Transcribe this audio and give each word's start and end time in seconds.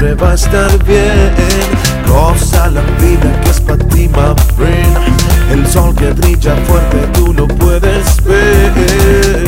va 0.00 0.30
a 0.30 0.34
estar 0.34 0.84
bien. 0.84 1.34
Goza 2.06 2.68
la 2.68 2.82
vida 3.00 3.40
que 3.42 3.50
es 3.50 3.60
para 3.60 3.78
ti, 3.88 4.08
my 4.08 4.34
friend. 4.56 4.96
El 5.50 5.66
sol 5.66 5.94
que 5.96 6.10
brilla 6.12 6.54
fuerte 6.66 6.98
tú 7.14 7.32
lo 7.32 7.48
puedes 7.48 8.22
ver. 8.24 9.44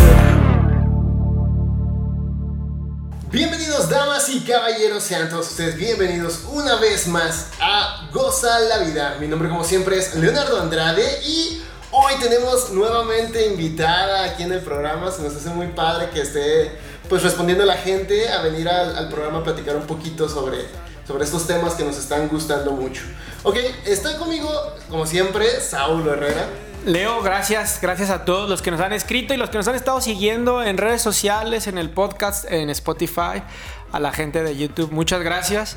Bienvenidos 3.30 3.88
damas 3.88 4.28
y 4.28 4.40
caballeros, 4.40 5.04
sean 5.04 5.28
todos 5.28 5.50
ustedes 5.50 5.76
bienvenidos 5.76 6.40
una 6.52 6.76
vez 6.76 7.06
más 7.06 7.46
a 7.60 8.08
Goza 8.12 8.58
la 8.60 8.78
Vida. 8.78 9.16
Mi 9.20 9.28
nombre 9.28 9.48
como 9.48 9.62
siempre 9.62 9.98
es 9.98 10.16
Leonardo 10.16 10.60
Andrade 10.60 11.22
y 11.24 11.62
hoy 11.92 12.14
tenemos 12.20 12.70
nuevamente 12.72 13.46
invitada 13.46 14.24
aquí 14.24 14.42
en 14.42 14.52
el 14.52 14.60
programa. 14.60 15.12
Se 15.12 15.22
nos 15.22 15.36
hace 15.36 15.50
muy 15.50 15.68
padre 15.68 16.10
que 16.10 16.22
esté 16.22 16.89
pues 17.10 17.24
respondiendo 17.24 17.64
a 17.64 17.66
la 17.66 17.76
gente 17.76 18.30
a 18.30 18.40
venir 18.40 18.68
al, 18.68 19.08
programa 19.08 19.40
a 19.40 19.44
platicar 19.44 19.74
un 19.76 19.82
poquito 19.82 20.28
sobre, 20.28 20.58
sobre 21.06 21.24
estos 21.24 21.44
temas 21.44 21.74
que 21.74 21.84
nos 21.84 21.98
están 21.98 22.28
gustando 22.28 22.70
mucho. 22.70 23.02
Ok, 23.42 23.56
está 23.84 24.16
conmigo 24.16 24.48
como 24.88 25.04
siempre 25.04 25.60
Saulo 25.60 26.12
Herrera. 26.12 26.46
Leo, 26.86 27.20
gracias, 27.20 27.80
gracias 27.82 28.10
a 28.10 28.24
todos 28.24 28.48
los 28.48 28.62
que 28.62 28.70
nos 28.70 28.80
han 28.80 28.92
escrito 28.92 29.34
y 29.34 29.36
los 29.36 29.50
que 29.50 29.58
nos 29.58 29.66
han 29.66 29.74
estado 29.74 30.00
siguiendo 30.00 30.62
en 30.62 30.78
redes 30.78 31.02
sociales, 31.02 31.66
en 31.66 31.78
el 31.78 31.90
podcast, 31.90 32.50
en 32.50 32.70
Spotify, 32.70 33.42
a 33.90 33.98
la 33.98 34.12
gente 34.12 34.44
de 34.44 34.56
YouTube. 34.56 34.92
Muchas 34.92 35.20
gracias 35.20 35.76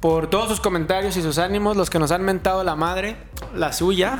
por 0.00 0.30
todos 0.30 0.48
sus 0.48 0.60
comentarios 0.60 1.16
y 1.16 1.22
sus 1.22 1.38
ánimos, 1.38 1.76
los 1.76 1.90
que 1.90 1.98
nos 1.98 2.10
han 2.10 2.22
mentado 2.22 2.64
la 2.64 2.74
madre, 2.74 3.16
la 3.54 3.72
suya. 3.72 4.18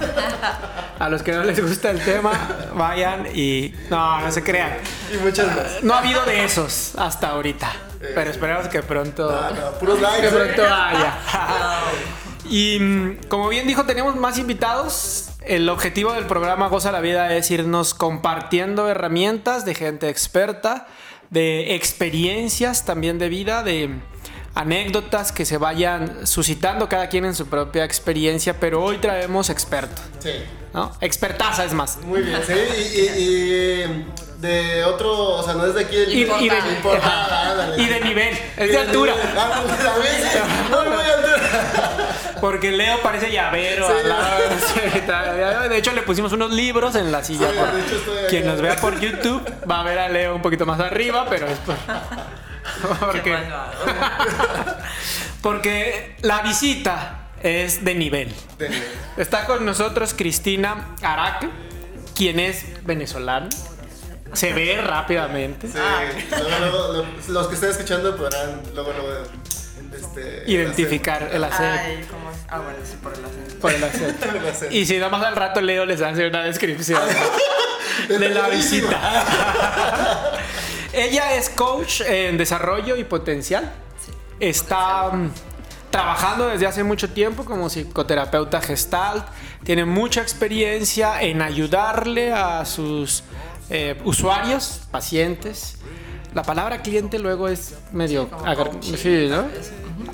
A 0.98 1.08
los 1.08 1.22
que 1.22 1.32
no 1.32 1.42
les 1.42 1.60
gusta 1.62 1.90
el 1.90 2.00
tema, 2.04 2.32
vayan 2.74 3.26
y 3.34 3.74
no, 3.88 4.20
no 4.20 4.30
se 4.30 4.42
crean. 4.42 4.76
Y 5.12 5.16
muchas 5.16 5.54
gracias. 5.54 5.82
No 5.82 5.94
ha 5.94 5.98
habido 6.00 6.22
de 6.24 6.44
esos 6.44 6.94
hasta 6.96 7.30
ahorita, 7.30 7.72
pero 8.14 8.30
esperamos 8.30 8.68
que 8.68 8.82
pronto, 8.82 9.30
No, 9.30 9.50
no, 9.50 9.78
puros 9.78 9.98
que 9.98 10.28
pronto 10.28 10.62
haya. 10.62 11.18
Y 12.50 12.78
mm, 12.80 13.28
como 13.28 13.48
bien 13.48 13.66
dijo, 13.66 13.84
tenemos 13.84 14.16
más 14.16 14.36
invitados. 14.36 15.30
El 15.46 15.68
objetivo 15.68 16.12
del 16.12 16.26
programa 16.26 16.68
Goza 16.68 16.90
la 16.90 17.00
Vida 17.00 17.34
es 17.34 17.50
irnos 17.50 17.94
compartiendo 17.94 18.88
herramientas 18.88 19.64
de 19.64 19.74
gente 19.74 20.08
experta, 20.08 20.88
de 21.30 21.76
experiencias 21.76 22.84
también 22.84 23.18
de 23.18 23.28
vida, 23.28 23.62
de 23.62 23.90
anécdotas 24.54 25.32
que 25.32 25.44
se 25.44 25.56
vayan 25.58 26.26
suscitando 26.26 26.88
cada 26.88 27.08
quien 27.08 27.24
en 27.24 27.34
su 27.34 27.46
propia 27.46 27.84
experiencia, 27.84 28.58
pero 28.58 28.82
hoy 28.82 28.98
traemos 28.98 29.48
expertos, 29.50 30.00
Sí. 30.18 30.32
¿no? 30.74 30.92
Expertaza 31.00 31.64
es 31.64 31.72
más. 31.72 31.98
Muy 31.98 32.22
bien, 32.22 32.40
sí, 32.46 32.52
y, 32.52 33.00
y- 33.00 33.82
y 33.84 34.06
de 34.40 34.84
otro, 34.84 35.12
o 35.36 35.42
sea, 35.42 35.52
no 35.54 35.66
es 35.66 35.74
de 35.74 35.82
aquí 35.84 35.96
del 35.96 36.12
Y, 36.12 36.20
y 36.22 36.24
de, 36.48 36.56
ándale. 36.56 37.82
y 37.82 37.86
de 37.86 38.00
nivel, 38.00 38.38
es 38.56 38.70
de 38.70 38.78
altura. 38.78 39.14
Ah, 39.36 39.62
pues, 39.62 39.78
sí, 40.32 40.38
muy, 40.70 40.88
muy 40.96 41.04
altura. 41.04 42.10
Porque 42.40 42.70
Leo 42.72 43.00
parece 43.02 43.30
llavero. 43.30 43.86
Sí. 43.86 44.90
de 45.68 45.76
hecho, 45.76 45.92
le 45.92 46.00
pusimos 46.02 46.32
unos 46.32 46.50
libros 46.50 46.94
en 46.94 47.12
la 47.12 47.22
silla. 47.22 47.48
Sí, 47.50 47.56
por- 47.58 48.26
quien 48.28 48.46
nos 48.46 48.62
vea 48.62 48.76
por 48.76 48.98
YouTube 48.98 49.42
va 49.70 49.80
a 49.80 49.84
ver 49.84 49.98
a 49.98 50.08
Leo 50.08 50.34
un 50.36 50.42
poquito 50.42 50.64
más 50.64 50.80
arriba, 50.80 51.26
pero 51.28 51.46
es 51.46 51.58
por- 51.58 51.76
porque, 53.00 53.36
porque 55.42 56.16
la 56.22 56.42
visita 56.42 57.28
es 57.42 57.84
de 57.84 57.94
nivel. 57.94 58.34
De- 58.58 58.70
Está 59.16 59.46
con 59.46 59.64
nosotros 59.64 60.14
Cristina 60.16 60.94
Araque, 61.02 61.48
quien 62.16 62.40
es 62.40 62.64
venezolana. 62.84 63.48
Se 64.32 64.52
ve 64.52 64.80
rápidamente. 64.80 65.66
sí, 65.66 65.74
luego, 66.30 66.48
luego, 66.60 66.92
lo- 66.92 67.32
los 67.32 67.48
que 67.48 67.54
estén 67.54 67.70
escuchando 67.70 68.16
podrán 68.16 68.60
luego, 68.74 68.92
luego 68.92 69.22
este, 69.92 70.44
Identificar 70.46 71.30
el 71.32 71.42
acento. 71.42 72.06
Ah, 72.48 72.58
bueno, 72.58 72.78
sí, 72.84 72.96
por 73.02 73.12
el 73.12 73.24
acento. 73.24 73.60
Por 73.60 73.72
el 73.72 73.84
acento. 73.84 74.26
El 74.36 74.46
acento. 74.48 74.74
Y 74.74 74.86
si 74.86 74.96
nada 74.98 75.08
más 75.08 75.24
al 75.24 75.34
rato 75.36 75.60
Leo 75.60 75.84
les 75.84 76.00
hace 76.00 76.28
una 76.28 76.42
descripción 76.44 77.00
de 78.08 78.28
la 78.28 78.48
visita. 78.48 80.36
Ella 80.92 81.34
es 81.34 81.50
coach 81.50 82.00
en 82.00 82.36
desarrollo 82.36 82.96
y 82.96 83.04
potencial. 83.04 83.72
Está 84.40 85.10
mm, 85.10 85.30
trabajando 85.90 86.48
desde 86.48 86.66
hace 86.66 86.82
mucho 86.82 87.10
tiempo 87.10 87.44
como 87.44 87.68
psicoterapeuta 87.68 88.60
gestalt. 88.60 89.24
Tiene 89.64 89.84
mucha 89.84 90.20
experiencia 90.20 91.20
en 91.22 91.42
ayudarle 91.42 92.32
a 92.32 92.64
sus 92.64 93.22
eh, 93.68 94.00
usuarios, 94.04 94.80
pacientes. 94.90 95.76
La 96.34 96.42
palabra 96.42 96.82
cliente 96.82 97.18
luego 97.18 97.48
es 97.48 97.74
medio 97.92 98.28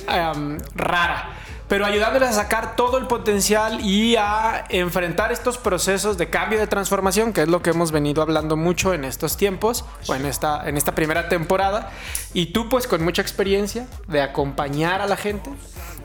um, 0.09 0.59
rara, 0.75 1.37
pero 1.69 1.85
ayudándoles 1.85 2.31
a 2.31 2.33
sacar 2.33 2.77
todo 2.77 2.99
el 2.99 3.07
potencial 3.07 3.81
y 3.81 4.17
a 4.17 4.65
enfrentar 4.69 5.33
estos 5.33 5.59
procesos 5.59 6.17
de 6.17 6.31
cambio 6.31 6.59
de 6.59 6.67
transformación, 6.67 7.33
que 7.33 7.43
es 7.43 7.49
lo 7.49 7.63
que 7.63 7.71
hemos 7.71 7.91
venido 7.91 8.23
hablando 8.23 8.57
mucho 8.57 8.95
en 8.95 9.05
estos 9.05 9.37
tiempos, 9.37 9.85
o 10.07 10.15
en 10.15 10.27
esta, 10.27 10.69
en 10.69 10.77
esta 10.77 10.95
primera 10.95 11.29
temporada. 11.29 11.91
Y 12.35 12.47
tú 12.47 12.69
pues 12.69 12.87
con 12.87 13.03
mucha 13.03 13.23
experiencia 13.23 13.87
de 14.07 14.23
acompañar 14.23 15.01
a 15.01 15.07
la 15.07 15.17
gente 15.17 15.51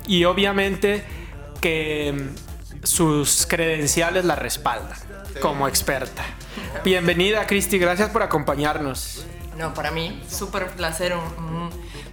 y 0.07 0.25
obviamente 0.25 1.05
que 1.61 2.29
sus 2.83 3.45
credenciales 3.45 4.25
la 4.25 4.35
respaldan 4.35 4.97
como 5.41 5.67
experta. 5.67 6.23
Bienvenida 6.83 7.45
Cristi, 7.45 7.77
gracias 7.77 8.09
por 8.09 8.23
acompañarnos. 8.23 9.25
No, 9.57 9.73
para 9.73 9.91
mí, 9.91 10.21
súper 10.27 10.67
placer, 10.71 11.13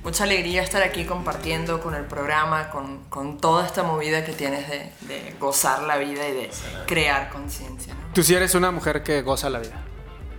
mucha 0.04 0.24
alegría 0.24 0.62
estar 0.62 0.82
aquí 0.82 1.04
compartiendo 1.04 1.80
con 1.80 1.94
el 1.94 2.04
programa, 2.04 2.70
con, 2.70 3.04
con 3.08 3.38
toda 3.38 3.66
esta 3.66 3.82
movida 3.82 4.24
que 4.24 4.32
tienes 4.32 4.68
de, 4.68 4.92
de 5.02 5.34
gozar 5.40 5.82
la 5.82 5.96
vida 5.96 6.26
y 6.28 6.32
de 6.32 6.50
crear 6.86 7.28
conciencia. 7.30 7.94
¿no? 7.94 8.12
Tú 8.14 8.22
sí 8.22 8.34
eres 8.34 8.54
una 8.54 8.70
mujer 8.70 9.02
que 9.02 9.22
goza 9.22 9.50
la 9.50 9.58
vida. 9.58 9.82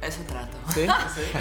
Eso 0.01 0.21
trato. 0.25 0.55
¿Sí? 0.73 0.87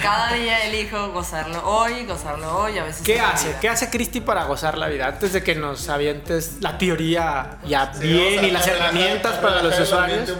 Cada 0.03 0.33
día 0.33 0.65
elijo 0.67 1.13
gozarlo 1.13 1.63
hoy, 1.65 2.05
gozarlo 2.07 2.59
hoy, 2.59 2.77
a 2.77 2.83
veces... 2.85 3.03
¿Qué 3.03 3.21
hace? 3.21 3.55
¿Qué 3.61 3.69
hace 3.69 3.89
Cristi 3.89 4.21
para 4.21 4.45
gozar 4.47 4.77
la 4.77 4.89
vida? 4.89 5.07
Antes 5.07 5.33
de 5.33 5.45
que 5.45 5.55
nos 5.55 5.89
avientes 5.89 6.55
la 6.61 6.77
teoría 6.77 7.59
ya 7.65 7.87
bien 8.01 8.35
vamos 8.35 8.43
a- 8.43 8.47
y 8.47 8.51
las 8.51 8.67
herramientas 8.67 9.35
a- 9.37 9.41
para 9.41 9.61
a- 9.61 9.63
los 9.63 9.79
usuarios. 9.79 10.33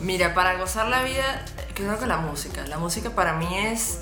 Mira, 0.00 0.32
para 0.32 0.56
gozar 0.56 0.88
la 0.88 1.02
vida, 1.02 1.44
creo 1.74 1.98
que 1.98 2.06
la 2.06 2.16
música. 2.16 2.66
La 2.66 2.78
música 2.78 3.10
para 3.10 3.34
mí 3.34 3.58
es 3.58 4.00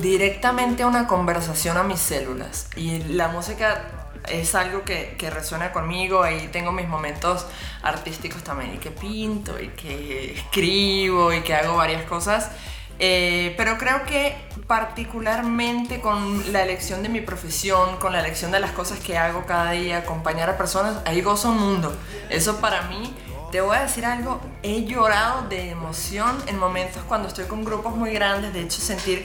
directamente 0.00 0.84
una 0.84 1.06
conversación 1.06 1.76
a 1.76 1.82
mis 1.82 2.00
células. 2.00 2.68
Y 2.76 2.98
la 3.04 3.28
música 3.28 3.84
es 4.28 4.54
algo 4.54 4.82
que, 4.82 5.16
que 5.18 5.30
resuena 5.30 5.72
conmigo. 5.72 6.22
Ahí 6.22 6.48
tengo 6.52 6.72
mis 6.72 6.88
momentos 6.88 7.46
artísticos 7.82 8.42
también. 8.42 8.74
Y 8.74 8.78
que 8.78 8.90
pinto, 8.90 9.60
y 9.60 9.68
que 9.68 10.34
escribo, 10.34 11.32
y 11.32 11.42
que 11.42 11.54
hago 11.54 11.76
varias 11.76 12.02
cosas. 12.04 12.50
Eh, 12.98 13.54
pero 13.58 13.76
creo 13.76 14.04
que 14.06 14.34
particularmente 14.66 16.00
con 16.00 16.50
la 16.52 16.62
elección 16.62 17.02
de 17.02 17.10
mi 17.10 17.20
profesión, 17.20 17.96
con 17.98 18.12
la 18.12 18.20
elección 18.20 18.50
de 18.52 18.60
las 18.60 18.70
cosas 18.70 18.98
que 19.00 19.18
hago 19.18 19.44
cada 19.44 19.72
día, 19.72 19.98
acompañar 19.98 20.48
a 20.48 20.56
personas, 20.56 20.98
ahí 21.04 21.20
gozo 21.20 21.50
un 21.50 21.58
mundo. 21.58 21.94
Eso 22.30 22.58
para 22.60 22.82
mí 22.82 23.14
te 23.56 23.62
voy 23.62 23.74
a 23.74 23.80
decir 23.80 24.04
algo, 24.04 24.38
he 24.62 24.84
llorado 24.84 25.48
de 25.48 25.70
emoción 25.70 26.36
en 26.46 26.58
momentos 26.58 27.02
cuando 27.08 27.26
estoy 27.26 27.46
con 27.46 27.64
grupos 27.64 27.96
muy 27.96 28.12
grandes, 28.12 28.52
de 28.52 28.60
hecho 28.60 28.82
sentir 28.82 29.24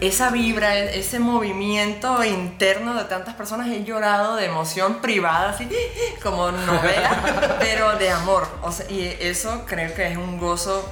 esa 0.00 0.30
vibra, 0.30 0.78
ese 0.78 1.18
movimiento 1.18 2.24
interno 2.24 2.94
de 2.94 3.04
tantas 3.04 3.34
personas, 3.34 3.68
he 3.68 3.84
llorado 3.84 4.36
de 4.36 4.46
emoción 4.46 5.02
privada, 5.02 5.50
así 5.50 5.68
como 6.22 6.50
novela, 6.52 7.56
pero 7.60 7.98
de 7.98 8.08
amor. 8.08 8.48
O 8.62 8.72
sea, 8.72 8.90
y 8.90 9.14
eso 9.20 9.64
creo 9.66 9.94
que 9.94 10.10
es 10.10 10.16
un 10.16 10.38
gozo 10.38 10.82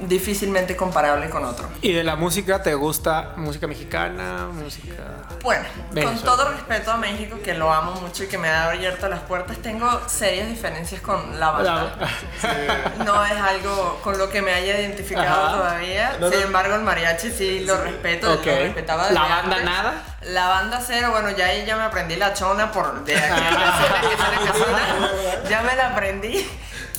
difícilmente 0.00 0.76
comparable 0.76 1.28
con 1.30 1.44
otro. 1.44 1.68
¿Y 1.82 1.92
de 1.92 2.04
la 2.04 2.16
música 2.16 2.62
te 2.62 2.74
gusta 2.74 3.32
música 3.36 3.66
mexicana, 3.66 4.48
música... 4.52 5.02
Bueno, 5.42 5.64
con 5.74 5.94
Venezuela. 5.94 6.22
todo 6.24 6.48
respeto 6.50 6.90
a 6.90 6.96
México, 6.96 7.38
que 7.42 7.54
lo 7.54 7.72
amo 7.72 7.92
mucho 8.00 8.24
y 8.24 8.26
que 8.26 8.36
me 8.38 8.48
ha 8.48 8.68
abierto 8.70 9.08
las 9.08 9.20
puertas, 9.20 9.58
tengo 9.58 9.88
serias 10.08 10.48
diferencias 10.48 11.00
con 11.00 11.38
la 11.40 11.50
banda. 11.50 11.94
No 13.04 13.24
es 13.24 13.32
algo 13.32 13.98
con 14.02 14.18
lo 14.18 14.28
que 14.28 14.42
me 14.42 14.52
haya 14.52 14.78
identificado 14.80 15.46
Ajá. 15.46 15.56
todavía. 15.56 16.12
No, 16.20 16.26
no. 16.26 16.32
Sin 16.32 16.42
embargo, 16.42 16.74
el 16.74 16.82
mariachi 16.82 17.30
sí 17.30 17.60
lo 17.60 17.80
respeto. 17.82 18.32
Ok. 18.34 18.46
Lo 18.46 18.54
respetaba 18.56 19.02
desde 19.04 19.14
¿La 19.14 19.22
banda 19.22 19.56
antes. 19.56 19.64
nada? 19.64 20.02
La 20.22 20.48
banda 20.48 20.82
cero, 20.86 21.08
bueno, 21.12 21.30
ya 21.30 21.46
ahí 21.46 21.64
ya 21.64 21.76
me 21.76 21.84
aprendí 21.84 22.16
la 22.16 22.34
chona 22.34 22.70
por 22.70 23.04
de 23.04 23.16
aquí 23.16 23.42
Ya 25.48 25.62
me 25.62 25.74
la 25.76 25.88
aprendí. 25.88 26.46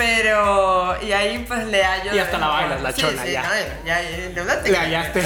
Pero, 0.04 1.00
y 1.04 1.12
ahí 1.12 1.46
pues 1.48 1.64
le 1.68 1.84
hallo. 1.84 2.16
Y 2.16 2.18
hasta 2.18 2.40
la 2.40 2.48
bailas, 2.48 2.82
la 2.82 2.92
Sí, 2.92 3.02
chona, 3.02 3.24
sí, 3.24 3.32
ya. 3.34 3.44
no, 3.44 3.50
ya, 3.86 4.02
ya, 4.02 4.62
Le 4.64 4.78
hallaste. 4.78 5.22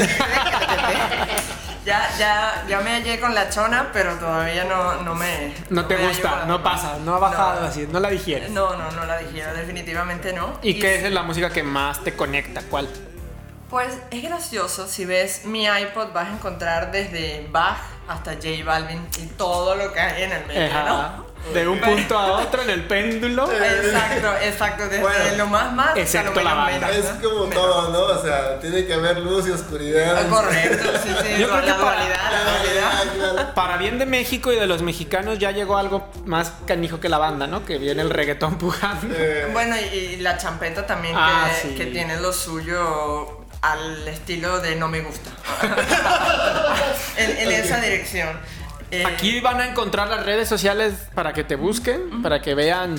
Ya, 1.86 2.10
ya, 2.18 2.63
ya 2.68 2.80
me 2.81 2.89
hallé 2.92 3.19
con 3.19 3.33
la 3.36 3.48
chona, 3.50 3.92
pero 3.94 4.16
todavía 4.16 4.63
no, 4.66 5.01
no 5.04 5.13
me. 5.16 5.54
No 5.69 5.86
te 5.86 5.95
me 5.95 6.01
hallo 6.07 6.13
gusta, 6.13 6.44
no 6.45 6.62
pasa, 6.63 6.98
no 7.06 7.16
ha 7.16 7.19
bajado 7.19 7.62
No. 7.62 7.68
así, 7.68 7.88
no 7.89 8.00
la 8.00 8.10
digieres. 8.10 8.50
No, 8.50 8.75
no, 8.75 8.92
no 8.92 9.06
la 9.06 9.19
digiero, 9.19 9.54
definitivamente 9.54 10.33
no. 10.33 10.60
¿Y 10.62 10.77
qué 10.80 11.06
es 11.06 11.12
la 11.12 11.22
música 11.24 11.51
que 11.51 11.63
más 11.63 12.04
te 12.04 12.13
conecta? 12.16 12.62
¿Cuál? 12.69 12.89
Pues 13.69 13.98
es 14.12 14.24
gracioso, 14.24 14.88
si 14.88 15.06
ves 15.06 15.45
mi 15.45 15.66
iPod 15.68 16.12
vas 16.12 16.27
a 16.27 16.31
encontrar 16.33 16.92
desde 16.92 17.48
Bach, 17.51 17.77
hasta 18.07 18.33
J 18.33 18.48
Balvin 18.66 19.07
y 19.19 19.25
todo 19.38 19.75
lo 19.75 19.94
que 19.94 20.00
hay 20.00 20.24
en 20.24 20.31
el 20.31 20.45
medio, 20.48 20.66
Ajá. 20.75 20.83
¿no? 21.18 21.25
De 21.54 21.68
un 21.68 21.80
punto 21.80 22.18
a 22.18 22.40
otro 22.42 22.62
en 22.64 22.70
el 22.70 22.84
péndulo. 22.86 23.50
Exacto, 23.62 24.34
exacto, 24.42 24.84
desde 24.90 25.00
Bueno, 25.02 25.36
lo 25.38 25.48
más 25.48 25.72
más 25.74 25.96
excepto 25.98 26.40
lo 26.40 26.42
la 26.44 26.54
banda. 26.54 26.88
menos, 26.88 27.06
Es 27.06 27.12
como 27.24 27.48
Menos. 27.48 27.54
todo, 27.64 27.90
¿no? 27.92 28.00
O 28.20 28.24
sea, 28.24 28.60
tiene 28.60 28.86
que 28.86 28.94
haber 28.94 29.18
luz 29.20 29.48
y 29.48 29.52
oscuridad. 29.52 30.18
Ah, 30.26 30.30
Correcto, 30.30 30.90
sí, 31.04 31.10
sí, 31.24 31.40
Yo 31.40 31.48
creo 31.48 31.62
la 31.62 31.66
que 31.66 31.72
para- 31.72 31.82
dualidad, 31.82 32.32
la 32.32 32.52
dualidad. 32.52 32.84
Ah, 32.92 33.04
claro. 33.34 33.54
Para 33.54 33.78
bien 33.78 34.00
de 34.00 34.06
México 34.06 34.52
y 34.52 34.56
de 34.56 34.66
los 34.68 34.82
mexicanos 34.82 35.38
ya 35.40 35.52
llegó 35.52 35.78
algo 35.78 36.10
más 36.26 36.52
canijo 36.66 37.00
que 37.00 37.10
la 37.10 37.18
banda, 37.20 37.48
¿no? 37.48 37.64
Que 37.64 37.78
viene 37.78 38.02
el 38.02 38.10
reggaetón 38.10 38.58
pujando. 38.58 39.14
Eh, 39.18 39.48
Bueno, 39.54 39.76
y, 39.78 39.96
y 39.96 40.18
la 40.18 40.38
champeta 40.38 40.86
también 40.86 41.16
Ah, 41.18 41.50
que, 41.62 41.70
sí. 41.70 41.76
que 41.76 41.86
tiene 41.86 42.20
lo 42.20 42.34
suyo 42.34 43.46
al 43.62 44.08
estilo 44.08 44.60
de 44.60 44.76
no 44.76 44.88
me 44.88 45.02
gusta. 45.02 45.30
en, 47.18 47.38
en 47.38 47.52
esa 47.52 47.80
dirección. 47.80 48.30
Eh, 49.02 49.06
Aquí 49.06 49.40
van 49.42 49.60
a 49.62 49.68
encontrar 49.68 50.08
las 50.10 50.26
redes 50.26 50.48
sociales 50.48 50.94
para 51.14 51.34
que 51.34 51.44
te 51.44 51.56
busquen, 51.56 52.22
para 52.22 52.42
que 52.42 52.54
vean 52.56 52.96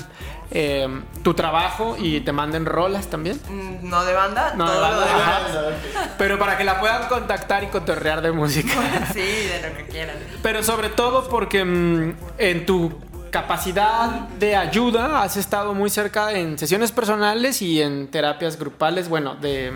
eh, 0.51 0.87
tu 1.23 1.33
trabajo 1.33 1.95
y 1.99 2.21
te 2.21 2.31
manden 2.31 2.65
rolas 2.65 3.07
también. 3.07 3.39
mm, 3.49 3.89
No 3.89 4.03
de 4.05 4.13
banda, 4.13 4.53
No 4.55 4.71
de 4.71 4.79
banda, 4.79 5.61
lo. 5.71 6.07
Pero 6.17 6.39
para 6.39 6.57
que 6.57 6.63
la 6.63 6.79
puedan 6.79 7.07
contactar 7.07 7.63
y 7.63 7.67
cotorrear 7.67 8.21
de 8.21 8.31
música. 8.31 8.73
Sí, 9.13 9.19
de 9.19 9.69
lo 9.69 9.77
que 9.77 9.85
quieran. 9.87 10.15
Pero 10.41 10.63
sobre 10.63 10.89
todo 10.89 11.27
porque 11.29 11.63
mm, 11.65 12.15
en 12.37 12.65
tu 12.65 12.97
capacidad 13.31 14.09
de 14.39 14.55
ayuda 14.55 15.21
has 15.21 15.35
estado 15.37 15.73
muy 15.73 15.89
cerca 15.89 16.31
en 16.31 16.57
sesiones 16.57 16.91
personales 16.93 17.61
y 17.61 17.81
en 17.81 18.07
terapias 18.09 18.57
grupales, 18.57 19.09
bueno, 19.09 19.35
de, 19.35 19.73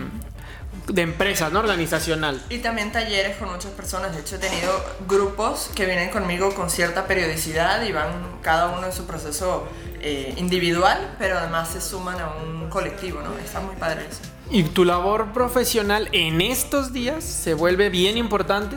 de 0.86 1.02
empresas, 1.02 1.52
¿no? 1.52 1.60
Organizacional. 1.60 2.42
Y 2.48 2.58
también 2.58 2.92
talleres 2.92 3.36
con 3.36 3.50
muchas 3.50 3.70
personas. 3.72 4.14
De 4.14 4.20
hecho, 4.20 4.36
he 4.36 4.38
tenido 4.38 4.72
grupos 5.08 5.70
que 5.74 5.86
vienen 5.86 6.10
conmigo 6.10 6.54
con 6.54 6.70
cierta 6.70 7.06
periodicidad 7.06 7.82
y 7.82 7.92
van 7.92 8.38
cada 8.42 8.68
uno 8.68 8.86
en 8.86 8.92
su 8.92 9.06
proceso 9.06 9.68
eh, 10.00 10.34
individual, 10.36 11.14
pero 11.18 11.38
además 11.38 11.68
se 11.68 11.80
suman 11.80 12.20
a 12.20 12.34
un 12.34 12.68
colectivo, 12.68 13.20
¿no? 13.20 13.36
Está 13.38 13.60
muy 13.60 13.76
padre 13.76 14.06
eso. 14.10 14.20
Y 14.50 14.64
tu 14.64 14.84
labor 14.84 15.32
profesional 15.32 16.08
en 16.12 16.40
estos 16.40 16.92
días 16.92 17.24
se 17.24 17.54
vuelve 17.54 17.88
bien 17.88 18.18
importante 18.18 18.76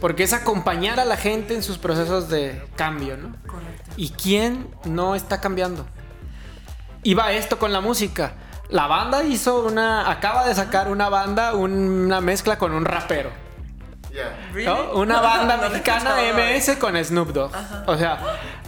porque 0.00 0.22
es 0.22 0.32
acompañar 0.32 0.98
a 0.98 1.04
la 1.04 1.16
gente 1.16 1.54
en 1.54 1.62
sus 1.62 1.76
procesos 1.76 2.28
de 2.28 2.64
cambio, 2.76 3.16
¿no? 3.16 3.36
Correcto. 3.46 3.90
¿Y 3.96 4.10
quién 4.10 4.68
no 4.84 5.14
está 5.14 5.40
cambiando? 5.40 5.84
Iba 7.02 7.32
esto 7.32 7.58
con 7.58 7.72
la 7.72 7.80
música. 7.80 8.32
La 8.70 8.86
banda 8.86 9.22
hizo 9.22 9.66
una. 9.66 10.10
Acaba 10.10 10.46
de 10.46 10.54
sacar 10.54 10.88
una 10.88 11.08
banda, 11.08 11.54
una 11.54 12.20
mezcla 12.20 12.56
con 12.56 12.72
un 12.72 12.84
rapero. 12.84 13.30
Una 14.94 15.20
banda 15.22 15.56
mexicana. 15.56 16.16
MS 16.34 16.76
con 16.78 17.02
Snoop 17.04 17.28
Dogg. 17.30 17.52
O 17.86 17.96
sea, 17.96 18.18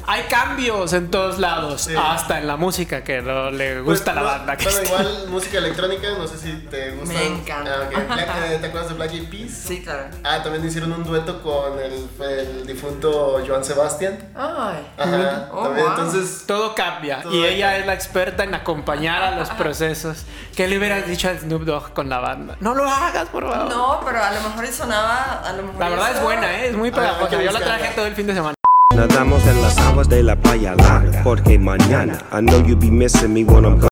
hay 0.07 0.23
cambios 0.25 0.93
en 0.93 1.11
todos 1.11 1.39
lados, 1.39 1.83
Sí. 1.83 1.95
hasta 1.97 2.39
en 2.39 2.47
la 2.47 2.57
música 2.57 3.03
que 3.05 3.23
no 3.23 3.51
le 3.51 3.81
gusta 3.81 4.13
Pues, 4.13 4.17
la 4.17 4.23
banda. 4.23 4.57
que 4.57 4.65
Bueno, 4.65 4.83
igual 4.83 5.29
música 5.29 5.59
electrónica, 5.59 6.09
no 6.19 6.27
sé 6.27 6.39
si 6.39 6.53
te 6.71 6.91
gusta. 6.93 7.15
Me 7.15 7.27
encanta. 7.27 7.71
Ah. 7.75 8.15
Black- 8.15 8.29
eh, 8.51 8.59
¿Te 8.61 8.67
acuerdas 8.67 8.89
de 8.91 8.95
Black 8.97 9.13
Eyed 9.13 9.29
Peas? 9.31 9.51
Sí, 9.53 9.83
claro. 9.83 10.05
Ah, 10.25 10.43
también 10.43 10.67
hicieron 10.67 10.93
un 10.93 11.05
dueto 11.05 11.43
con 11.43 11.79
el, 11.79 12.09
el 12.27 12.67
difunto 12.67 13.41
Joan 13.47 13.65
Sebastián. 13.65 14.19
Ay. 14.35 14.87
Ajá. 14.99 15.49
Oh, 15.53 15.65
también, 15.65 15.87
wow. 15.87 15.95
entonces. 15.97 16.45
Todo 16.47 16.75
cambia 16.75 17.23
Todo 17.23 17.33
y 17.35 17.45
ella 17.45 17.67
cambia. 17.67 17.77
es 17.79 17.87
la 17.87 17.95
experta 17.95 18.45
en 18.45 18.55
acompañar 18.55 19.23
a 19.23 19.37
los 19.37 19.49
procesos. 19.51 20.25
¿Qué 20.57 20.69
le 20.69 20.79
hubieras 20.79 21.07
dicho 21.07 21.29
a 21.29 21.35
Snoop 21.39 21.63
Dogg 21.63 21.93
con 21.95 22.09
la 22.09 22.19
banda? 22.19 22.57
No 22.61 22.75
lo 22.75 22.89
hagas, 22.89 23.29
por 23.29 23.49
favor. 23.49 23.69
No, 23.71 24.01
pero 24.05 24.23
a 24.23 24.31
lo 24.33 24.41
mejor 24.43 24.67
sonaba. 24.69 25.43
A 25.45 25.53
lo 25.53 25.63
mejor 25.63 25.81
La 25.81 25.89
verdad 25.89 26.11
es 26.13 26.23
buena, 26.23 26.53
¿eh? 26.53 26.69
es 26.69 26.77
muy 26.77 26.89
hay 26.89 26.95
pegajosa. 26.95 27.43
Yo 27.43 27.53
la 27.53 27.61
traje 27.61 27.93
todo 27.95 28.07
el 28.07 28.15
fin 28.15 28.27
de 28.27 28.35
semana. 28.35 28.55
Nadamos 28.97 29.45
en 29.47 29.61
las 29.63 29.77
aguas 29.79 30.09
de 30.09 30.23
la 30.23 30.37
playa 30.37 30.75
larga, 30.75 31.23
porque 31.25 31.59
mañana 31.59 32.19
I 32.33 32.37
know 32.41 32.63
you 32.67 32.77
be 32.77 32.91
missing 32.91 33.33
me 33.33 33.43
when 33.45 33.65
I'm 33.65 33.79
gone. 33.79 33.89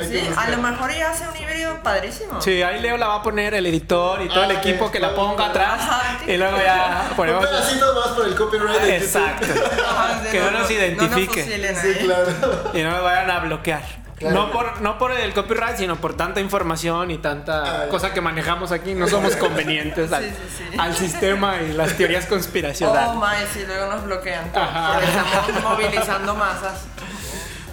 Sí, 0.00 0.20
a 0.36 0.50
lo 0.50 0.58
mejor 0.58 0.90
y 0.92 1.00
hace 1.00 1.24
un 1.26 1.36
híbrido 1.42 1.82
padrísimo. 1.82 2.40
Sí, 2.40 2.62
ahí 2.62 2.80
Leo 2.80 2.96
la 2.96 3.08
va 3.08 3.14
a 3.16 3.22
poner 3.22 3.54
el 3.54 3.66
editor 3.66 4.20
y 4.22 4.28
todo 4.28 4.42
Ah, 4.42 4.46
el 4.46 4.56
ok. 4.56 4.58
equipo 4.66 4.90
que 4.90 5.00
la 5.00 5.14
ponga 5.14 5.46
atrás 5.46 5.80
Ajá. 5.80 6.18
y 6.26 6.36
luego 6.36 6.56
ya 6.58 7.06
Un 7.10 7.16
ponemos. 7.16 7.46
pedacito 7.46 7.94
más 7.94 8.08
por 8.08 8.26
el 8.26 8.34
copyright 8.34 8.80
de 8.80 8.98
YouTube. 9.00 9.02
Exacto. 9.02 9.46
Ajá, 9.88 10.20
sí, 10.24 10.30
Que 10.30 10.40
no 10.40 10.50
nos 10.50 10.70
identifique. 10.70 11.42
fusilen 11.44 11.76
Sí, 11.76 11.94
claro. 12.04 12.30
Y 12.74 12.82
no 12.82 12.90
nos 12.90 13.02
vayan 13.02 13.30
a 13.30 13.38
bloquear. 13.40 13.82
Claro. 14.30 14.46
No, 14.46 14.52
por, 14.52 14.80
no 14.80 14.98
por 14.98 15.12
el 15.12 15.34
copyright, 15.34 15.76
sino 15.76 15.96
por 15.96 16.16
tanta 16.16 16.40
información 16.40 17.10
y 17.10 17.18
tanta 17.18 17.84
Ah, 17.84 17.88
cosa 17.88 18.12
que 18.14 18.20
manejamos 18.20 18.72
aquí. 18.72 18.94
No 18.94 19.06
somos 19.08 19.36
convenientes 19.36 20.12
al, 20.12 20.24
Sí, 20.24 20.30
sí, 20.30 20.64
sí. 20.72 20.78
al 20.78 20.94
sistema 20.96 21.60
y 21.60 21.72
las 21.72 21.96
teorías 21.96 22.24
Oh, 22.26 22.30
conspiracionales. 22.30 23.14
my, 23.16 23.46
sí, 23.52 23.64
luego 23.66 23.92
nos 23.92 24.04
bloquean. 24.04 24.44
Porque 24.52 25.06
estamos 25.06 25.62
movilizando 25.62 26.34
masas. 26.34 26.84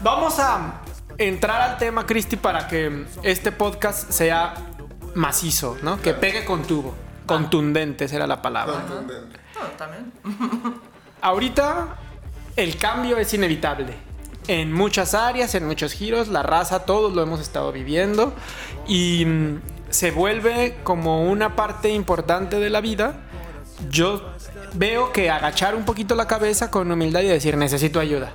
Vamos 0.02 0.40
a 0.40 0.82
entrar 1.18 1.62
al 1.62 1.78
tema, 1.78 2.06
Cristi, 2.06 2.36
para 2.36 2.68
que 2.68 3.06
este 3.24 3.52
podcast 3.52 4.10
sea 4.12 4.54
macizo, 5.16 5.78
¿no? 5.84 6.02
Que 6.02 6.14
pegue 6.14 6.44
con 6.46 6.64
tubo. 6.64 6.96
Contundente 7.26 8.08
será 8.08 8.28
la 8.28 8.42
palabra. 8.42 8.74
Contundente. 8.74 9.40
No, 9.56 9.62
también. 9.78 10.12
Ahorita 11.22 11.88
el 12.56 12.78
cambio 12.78 13.18
es 13.18 13.34
inevitable. 13.34 13.96
En 14.48 14.74
muchas 14.74 15.14
áreas, 15.14 15.54
en 15.56 15.68
muchos 15.68 15.94
giros, 15.94 16.28
la 16.28 16.44
raza, 16.44 16.86
todos 16.86 17.14
lo 17.14 17.22
hemos 17.22 17.40
estado 17.40 17.72
viviendo 17.72 18.34
y 18.88 19.26
mm, 19.26 19.62
se 19.90 20.12
vuelve 20.12 20.78
como 20.84 21.24
una 21.30 21.56
parte 21.56 21.90
importante 21.90 22.60
de 22.60 22.70
la 22.70 22.82
vida. 22.82 23.22
Yo 23.90 24.22
veo 24.74 25.12
que 25.12 25.30
agachar 25.30 25.76
un 25.76 25.86
poquito 25.86 26.16
la 26.16 26.28
cabeza 26.28 26.72
con 26.72 26.92
humildad 26.92 27.22
y 27.22 27.28
decir 27.28 27.58
necesito 27.58 28.00
ayuda. 28.00 28.34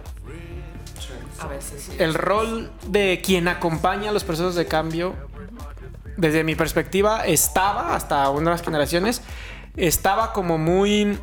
A 1.41 1.47
veces 1.49 1.83
sí. 1.83 1.93
El 1.99 2.15
rol 2.15 2.71
de 2.87 3.21
quien 3.25 3.49
acompaña 3.49 4.13
los 4.13 4.25
procesos 4.25 4.55
de 4.55 4.67
cambio, 4.67 5.15
desde 6.17 6.45
mi 6.45 6.55
perspectiva, 6.55 7.27
estaba 7.27 7.95
hasta 7.95 8.31
una 8.31 8.51
de 8.51 8.57
las 8.57 8.63
generaciones, 8.63 9.23
estaba 9.77 10.33
como 10.33 10.57
muy 10.57 11.19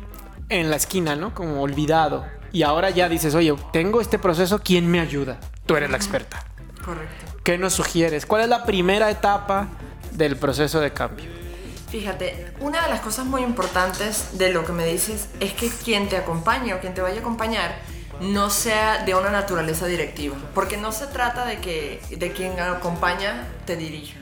en 0.48 0.70
la 0.70 0.76
esquina, 0.76 1.16
¿no? 1.16 1.34
Como 1.34 1.62
olvidado. 1.62 2.24
Y 2.54 2.62
ahora 2.62 2.90
ya 2.90 3.08
dices, 3.08 3.34
oye, 3.34 3.52
tengo 3.72 4.00
este 4.00 4.16
proceso, 4.16 4.60
¿quién 4.62 4.88
me 4.88 5.00
ayuda? 5.00 5.40
Tú 5.66 5.74
eres 5.74 5.90
la 5.90 5.96
experta. 5.96 6.44
Correcto. 6.84 7.24
¿Qué 7.42 7.58
nos 7.58 7.72
sugieres? 7.72 8.26
¿Cuál 8.26 8.42
es 8.42 8.48
la 8.48 8.64
primera 8.64 9.10
etapa 9.10 9.66
del 10.12 10.36
proceso 10.36 10.78
de 10.78 10.92
cambio? 10.92 11.26
Fíjate, 11.90 12.52
una 12.60 12.84
de 12.84 12.90
las 12.90 13.00
cosas 13.00 13.26
muy 13.26 13.42
importantes 13.42 14.38
de 14.38 14.52
lo 14.52 14.64
que 14.64 14.70
me 14.70 14.86
dices 14.86 15.30
es 15.40 15.52
que 15.52 15.68
quien 15.68 16.08
te 16.08 16.16
acompañe 16.16 16.72
o 16.74 16.80
quien 16.80 16.94
te 16.94 17.02
vaya 17.02 17.16
a 17.16 17.20
acompañar 17.20 17.74
no 18.20 18.48
sea 18.50 19.04
de 19.04 19.16
una 19.16 19.30
naturaleza 19.30 19.86
directiva. 19.86 20.36
Porque 20.54 20.76
no 20.76 20.92
se 20.92 21.08
trata 21.08 21.44
de 21.46 21.58
que 21.58 22.00
de 22.16 22.30
quien 22.30 22.60
acompaña 22.60 23.48
te 23.66 23.74
dirija, 23.74 24.20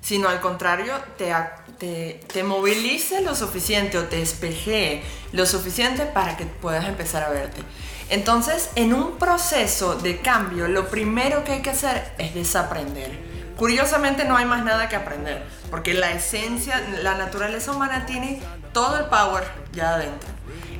sino 0.00 0.30
al 0.30 0.40
contrario, 0.40 0.94
te, 1.18 1.34
te, 1.78 2.42
movilice 2.42 3.20
lo 3.20 3.34
suficiente 3.34 3.98
o 3.98 4.04
te 4.04 4.22
espejee 4.22 5.02
lo 5.32 5.46
suficiente 5.46 6.06
para 6.06 6.36
que 6.36 6.46
puedas 6.46 6.86
empezar 6.86 7.22
a 7.22 7.30
verte. 7.30 7.62
Entonces, 8.10 8.70
en 8.76 8.92
un 8.92 9.18
proceso 9.18 9.94
de 9.96 10.18
cambio, 10.18 10.68
lo 10.68 10.88
primero 10.88 11.44
que 11.44 11.52
hay 11.52 11.62
que 11.62 11.70
hacer 11.70 12.12
es 12.18 12.34
desaprender. 12.34 13.33
Curiosamente 13.64 14.26
no 14.26 14.36
hay 14.36 14.44
más 14.44 14.62
nada 14.62 14.90
que 14.90 14.96
aprender, 14.96 15.42
porque 15.70 15.94
la 15.94 16.10
esencia, 16.10 16.86
la 17.02 17.14
naturaleza 17.14 17.72
humana 17.72 18.04
tiene 18.04 18.42
todo 18.74 18.98
el 18.98 19.06
power 19.06 19.42
ya 19.72 19.94
adentro. 19.94 20.28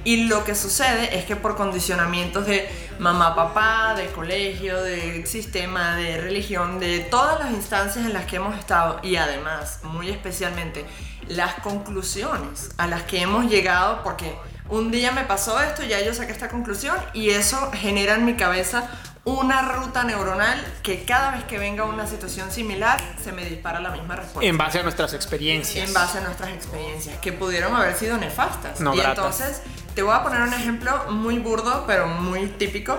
Y 0.05 0.25
lo 0.26 0.45
que 0.45 0.55
sucede 0.55 1.17
es 1.17 1.25
que 1.25 1.35
por 1.35 1.57
condicionamientos 1.57 2.47
de 2.47 2.69
mamá, 2.99 3.35
papá, 3.35 3.95
de 3.95 4.09
colegio, 4.09 4.83
de 4.83 5.25
sistema, 5.25 5.97
de 5.97 6.21
religión, 6.21 6.79
de 6.79 7.00
todas 7.00 7.38
las 7.41 7.53
instancias 7.53 8.05
en 8.05 8.12
las 8.12 8.26
que 8.26 8.37
hemos 8.37 8.55
estado 8.59 9.00
y 9.03 9.17
además, 9.17 9.81
muy 9.85 10.11
especialmente, 10.11 10.85
las 11.26 11.55
conclusiones 11.55 12.69
a 12.76 12.87
las 12.87 13.05
que 13.05 13.23
hemos 13.23 13.50
llegado, 13.50 14.03
porque 14.05 14.37
un 14.69 14.91
día 14.91 15.11
me 15.11 15.25
pasó 15.25 15.59
esto, 15.62 15.85
ya 15.85 16.03
yo 16.03 16.12
saqué 16.12 16.33
esta 16.33 16.50
conclusión 16.50 16.99
y 17.14 17.31
eso 17.31 17.71
genera 17.73 18.17
en 18.17 18.26
mi 18.26 18.35
cabeza 18.35 18.91
una 19.26 19.62
ruta 19.62 20.04
neuronal 20.04 20.62
que 20.83 21.04
cada 21.04 21.31
vez 21.31 21.45
que 21.45 21.59
venga 21.59 21.85
una 21.85 22.07
situación 22.07 22.50
similar 22.50 23.00
se 23.23 23.33
me 23.33 23.45
dispara 23.45 23.81
la 23.81 23.90
misma 23.90 24.16
respuesta 24.16 24.47
En 24.49 24.59
base 24.59 24.81
a 24.81 24.83
nuestras 24.83 25.14
experiencias. 25.14 25.88
en 25.88 25.95
base 25.95 26.19
a 26.19 26.21
nuestras 26.21 26.50
experiencias, 26.50 27.19
que 27.19 27.33
pudieron 27.33 27.75
haber 27.75 27.95
sido 27.97 28.19
nefastas. 28.19 28.81
No 28.81 28.95
y 28.95 28.99
gratas. 28.99 29.40
entonces 29.40 29.62
te 29.95 30.02
voy 30.02 30.14
a 30.14 30.23
poner 30.23 30.43
un 30.43 30.52
ejemplo 30.52 31.11
muy 31.11 31.38
burdo, 31.38 31.85
pero 31.87 32.07
muy 32.07 32.49
típico, 32.49 32.99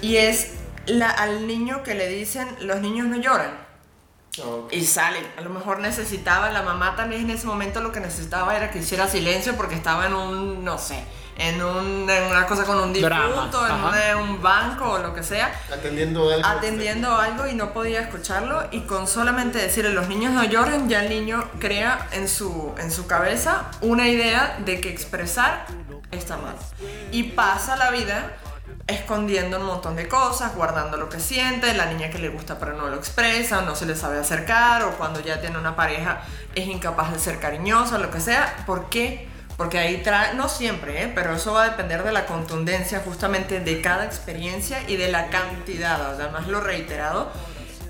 y 0.00 0.16
es 0.16 0.52
la- 0.86 1.10
al 1.10 1.46
niño 1.48 1.82
que 1.82 1.94
le 1.94 2.06
dicen, 2.08 2.46
los 2.60 2.80
niños 2.80 3.06
no 3.08 3.16
lloran. 3.16 3.64
Y 4.72 4.84
sale, 4.84 5.20
a 5.38 5.42
lo 5.42 5.50
mejor 5.50 5.78
necesitaba, 5.78 6.50
la 6.50 6.62
mamá 6.62 6.96
también 6.96 7.22
en 7.22 7.30
ese 7.30 7.46
momento 7.46 7.80
lo 7.80 7.92
que 7.92 8.00
necesitaba 8.00 8.56
era 8.56 8.70
que 8.72 8.80
hiciera 8.80 9.06
silencio 9.06 9.56
porque 9.56 9.76
estaba 9.76 10.06
en 10.06 10.14
un, 10.14 10.64
no 10.64 10.76
sé, 10.76 11.04
en, 11.36 11.62
un- 11.62 12.08
en 12.08 12.22
una 12.30 12.46
cosa 12.46 12.64
con 12.64 12.78
un 12.78 12.92
difunto, 12.92 13.66
en 13.66 14.16
un 14.18 14.42
banco 14.42 14.90
o 14.92 14.98
lo 14.98 15.14
que 15.14 15.22
sea, 15.22 15.52
Atendiendo 15.72 16.30
algo. 16.32 16.46
atendiendo 16.46 17.16
algo 17.16 17.46
y 17.46 17.54
no 17.54 17.72
podía 17.72 18.00
escucharlo 18.00 18.62
y 18.70 18.82
con 18.82 19.06
solamente 19.08 19.58
decirle 19.58 19.92
los 19.92 20.08
niños 20.08 20.32
no 20.32 20.44
lloren 20.44 20.88
ya 20.88 21.02
el 21.02 21.08
niño 21.10 21.44
crea 21.58 22.06
en 22.12 22.28
su, 22.28 22.72
en 22.78 22.90
su 22.92 23.06
cabeza 23.06 23.64
una 23.80 24.08
idea 24.08 24.58
de 24.64 24.80
que 24.80 24.90
expresar 24.90 25.66
está 26.12 26.36
mal 26.36 26.54
y 27.10 27.24
pasa 27.24 27.76
la 27.76 27.90
vida 27.90 28.30
escondiendo 28.86 29.58
un 29.58 29.66
montón 29.66 29.96
de 29.96 30.08
cosas, 30.08 30.54
guardando 30.54 30.96
lo 30.98 31.08
que 31.08 31.18
siente, 31.18 31.72
la 31.74 31.86
niña 31.86 32.10
que 32.10 32.18
le 32.18 32.28
gusta 32.28 32.58
pero 32.58 32.74
no 32.74 32.86
lo 32.88 32.96
expresa, 32.96 33.62
no 33.62 33.74
se 33.74 33.86
le 33.86 33.96
sabe 33.96 34.18
acercar 34.18 34.82
o 34.82 34.90
cuando 34.92 35.20
ya 35.20 35.40
tiene 35.40 35.58
una 35.58 35.74
pareja 35.74 36.20
es 36.54 36.66
incapaz 36.68 37.12
de 37.12 37.18
ser 37.18 37.40
cariñosa, 37.40 37.98
lo 37.98 38.10
que 38.10 38.20
sea, 38.20 38.62
¿por 38.66 38.88
qué? 38.90 39.28
Porque 39.56 39.78
ahí 39.78 40.02
trae, 40.02 40.34
no 40.34 40.48
siempre, 40.48 41.02
¿eh? 41.02 41.12
pero 41.14 41.34
eso 41.34 41.52
va 41.52 41.64
a 41.64 41.70
depender 41.70 42.02
de 42.02 42.12
la 42.12 42.26
contundencia 42.26 43.00
justamente 43.04 43.60
de 43.60 43.80
cada 43.80 44.04
experiencia 44.04 44.82
y 44.88 44.96
de 44.96 45.08
la 45.08 45.28
cantidad, 45.28 46.14
además 46.14 46.48
lo 46.48 46.60
reiterado, 46.60 47.30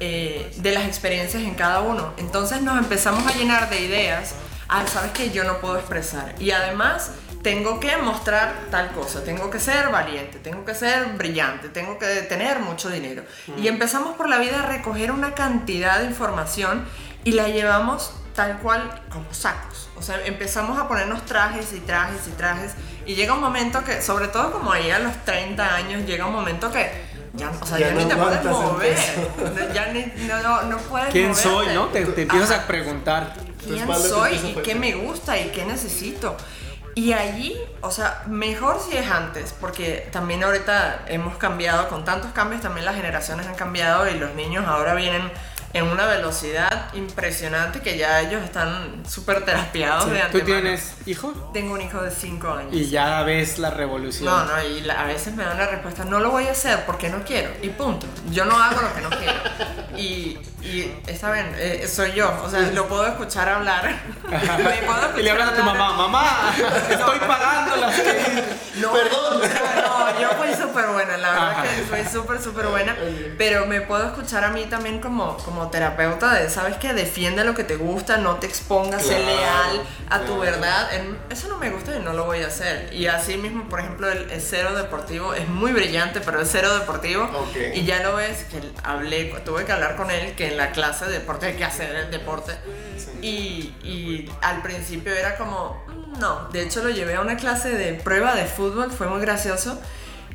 eh, 0.01 0.53
de 0.57 0.73
las 0.73 0.85
experiencias 0.85 1.43
en 1.43 1.55
cada 1.55 1.81
uno. 1.81 2.13
Entonces 2.19 2.61
nos 2.61 2.79
empezamos 2.79 3.27
a 3.27 3.35
llenar 3.37 3.71
de 3.71 3.81
ideas, 3.81 4.35
ah, 4.69 4.85
sabes 4.87 5.13
que 5.13 5.31
yo 5.31 5.45
no 5.45 5.59
puedo 5.59 5.77
expresar. 5.77 6.35
Y 6.39 6.51
además 6.51 7.13
tengo 7.43 7.79
que 7.79 7.97
mostrar 7.99 8.55
tal 8.71 8.91
cosa, 8.93 9.23
tengo 9.23 9.51
que 9.51 9.61
ser 9.61 9.91
valiente, 9.91 10.39
tengo 10.39 10.65
que 10.65 10.75
ser 10.75 11.13
brillante, 11.13 11.69
tengo 11.69 11.99
que 11.99 12.07
tener 12.23 12.59
mucho 12.59 12.91
dinero. 12.91 13.23
Y 13.57 13.69
empezamos 13.69 14.17
por 14.17 14.29
la 14.29 14.39
vida 14.39 14.63
a 14.63 14.67
recoger 14.67 15.13
una 15.13 15.35
cantidad 15.35 16.01
de 16.01 16.07
información 16.07 16.87
y 17.23 17.33
la 17.33 17.49
llevamos 17.49 18.15
tal 18.35 18.59
cual 18.59 19.03
como 19.11 19.33
sacos. 19.33 19.89
O 19.97 20.03
sea, 20.03 20.25
empezamos 20.25 20.79
a 20.79 20.89
ponernos 20.89 21.25
trajes 21.25 21.73
y 21.73 21.81
trajes 21.81 22.27
y 22.27 22.31
trajes. 22.33 22.73
Y 23.07 23.15
llega 23.15 23.35
un 23.35 23.41
momento 23.41 23.83
que, 23.85 24.03
sobre 24.03 24.29
todo 24.29 24.53
como 24.53 24.73
ahí 24.73 24.91
a 24.91 24.99
los 24.99 25.15
30 25.25 25.75
años, 25.75 26.05
llega 26.05 26.27
un 26.27 26.35
momento 26.35 26.71
que 26.71 26.91
ya, 27.35 27.51
o 27.51 27.67
sea, 27.67 27.79
Ya 27.79 27.89
ya, 27.89 27.95
no 27.95 28.01
ni 28.01 28.07
te 28.07 28.17
puedes 28.17 28.45
mover. 28.45 28.99
Ya 29.75 29.93
ni, 29.93 30.05
no, 30.27 30.43
no, 30.43 30.63
no 30.63 30.79
puedes 30.79 31.11
¿Quién 31.11 31.35
soy, 31.35 31.67
moverte. 31.67 31.75
no? 31.75 31.87
Te, 31.89 32.07
te 32.07 32.23
empiezas 32.23 32.51
Ajá 32.53 32.65
a 32.65 32.67
preguntar. 32.67 33.35
Quién 33.65 33.87
soy 33.95 34.35
y 34.35 34.55
qué 34.63 34.75
me 34.75 34.93
gusta 34.95 35.39
y 35.39 35.49
qué 35.49 35.65
necesito. 35.65 36.37
Y 36.97 37.13
allí, 37.13 37.57
o 37.81 37.91
sea, 37.91 38.23
mejor 38.27 38.81
si 38.81 38.97
es 38.97 39.11
antes, 39.11 39.53
porque 39.61 40.09
también 40.13 40.45
ahorita 40.45 41.07
hemos 41.09 41.37
cambiado, 41.39 41.89
con 41.89 42.05
tantos 42.05 42.31
cambios 42.33 42.63
también 42.63 42.85
las 42.85 42.95
generaciones 42.95 43.47
han 43.49 43.57
cambiado 43.57 44.09
y 44.09 44.17
los 44.17 44.33
niños 44.35 44.65
ahora 44.69 44.95
vienen 44.95 45.29
en 45.75 45.85
una 45.89 46.07
velocidad 46.07 46.93
impresionante 46.95 47.81
que 47.81 47.99
ya 47.99 48.21
ellos 48.21 48.43
están 48.43 49.03
súper 49.09 49.45
terapiados 49.45 50.07
de 50.09 50.19
¿Tú 50.21 50.25
antemano. 50.25 50.45
tienes 50.63 50.95
hijo? 51.05 51.51
Tengo 51.53 51.75
un 51.75 51.81
hijo 51.83 52.01
de 52.01 52.11
5 52.11 52.49
años. 52.49 52.73
Y 52.73 52.89
ya 52.89 53.23
ves 53.25 53.59
la 53.59 53.71
revolución. 53.71 54.25
No, 54.25 54.45
no, 54.45 54.63
y 54.63 54.81
la- 54.83 55.01
a 55.03 55.05
veces 55.05 55.35
me 55.35 55.45
dan 55.45 55.59
la 55.59 55.67
respuesta, 55.67 56.05
no 56.05 56.21
lo 56.21 56.31
voy 56.31 56.47
a 56.47 56.53
hacer 56.53 56.85
porque 56.87 57.11
no 57.11 57.25
quiero, 57.25 57.51
y 57.61 57.69
punto. 57.71 58.07
Yo 58.31 58.45
no 58.45 58.57
hago 58.57 58.81
lo 58.81 58.95
que 58.95 59.01
no 59.01 59.11
quiero. 59.11 59.35
Y, 59.97 60.39
y 60.63 60.95
está 61.07 61.31
bien, 61.33 61.53
eh, 61.59 61.87
soy 61.93 62.13
yo, 62.13 62.33
o 62.45 62.49
sea, 62.49 62.61
lo 62.73 62.87
puedo 62.89 63.07
escuchar 63.07 63.49
hablar. 63.49 63.97
Me 64.29 64.39
puedo 64.87 65.19
Y 65.19 65.23
le 65.23 65.31
hablas 65.33 65.49
a 65.49 65.51
tu 65.55 65.57
escuchar 65.61 65.77
mamá, 65.79 65.97
mamá, 66.09 66.55
estoy 66.89 67.19
pagando 67.19 67.77
las 67.77 67.97
No, 68.77 68.93
Perdón. 68.93 69.41
No, 69.41 70.21
yo 70.21 70.29
fui 70.31 70.53
súper 70.53 70.87
buena, 70.89 71.17
la 71.17 71.31
verdad 71.31 71.63
que 71.63 71.83
fui 71.83 72.05
súper, 72.13 72.41
súper 72.43 72.67
buena. 72.67 72.97
Pero 73.39 73.67
me 73.67 73.81
puedo 73.83 74.05
escuchar 74.07 74.45
a 74.45 74.49
mí 74.51 74.65
también 74.65 75.01
como, 75.01 75.37
como 75.39 75.64
terapeuta 75.71 76.35
de, 76.35 76.49
¿sabes 76.51 76.77
qué? 76.77 76.93
Defiende 76.93 77.45
lo 77.45 77.55
que 77.55 77.65
te 77.65 77.77
gusta, 77.77 78.17
no 78.19 78.37
te 78.37 78.47
expongas, 78.47 79.03
sé 79.03 79.17
Claro, 79.17 79.25
leal 79.27 79.81
a 80.11 80.19
tu 80.21 80.25
claro. 80.27 80.41
verdad. 80.41 80.95
En- 80.95 81.19
eso 81.31 81.49
no 81.49 81.59
me 81.59 81.71
gusta 81.71 81.97
y 81.97 82.01
no 82.01 82.13
lo 82.13 82.25
voy 82.25 82.43
a 82.43 82.47
hacer. 82.49 82.93
Y 82.93 83.07
así 83.07 83.37
mismo, 83.37 83.69
por 83.69 83.81
ejemplo, 83.81 84.11
el, 84.11 84.31
el 84.31 84.41
cero 84.41 84.75
deportivo 84.75 85.35
es 85.35 85.49
muy 85.49 85.73
brillante, 85.73 86.21
pero 86.21 86.41
es 86.41 86.49
cero 86.51 86.75
deportivo. 86.75 87.25
Ok. 87.25 87.57
Y 87.75 87.85
ya 87.85 88.03
lo 88.03 88.17
ves, 88.17 88.45
que 88.45 88.61
hablé, 88.83 89.27
tuve 89.45 89.65
que 89.65 89.73
hablar 89.73 89.97
con 89.97 90.11
él 90.11 90.35
que 90.35 90.49
en 90.49 90.57
la 90.57 90.71
clase 90.73 91.07
de 91.07 91.13
deporte 91.13 91.47
hay 91.47 91.55
que 91.55 91.65
hacer 91.65 91.95
el 91.95 92.11
deporte. 92.11 92.53
Y, 93.23 93.75
y 93.83 94.31
al 94.43 94.63
principio 94.63 95.15
era 95.15 95.37
como, 95.37 95.83
"Mm, 95.89 96.19
no, 96.21 96.49
de 96.51 96.63
hecho 96.63 96.83
lo 96.83 96.91
llevé 96.91 97.15
a 97.15 97.21
una 97.21 97.37
clase 97.37 97.71
de 97.71 97.95
prueba 97.95 98.35
de 98.35 98.45
fútbol, 98.45 98.91
fue 98.93 99.07
muy 99.09 99.21
gracioso. 99.21 99.81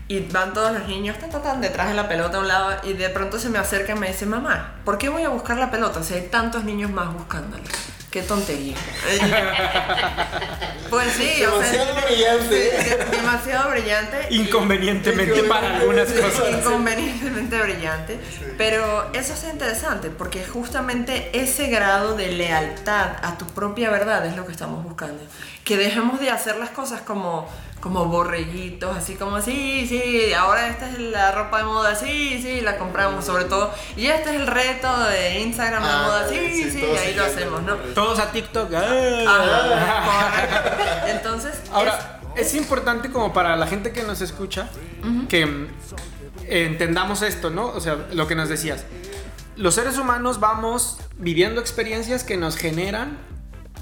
Y 0.10 0.22
van 0.32 0.54
todos 0.54 0.74
los 0.74 0.88
niños 0.88 1.18
tan, 1.20 1.30
tan, 1.30 1.44
tan, 1.44 1.62
detrás 1.62 1.88
de 1.88 1.94
la 1.94 2.10
pelota 2.10 2.38
a 2.38 2.40
un 2.42 2.48
lado 2.48 2.72
y 2.84 2.94
de 2.94 3.10
pronto 3.10 3.38
se 3.40 3.48
me 3.50 3.60
acerca 3.60 3.94
y 3.94 3.96
me 3.96 4.08
dice, 4.08 4.26
mamá, 4.26 4.74
¿por 4.84 4.98
qué 4.98 5.08
voy 5.08 5.22
a 5.24 5.30
buscar 5.30 5.58
la 5.58 5.70
pelota 5.72 6.04
si 6.04 6.16
hay 6.16 6.24
tantos 6.32 6.64
niños 6.64 6.90
más 6.92 7.14
buscándola? 7.14 7.64
Qué 8.10 8.24
tontería. 8.24 8.76
pues 10.90 11.12
sí, 11.14 11.44
o 11.46 11.62
sea, 11.62 11.86
Demasiado 11.86 12.02
brillante. 12.08 12.56
de- 12.56 13.06
demasiado 13.18 13.70
brillante. 13.70 14.28
Inconvenientemente 14.32 15.44
para 15.44 15.78
algunas 15.78 16.10
cosas. 16.12 16.50
inconvenientemente 16.60 17.62
brillante. 17.62 18.20
Pero 18.58 19.12
eso 19.14 19.34
es 19.34 19.44
interesante 19.52 20.10
porque 20.10 20.44
justamente 20.46 21.30
ese 21.40 21.68
grado 21.68 22.16
de 22.16 22.32
lealtad 22.32 23.12
a 23.22 23.38
tu 23.38 23.46
propia 23.46 23.90
verdad 23.92 24.26
es 24.26 24.36
lo 24.36 24.46
que 24.46 24.52
estamos 24.54 24.84
buscando. 24.84 25.22
Que 25.64 25.78
dejemos 25.78 26.20
de 26.20 26.32
hacer 26.32 26.56
las 26.58 26.72
cosas 26.72 27.02
como, 27.02 27.48
como 27.80 28.06
borreguitos, 28.06 28.96
así 28.96 29.16
como, 29.16 29.42
sí, 29.42 29.86
sí, 29.88 30.34
ahora 30.34 30.68
esta 30.68 30.90
es 30.90 31.00
la 31.00 31.32
ropa 31.32 31.60
de 31.60 31.64
moda, 31.64 31.96
sí, 31.96 32.40
sí, 32.42 32.62
la 32.62 32.78
compramos 32.78 33.26
sobre 33.26 33.46
todo. 33.46 33.74
Y 33.96 34.08
este 34.08 34.32
es 34.32 34.36
el 34.42 34.48
reto 34.48 35.00
de 35.06 35.40
Instagram 35.40 35.84
de 35.84 35.90
Ah, 35.90 36.02
moda, 36.06 36.30
sí, 36.30 36.52
sí, 36.54 36.72
sí, 36.72 36.82
todos 36.82 37.00
ahí 37.00 37.14
lo 37.14 37.24
hacemos, 37.24 37.62
¿no? 37.64 37.76
Todos 37.96 38.20
a 38.20 38.32
TikTok. 38.32 38.74
Ajá, 38.74 40.32
correcto. 40.70 41.08
Entonces, 41.08 41.62
Ahora, 41.72 42.20
es 42.36 42.54
importante 42.56 43.12
como 43.12 43.34
para 43.34 43.56
la 43.56 43.68
gente 43.68 43.92
que 43.92 44.04
nos 44.04 44.22
escucha 44.22 44.70
que 45.30 45.46
mm, 45.46 45.68
entendamos 46.48 47.22
esto, 47.22 47.50
¿no? 47.50 47.68
O 47.68 47.80
sea, 47.80 48.08
lo 48.12 48.28
que 48.28 48.36
nos 48.36 48.50
decías. 48.50 48.86
Los 49.56 49.76
seres 49.76 49.98
humanos 49.98 50.40
vamos 50.40 51.00
viviendo 51.18 51.60
experiencias 51.60 52.24
que 52.24 52.38
nos 52.38 52.56
generan 52.56 53.18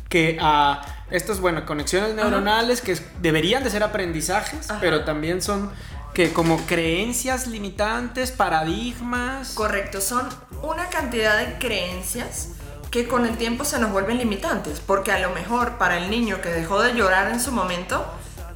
que 0.10 0.38
a 0.42 0.82
estas, 1.09 1.39
bueno, 1.39 1.65
conexiones 1.65 2.15
neuronales 2.15 2.81
que 2.81 2.97
deberían 3.21 3.63
de 3.63 3.69
ser 3.69 3.83
aprendizajes, 3.83 4.69
Ajá. 4.69 4.79
pero 4.81 5.03
también 5.05 5.41
son 5.41 5.71
que 6.13 6.33
como 6.33 6.57
creencias 6.65 7.47
limitantes, 7.47 8.31
paradigmas. 8.31 9.53
Correcto, 9.53 10.01
son 10.01 10.27
una 10.63 10.89
cantidad 10.89 11.37
de 11.37 11.59
creencias 11.59 12.49
que 12.89 13.07
con 13.07 13.25
el 13.25 13.37
tiempo 13.37 13.65
se 13.65 13.79
nos 13.79 13.91
vuelven 13.91 14.17
limitantes, 14.17 14.79
porque 14.79 15.11
a 15.11 15.19
lo 15.19 15.29
mejor 15.31 15.77
para 15.77 15.97
el 15.97 16.09
niño 16.09 16.41
que 16.41 16.49
dejó 16.49 16.81
de 16.81 16.93
llorar 16.93 17.31
en 17.31 17.39
su 17.39 17.51
momento, 17.51 18.05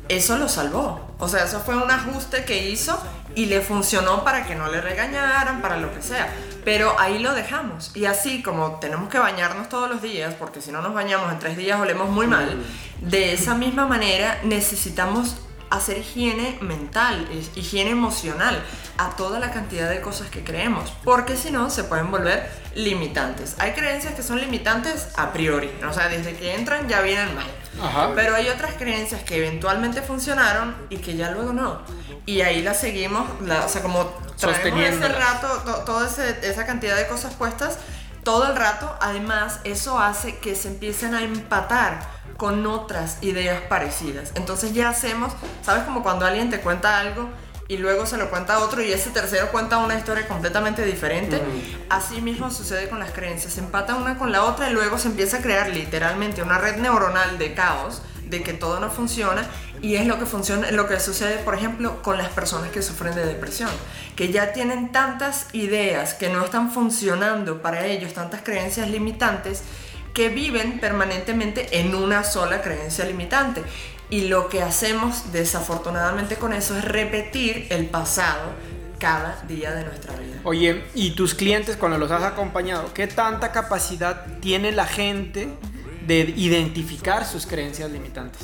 eso 0.10 0.38
lo 0.38 0.50
salvó. 0.50 1.16
O 1.20 1.28
sea, 1.28 1.44
eso 1.44 1.60
fue 1.60 1.78
un 1.78 1.92
ajuste 1.92 2.46
que 2.46 2.70
hizo 2.70 3.00
y 3.36 3.46
le 3.46 3.62
funcionó 3.62 4.24
para 4.24 4.46
que 4.46 4.56
no 4.56 4.70
le 4.72 4.82
regañaran, 4.82 5.62
para 5.62 5.78
lo 5.78 5.94
que 5.94 6.02
sea. 6.02 6.34
Pero 6.64 6.96
ahí 7.00 7.20
lo 7.20 7.34
dejamos. 7.34 7.96
Y 7.96 8.06
así 8.06 8.44
como 8.44 8.80
tenemos 8.80 9.10
que 9.10 9.20
bañarnos 9.20 9.70
todos 9.70 9.90
los 9.90 10.02
días, 10.02 10.36
porque 10.36 10.62
si 10.62 10.72
no 10.72 10.82
nos 10.82 10.94
bañamos 10.94 11.32
en 11.32 11.40
tres 11.40 11.58
días 11.58 11.80
olemos 11.80 12.10
muy 12.10 12.28
mal, 12.28 12.58
de 13.02 13.34
esa 13.34 13.56
misma 13.56 13.88
manera 13.88 14.40
necesitamos 14.44 15.38
hacer 15.72 15.98
higiene 15.98 16.58
mental, 16.62 17.28
higiene 17.56 17.92
emocional 17.92 18.62
a 18.98 19.12
toda 19.16 19.40
la 19.40 19.52
cantidad 19.52 19.90
de 19.90 20.02
cosas 20.02 20.30
que 20.30 20.44
creemos, 20.44 20.92
porque 21.04 21.36
si 21.38 21.50
no 21.50 21.70
se 21.70 21.84
pueden 21.86 22.12
volver 22.12 22.48
limitantes. 22.76 23.56
Hay 23.58 23.72
creencias 23.72 24.14
que 24.14 24.24
son 24.24 24.40
limitantes 24.40 25.08
a 25.16 25.32
priori, 25.34 25.72
o 25.90 25.94
sea, 25.94 26.08
desde 26.10 26.36
que 26.36 26.56
entran 26.56 26.88
ya 26.88 27.02
vienen 27.02 27.34
mal. 27.36 27.48
Ajá. 27.82 28.12
Pero 28.16 28.36
hay 28.36 28.50
otras 28.50 28.74
creencias 28.74 29.24
que 29.24 29.38
eventualmente 29.38 30.02
funcionaron 30.02 30.76
y 30.90 30.98
que 30.98 31.16
ya 31.16 31.32
luego 31.32 31.54
no. 31.54 31.82
Y 32.26 32.42
ahí 32.42 32.62
las 32.62 32.80
seguimos, 32.80 33.28
la- 33.42 33.66
o 33.66 33.70
sea, 33.70 33.82
como 33.82 34.06
traemos 34.38 34.80
ese 35.06 35.08
rato, 35.20 35.48
to- 35.66 35.84
toda 35.86 36.08
esa 36.08 36.66
cantidad 36.66 36.96
de 36.98 37.08
cosas 37.08 37.34
puestas, 37.34 37.78
todo 38.24 38.48
el 38.48 38.56
rato, 38.56 38.96
además, 39.02 39.60
eso 39.64 40.00
hace 40.00 40.38
que 40.38 40.56
se 40.56 40.68
empiecen 40.68 41.16
a 41.16 41.24
empatar 41.24 42.00
con 42.38 42.66
otras 42.66 43.18
ideas 43.22 43.62
parecidas. 43.70 44.32
Entonces 44.36 44.74
ya 44.74 44.90
hacemos, 44.90 45.34
¿sabes? 45.62 45.84
Como 45.84 46.04
cuando 46.04 46.26
alguien 46.26 46.50
te 46.50 46.60
cuenta 46.60 47.00
algo 47.00 47.30
y 47.68 47.78
luego 47.78 48.06
se 48.06 48.18
lo 48.18 48.30
cuenta 48.30 48.56
a 48.56 48.60
otro 48.60 48.82
y 48.82 48.92
ese 48.92 49.12
tercero 49.12 49.52
cuenta 49.52 49.78
una 49.78 49.96
historia 49.96 50.28
completamente 50.28 50.84
diferente. 50.86 51.42
Así 51.90 52.22
mismo 52.22 52.52
sucede 52.52 52.90
con 52.90 53.00
las 53.00 53.12
creencias, 53.12 53.54
se 53.54 53.60
empata 53.60 53.96
una 53.96 54.18
con 54.18 54.32
la 54.32 54.44
otra 54.44 54.70
y 54.70 54.74
luego 54.74 54.98
se 54.98 55.08
empieza 55.08 55.38
a 55.38 55.42
crear 55.42 55.70
literalmente 55.70 56.44
una 56.44 56.58
red 56.58 56.78
neuronal 56.78 57.38
de 57.38 57.54
caos 57.54 58.02
de 58.26 58.44
que 58.44 58.54
todo 58.54 58.80
no 58.80 58.90
funciona 58.90 59.46
y 59.82 59.96
es 59.96 60.06
lo 60.06 60.20
que 60.20 60.26
funciona, 60.26 60.72
lo 60.72 60.88
que 60.88 61.00
sucede, 61.00 61.38
por 61.38 61.56
ejemplo, 61.56 62.02
con 62.02 62.18
las 62.18 62.30
personas 62.30 62.70
que 62.70 62.82
sufren 62.82 63.16
de 63.16 63.26
depresión, 63.26 63.70
que 64.16 64.32
ya 64.32 64.54
tienen 64.54 64.92
tantas 64.92 65.48
ideas 65.54 66.14
que 66.14 66.30
no 66.30 66.46
están 66.46 66.72
funcionando 66.72 67.62
para 67.62 67.86
ellos, 67.86 68.14
tantas 68.14 68.42
creencias 68.42 68.90
limitantes 68.90 69.64
que 70.14 70.30
viven 70.30 70.80
permanentemente 70.80 71.80
en 71.80 71.96
una 71.96 72.24
sola 72.24 72.62
creencia 72.62 73.06
limitante. 73.06 73.64
Y 74.10 74.28
lo 74.28 74.50
que 74.50 74.62
hacemos 74.62 75.32
desafortunadamente 75.32 76.36
con 76.36 76.54
eso 76.54 76.78
es 76.78 76.84
repetir 76.84 77.68
el 77.70 77.86
pasado 77.88 78.52
cada 79.00 79.42
día 79.48 79.72
de 79.74 79.86
nuestra 79.86 80.16
vida. 80.16 80.36
Oye, 80.44 80.84
¿y 80.94 81.12
tus 81.12 81.34
clientes 81.34 81.76
cuando 81.76 81.98
los 81.98 82.12
has 82.12 82.24
acompañado, 82.24 82.94
qué 82.94 83.08
tanta 83.08 83.52
capacidad 83.52 84.26
tiene 84.42 84.72
la 84.74 84.86
gente 84.86 85.50
de 86.08 86.34
identificar 86.36 87.26
sus 87.26 87.46
creencias 87.46 87.90
limitantes? 87.92 88.42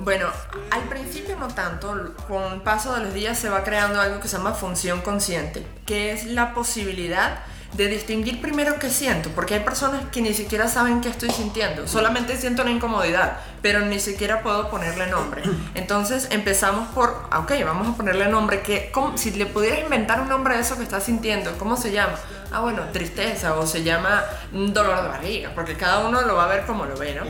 Bueno, 0.00 0.26
al 0.70 0.82
principio 0.88 1.36
no 1.36 1.48
tanto, 1.48 2.14
con 2.28 2.52
el 2.52 2.60
paso 2.62 2.94
de 2.94 3.04
los 3.04 3.14
días 3.14 3.38
se 3.38 3.48
va 3.48 3.62
creando 3.64 4.00
algo 4.00 4.20
que 4.20 4.28
se 4.28 4.36
llama 4.36 4.52
función 4.52 5.00
consciente, 5.02 5.66
que 5.86 6.12
es 6.12 6.24
la 6.26 6.54
posibilidad 6.54 7.40
de 7.74 7.88
distinguir 7.88 8.40
primero 8.42 8.78
qué 8.78 8.90
siento, 8.90 9.30
porque 9.30 9.54
hay 9.54 9.60
personas 9.60 10.02
que 10.12 10.20
ni 10.20 10.34
siquiera 10.34 10.68
saben 10.68 11.00
qué 11.00 11.08
estoy 11.08 11.30
sintiendo, 11.30 11.88
solamente 11.88 12.36
siento 12.36 12.60
una 12.62 12.70
incomodidad, 12.70 13.38
pero 13.62 13.80
ni 13.80 13.98
siquiera 13.98 14.42
puedo 14.42 14.68
ponerle 14.70 15.06
nombre. 15.06 15.42
Entonces 15.74 16.28
empezamos 16.30 16.88
por, 16.88 17.08
ok, 17.34 17.52
vamos 17.64 17.88
a 17.88 17.96
ponerle 17.96 18.28
nombre, 18.28 18.60
que 18.60 18.90
¿cómo- 18.92 19.16
si 19.16 19.30
le 19.30 19.46
pudieras 19.46 19.80
inventar 19.80 20.20
un 20.20 20.28
nombre 20.28 20.54
a 20.54 20.60
eso 20.60 20.76
que 20.76 20.82
estás 20.82 21.04
sintiendo, 21.04 21.56
¿cómo 21.58 21.76
se 21.78 21.92
llama? 21.92 22.14
Ah, 22.52 22.60
bueno, 22.60 22.82
tristeza 22.92 23.58
o 23.58 23.66
se 23.66 23.82
llama 23.82 24.24
mm, 24.52 24.72
dolor 24.72 25.02
de 25.02 25.08
barriga, 25.08 25.52
porque 25.54 25.74
cada 25.74 26.06
uno 26.06 26.20
lo 26.22 26.34
va 26.34 26.44
a 26.44 26.48
ver 26.48 26.66
como 26.66 26.84
lo 26.84 26.96
ve, 26.96 27.14
¿no? 27.14 27.22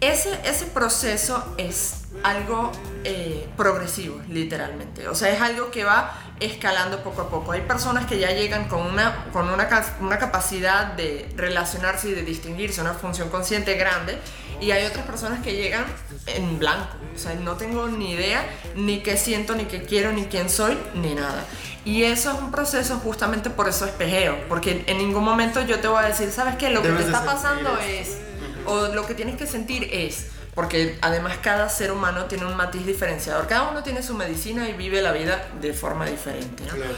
Ese, 0.00 0.38
ese 0.44 0.66
proceso 0.66 1.54
es 1.56 2.00
algo 2.22 2.72
eh, 3.04 3.48
progresivo, 3.56 4.20
literalmente. 4.28 5.08
O 5.08 5.14
sea, 5.14 5.30
es 5.30 5.40
algo 5.40 5.70
que 5.70 5.84
va 5.84 6.12
escalando 6.40 7.02
poco 7.02 7.22
a 7.22 7.30
poco. 7.30 7.52
Hay 7.52 7.62
personas 7.62 8.06
que 8.06 8.18
ya 8.18 8.32
llegan 8.32 8.68
con 8.68 8.80
una, 8.80 9.26
con 9.32 9.48
una, 9.48 9.68
una 10.00 10.18
capacidad 10.18 10.92
de 10.92 11.28
relacionarse 11.36 12.08
y 12.08 12.12
de 12.12 12.22
distinguirse, 12.22 12.80
una 12.80 12.94
función 12.94 13.28
consciente 13.28 13.74
grande, 13.74 14.18
y 14.60 14.72
hay 14.72 14.84
otras 14.84 15.06
personas 15.06 15.42
que 15.42 15.54
llegan 15.54 15.84
en 16.26 16.58
blanco. 16.58 16.96
O 17.14 17.18
sea, 17.18 17.34
no 17.34 17.56
tengo 17.56 17.88
ni 17.88 18.12
idea 18.12 18.44
ni 18.74 19.02
qué 19.02 19.16
siento, 19.16 19.54
ni 19.54 19.64
qué 19.64 19.82
quiero, 19.82 20.12
ni 20.12 20.24
quién 20.26 20.50
soy, 20.50 20.76
ni 20.94 21.14
nada. 21.14 21.44
Y 21.84 22.04
eso 22.04 22.32
es 22.32 22.38
un 22.38 22.50
proceso 22.50 22.98
justamente 22.98 23.48
por 23.48 23.68
eso 23.68 23.86
espejeo, 23.86 24.38
porque 24.48 24.84
en 24.86 24.98
ningún 24.98 25.24
momento 25.24 25.62
yo 25.62 25.80
te 25.80 25.88
voy 25.88 26.04
a 26.04 26.08
decir, 26.08 26.30
¿sabes 26.30 26.56
qué? 26.56 26.70
Lo 26.70 26.82
que 26.82 26.90
te 26.90 27.02
está 27.02 27.24
pasando 27.24 27.70
esto". 27.78 27.90
es 27.90 28.30
o 28.66 28.88
lo 28.88 29.06
que 29.06 29.14
tienes 29.14 29.36
que 29.36 29.46
sentir 29.46 29.88
es, 29.90 30.26
porque 30.54 30.98
además 31.00 31.38
cada 31.42 31.68
ser 31.68 31.92
humano 31.92 32.26
tiene 32.26 32.44
un 32.44 32.56
matiz 32.56 32.84
diferenciador, 32.84 33.46
cada 33.46 33.70
uno 33.70 33.82
tiene 33.82 34.02
su 34.02 34.14
medicina 34.14 34.68
y 34.68 34.74
vive 34.74 35.00
la 35.00 35.12
vida 35.12 35.48
de 35.60 35.72
forma 35.72 36.06
diferente. 36.06 36.64
¿no? 36.64 36.74
Claro. 36.74 36.94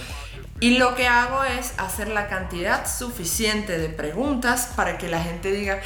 Y 0.61 0.79
lo 0.79 0.95
que 0.95 1.07
hago 1.07 1.43
es 1.45 1.73
hacer 1.79 2.09
la 2.09 2.29
cantidad 2.29 2.87
suficiente 2.87 3.79
de 3.79 3.89
preguntas 3.89 4.71
para 4.77 4.99
que 4.99 5.09
la 5.09 5.21
gente 5.23 5.51
diga, 5.53 5.81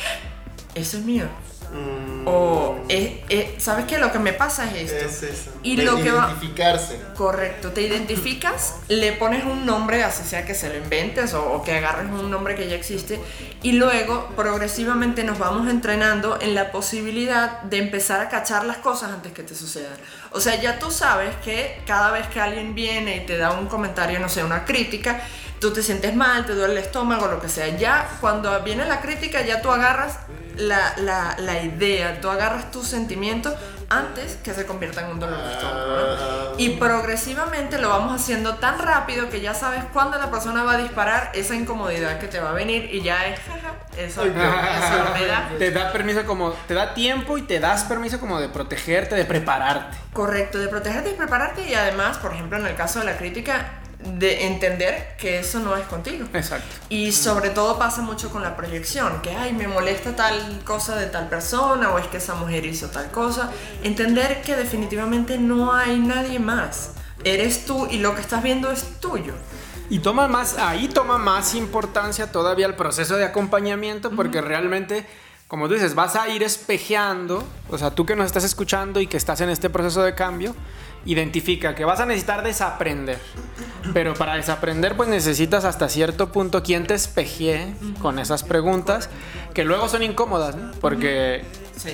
eso 0.74 0.98
es 0.98 1.04
mío. 1.04 1.26
Mm, 1.72 2.06
O, 2.28 2.80
"Eh, 2.88 3.22
eh, 3.28 3.54
¿sabes 3.58 3.84
qué? 3.84 3.98
Lo 3.98 4.10
que 4.10 4.18
me 4.18 4.32
pasa 4.32 4.64
es 4.74 4.90
esto. 4.90 5.04
es 5.06 5.22
eso. 5.22 5.50
Y 5.62 5.76
De 5.76 5.84
lo 5.84 5.94
que 5.94 6.10
va- 6.10 6.26
identificarse. 6.26 6.98
Correcto, 7.16 7.70
te 7.70 7.82
identificas, 7.82 8.74
le 8.88 9.12
pones 9.12 9.44
un 9.44 9.64
nombre, 9.64 10.02
así 10.02 10.24
sea 10.24 10.44
que 10.44 10.52
se 10.52 10.68
lo 10.68 10.76
inventes 10.76 11.34
o, 11.34 11.52
o 11.52 11.62
que 11.62 11.76
agarres 11.78 12.06
un 12.10 12.28
nombre 12.28 12.56
que 12.56 12.68
ya 12.68 12.74
existe, 12.74 13.20
y 13.62 13.72
luego 13.74 14.28
progresivamente 14.34 15.22
nos 15.22 15.38
vamos 15.38 15.68
entrenando 15.70 16.38
en 16.40 16.56
la 16.56 16.72
posibilidad 16.72 17.62
de 17.62 17.78
empezar 17.78 18.20
a 18.20 18.28
cachar 18.28 18.64
las 18.64 18.78
cosas 18.78 19.12
antes 19.12 19.32
que 19.32 19.44
te 19.44 19.54
sucedan. 19.54 19.94
O 20.32 20.40
sea, 20.40 20.60
ya 20.60 20.80
tú 20.80 20.90
sabes 20.90 21.30
que 21.44 21.80
cada 21.86 22.10
vez 22.10 22.26
que 22.26 22.40
alguien 22.40 22.74
viene 22.74 23.18
y 23.18 23.20
te 23.26 23.38
da 23.38 23.52
un 23.52 23.66
comentario, 23.66 24.18
no 24.18 24.28
sé, 24.28 24.42
una 24.42 24.64
crítica, 24.64 25.20
tú 25.60 25.72
te 25.72 25.82
sientes 25.82 26.14
mal, 26.14 26.46
te 26.46 26.54
duele 26.54 26.74
el 26.74 26.78
estómago, 26.78 27.26
lo 27.28 27.40
que 27.40 27.48
sea. 27.48 27.68
Ya 27.76 28.08
cuando 28.20 28.60
viene 28.62 28.84
la 28.86 29.00
crítica, 29.00 29.42
ya 29.42 29.62
tú 29.62 29.70
agarras 29.70 30.18
la, 30.56 30.94
la, 30.98 31.36
la 31.38 31.62
idea, 31.62 32.20
tú 32.20 32.28
agarras 32.28 32.70
tus 32.70 32.86
sentimientos 32.86 33.54
antes 33.88 34.36
que 34.42 34.52
se 34.52 34.66
convierta 34.66 35.02
en 35.02 35.12
un 35.12 35.20
dolor 35.20 35.38
de 35.42 35.52
estómago. 35.52 35.86
¿no? 35.86 36.58
Y 36.58 36.70
progresivamente 36.70 37.78
lo 37.78 37.88
vamos 37.88 38.20
haciendo 38.20 38.56
tan 38.56 38.78
rápido 38.78 39.28
que 39.28 39.40
ya 39.40 39.54
sabes 39.54 39.84
cuándo 39.92 40.18
la 40.18 40.30
persona 40.30 40.64
va 40.64 40.72
a 40.72 40.78
disparar 40.78 41.30
esa 41.34 41.54
incomodidad 41.54 42.18
que 42.18 42.26
te 42.26 42.40
va 42.40 42.50
a 42.50 42.52
venir 42.52 42.88
y 42.92 43.02
ya 43.02 43.26
es, 43.26 43.40
eso, 43.96 44.22
eso 44.22 44.34
da. 44.34 45.50
Te 45.58 45.70
da 45.70 45.92
permiso 45.92 46.24
como, 46.26 46.50
te 46.50 46.74
da 46.74 46.94
tiempo 46.94 47.38
y 47.38 47.42
te 47.42 47.60
das 47.60 47.84
permiso 47.84 48.18
como 48.18 48.40
de 48.40 48.48
protegerte, 48.48 49.14
de 49.14 49.24
prepararte. 49.24 49.96
Correcto, 50.12 50.58
de 50.58 50.68
protegerte 50.68 51.10
y 51.10 51.14
prepararte 51.14 51.68
y 51.68 51.74
además, 51.74 52.18
por 52.18 52.32
ejemplo, 52.32 52.58
en 52.58 52.66
el 52.66 52.74
caso 52.74 52.98
de 52.98 53.04
la 53.04 53.16
crítica, 53.16 53.82
de 54.04 54.46
entender 54.46 55.16
que 55.18 55.40
eso 55.40 55.58
no 55.60 55.76
es 55.76 55.86
contigo. 55.86 56.26
Exacto. 56.32 56.68
Y 56.88 57.12
sobre 57.12 57.50
todo 57.50 57.78
pasa 57.78 58.02
mucho 58.02 58.30
con 58.30 58.42
la 58.42 58.56
proyección, 58.56 59.20
que 59.22 59.30
ay, 59.30 59.52
me 59.52 59.68
molesta 59.68 60.14
tal 60.14 60.62
cosa 60.64 60.96
de 60.96 61.06
tal 61.06 61.28
persona 61.28 61.90
o 61.92 61.98
es 61.98 62.06
que 62.06 62.18
esa 62.18 62.34
mujer 62.34 62.64
hizo 62.66 62.88
tal 62.88 63.10
cosa. 63.10 63.50
Entender 63.82 64.42
que 64.42 64.54
definitivamente 64.54 65.38
no 65.38 65.72
hay 65.72 65.98
nadie 65.98 66.38
más. 66.38 66.92
Eres 67.24 67.64
tú 67.64 67.86
y 67.90 67.98
lo 67.98 68.14
que 68.14 68.20
estás 68.20 68.42
viendo 68.42 68.70
es 68.70 69.00
tuyo. 69.00 69.32
Y 69.88 70.00
toma 70.00 70.28
más, 70.28 70.58
ahí 70.58 70.88
toma 70.88 71.16
más 71.16 71.54
importancia 71.54 72.30
todavía 72.30 72.66
el 72.66 72.74
proceso 72.74 73.16
de 73.16 73.24
acompañamiento 73.24 74.10
porque 74.10 74.40
realmente, 74.40 75.06
como 75.46 75.68
tú 75.68 75.74
dices, 75.74 75.94
vas 75.94 76.16
a 76.16 76.28
ir 76.28 76.42
espejeando, 76.42 77.44
o 77.70 77.78
sea, 77.78 77.92
tú 77.92 78.04
que 78.04 78.16
nos 78.16 78.26
estás 78.26 78.42
escuchando 78.42 79.00
y 79.00 79.06
que 79.06 79.16
estás 79.16 79.40
en 79.40 79.48
este 79.48 79.70
proceso 79.70 80.02
de 80.02 80.14
cambio, 80.14 80.56
identifica 81.06 81.74
que 81.74 81.84
vas 81.84 82.00
a 82.00 82.06
necesitar 82.06 82.42
desaprender. 82.42 83.18
Pero 83.94 84.14
para 84.14 84.34
desaprender 84.34 84.96
pues 84.96 85.08
necesitas 85.08 85.64
hasta 85.64 85.88
cierto 85.88 86.32
punto 86.32 86.62
quien 86.62 86.86
te 86.86 86.94
espejee 86.94 87.74
con 88.02 88.18
esas 88.18 88.42
preguntas 88.42 89.08
que 89.54 89.64
luego 89.64 89.88
son 89.88 90.02
incómodas, 90.02 90.56
¿no? 90.56 90.72
Porque 90.80 91.44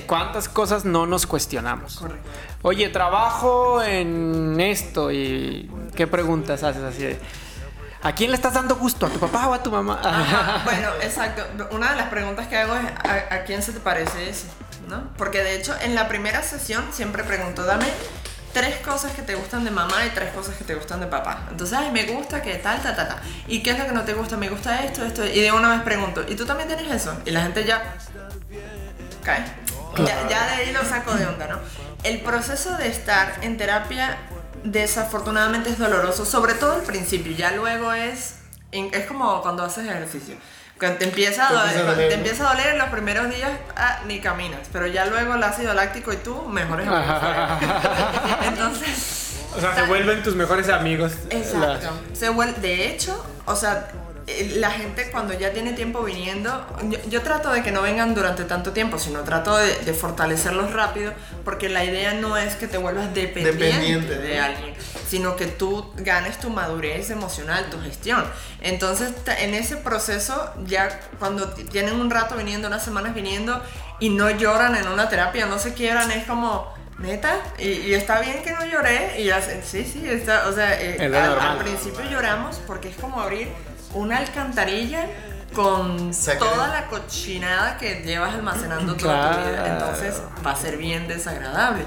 cuántas 0.07 0.49
cosas 0.49 0.85
no 0.85 1.05
nos 1.05 1.27
cuestionamos. 1.27 1.97
Correcto. 1.97 2.29
Oye, 2.63 2.89
trabajo 2.89 3.81
en 3.83 4.59
esto 4.59 5.11
y 5.11 5.69
¿qué 5.95 6.07
preguntas 6.07 6.63
haces 6.63 6.83
así 6.83 7.03
de 7.03 7.19
¿A 8.01 8.13
quién 8.13 8.31
le 8.31 8.35
estás 8.35 8.53
dando 8.53 8.75
gusto? 8.75 9.05
¿A 9.05 9.09
tu 9.09 9.17
papá 9.17 9.47
o 9.47 9.53
a 9.53 9.63
tu 9.63 9.71
mamá? 9.71 10.01
Ajá, 10.03 10.61
bueno, 10.65 10.89
exacto. 11.01 11.41
Una 11.71 11.91
de 11.91 11.95
las 11.95 12.09
preguntas 12.09 12.47
que 12.47 12.57
hago 12.57 12.75
es 12.75 12.85
¿a, 12.85 13.35
a 13.35 13.43
quién 13.45 13.63
se 13.63 13.71
te 13.71 13.79
parece 13.79 14.29
ese? 14.29 14.47
¿No? 14.89 15.09
Porque 15.17 15.41
de 15.41 15.55
hecho 15.55 15.73
en 15.81 15.95
la 15.95 16.09
primera 16.09 16.43
sesión 16.43 16.83
siempre 16.91 17.23
pregunto, 17.23 17.63
dame 17.63 17.85
tres 18.53 18.77
cosas 18.77 19.11
que 19.13 19.23
te 19.23 19.35
gustan 19.35 19.63
de 19.63 19.71
mamá 19.71 20.05
y 20.05 20.09
tres 20.11 20.31
cosas 20.31 20.55
que 20.55 20.63
te 20.63 20.75
gustan 20.75 20.99
de 20.99 21.07
papá. 21.07 21.47
Entonces, 21.49 21.77
ay, 21.77 21.91
me 21.91 22.03
gusta 22.05 22.41
que 22.41 22.55
tal, 22.55 22.81
ta, 22.81 22.95
ta, 22.95 23.07
ta. 23.07 23.21
¿Y 23.47 23.63
qué 23.63 23.71
es 23.71 23.79
lo 23.79 23.85
que 23.85 23.91
no 23.91 24.03
te 24.03 24.13
gusta? 24.13 24.37
Me 24.37 24.49
gusta 24.49 24.83
esto, 24.83 25.03
esto. 25.03 25.25
Y 25.25 25.41
de 25.41 25.51
una 25.51 25.69
vez 25.69 25.81
pregunto, 25.81 26.23
¿y 26.27 26.35
tú 26.35 26.45
también 26.45 26.69
tienes 26.69 26.89
eso? 26.91 27.15
Y 27.25 27.31
la 27.31 27.41
gente 27.41 27.65
ya 27.65 27.95
cae. 29.23 29.43
Ya, 29.97 30.27
ya 30.27 30.47
de 30.47 30.53
ahí 30.53 30.71
lo 30.71 30.83
saco 30.83 31.13
de 31.13 31.25
onda, 31.25 31.47
¿no? 31.47 31.59
El 32.03 32.21
proceso 32.21 32.77
de 32.77 32.87
estar 32.87 33.35
en 33.41 33.57
terapia 33.57 34.17
desafortunadamente 34.63 35.69
es 35.69 35.77
doloroso, 35.77 36.25
sobre 36.25 36.53
todo 36.53 36.73
al 36.73 36.81
principio, 36.81 37.33
ya 37.33 37.51
luego 37.51 37.93
es, 37.93 38.35
es 38.71 39.05
como 39.05 39.41
cuando 39.41 39.63
haces 39.63 39.85
ejercicio. 39.85 40.35
Cuando 40.79 40.97
te 40.97 41.05
empieza, 41.05 41.47
a 41.47 41.53
doler, 41.53 41.67
empieza 41.75 41.81
a 41.81 41.85
cuando 41.85 42.07
te 42.07 42.13
empieza 42.13 42.45
a 42.49 42.53
doler 42.53 42.67
en 42.73 42.77
los 42.79 42.89
primeros 42.89 43.29
días, 43.33 43.51
ah, 43.75 43.99
ni 44.07 44.19
caminas, 44.19 44.61
pero 44.73 44.87
ya 44.87 45.05
luego 45.05 45.35
el 45.35 45.43
ácido 45.43 45.73
láctico 45.73 46.11
y 46.11 46.17
tú, 46.17 46.43
mejores 46.49 46.87
amigos. 46.87 47.21
Entonces, 48.47 49.33
o 49.55 49.61
sea, 49.61 49.75
se 49.75 49.83
vuelven 49.83 50.23
tus 50.23 50.35
mejores 50.35 50.69
amigos. 50.69 51.13
Exacto. 51.29 51.89
Se 52.13 52.29
vuel- 52.31 52.55
de 52.55 52.87
hecho, 52.87 53.23
o 53.45 53.55
sea, 53.55 53.87
eh, 54.27 54.53
la 54.57 54.71
gente 54.71 55.11
cuando 55.11 55.33
ya 55.33 55.51
tiene 55.51 55.73
tiempo 55.73 56.01
viniendo, 56.03 56.65
yo, 56.83 56.97
yo 57.09 57.21
trato 57.21 57.51
de 57.51 57.61
que 57.61 57.71
no 57.71 57.81
vengan 57.81 58.15
durante 58.15 58.43
tanto 58.45 58.71
tiempo, 58.71 58.97
sino 58.97 59.19
trato 59.21 59.55
de, 59.57 59.75
de 59.79 59.93
fortalecerlos 59.93 60.73
rápido, 60.73 61.13
porque 61.45 61.69
la 61.69 61.83
idea 61.85 62.13
no 62.13 62.35
es 62.37 62.55
que 62.55 62.67
te 62.67 62.77
vuelvas 62.77 63.13
dependiente, 63.13 63.51
Dependiente, 63.65 64.17
de 64.17 64.39
alguien, 64.39 64.73
sino 65.13 65.35
que 65.35 65.45
tú 65.45 65.93
ganes 65.97 66.39
tu 66.39 66.49
madurez 66.49 67.09
emocional, 67.11 67.65
tu 67.69 67.79
gestión. 67.81 68.23
Entonces, 68.61 69.11
en 69.39 69.53
ese 69.53 69.77
proceso, 69.77 70.51
ya 70.65 70.83
cuando 71.19 71.49
tienen 71.49 71.95
un 71.99 72.09
rato 72.09 72.35
viniendo, 72.35 72.67
unas 72.67 72.83
semanas 72.83 73.13
viniendo, 73.13 73.61
y 73.99 74.09
no 74.09 74.27
lloran 74.31 74.75
en 74.75 74.87
una 74.87 75.09
terapia, 75.09 75.45
no 75.45 75.59
se 75.59 75.73
quiebran, 75.73 76.09
es 76.11 76.25
como... 76.25 76.73
Neta, 76.99 77.35
y, 77.57 77.69
y 77.89 77.93
está 77.95 78.21
bien 78.21 78.43
que 78.43 78.51
no 78.51 78.63
lloré, 78.65 79.19
y 79.19 79.25
ya, 79.25 79.41
sí, 79.41 79.83
sí, 79.83 80.03
está, 80.07 80.47
o 80.47 80.53
sea, 80.53 80.79
eh, 80.79 80.97
al- 81.03 81.39
al 81.39 81.57
principio 81.57 82.03
lloramos 82.09 82.57
porque 82.67 82.89
es 82.89 82.95
como 82.95 83.19
abrir 83.19 83.49
una 83.93 84.17
alcantarilla 84.19 85.07
con 85.53 86.13
Sacar- 86.13 86.39
toda 86.39 86.67
la 86.67 86.87
cochinada 86.87 87.77
que 87.77 88.01
llevas 88.05 88.33
almacenando 88.35 88.95
toda 88.95 89.31
tu 89.31 89.37
vida. 89.39 89.63
Claro. 89.63 89.73
Entonces 89.73 90.21
va 90.45 90.51
a 90.51 90.55
ser 90.55 90.77
bien 90.77 91.07
desagradable. 91.07 91.83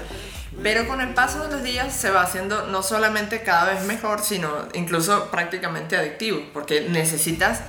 Pero 0.63 0.87
con 0.87 1.01
el 1.01 1.13
paso 1.13 1.43
de 1.43 1.51
los 1.51 1.63
días 1.63 1.93
se 1.93 2.09
va 2.09 2.23
haciendo 2.23 2.67
no 2.67 2.81
solamente 2.81 3.43
cada 3.43 3.73
vez 3.73 3.83
mejor, 3.85 4.21
sino 4.21 4.49
incluso 4.73 5.29
prácticamente 5.29 5.95
adictivo, 5.95 6.41
porque 6.53 6.87
necesitas 6.89 7.61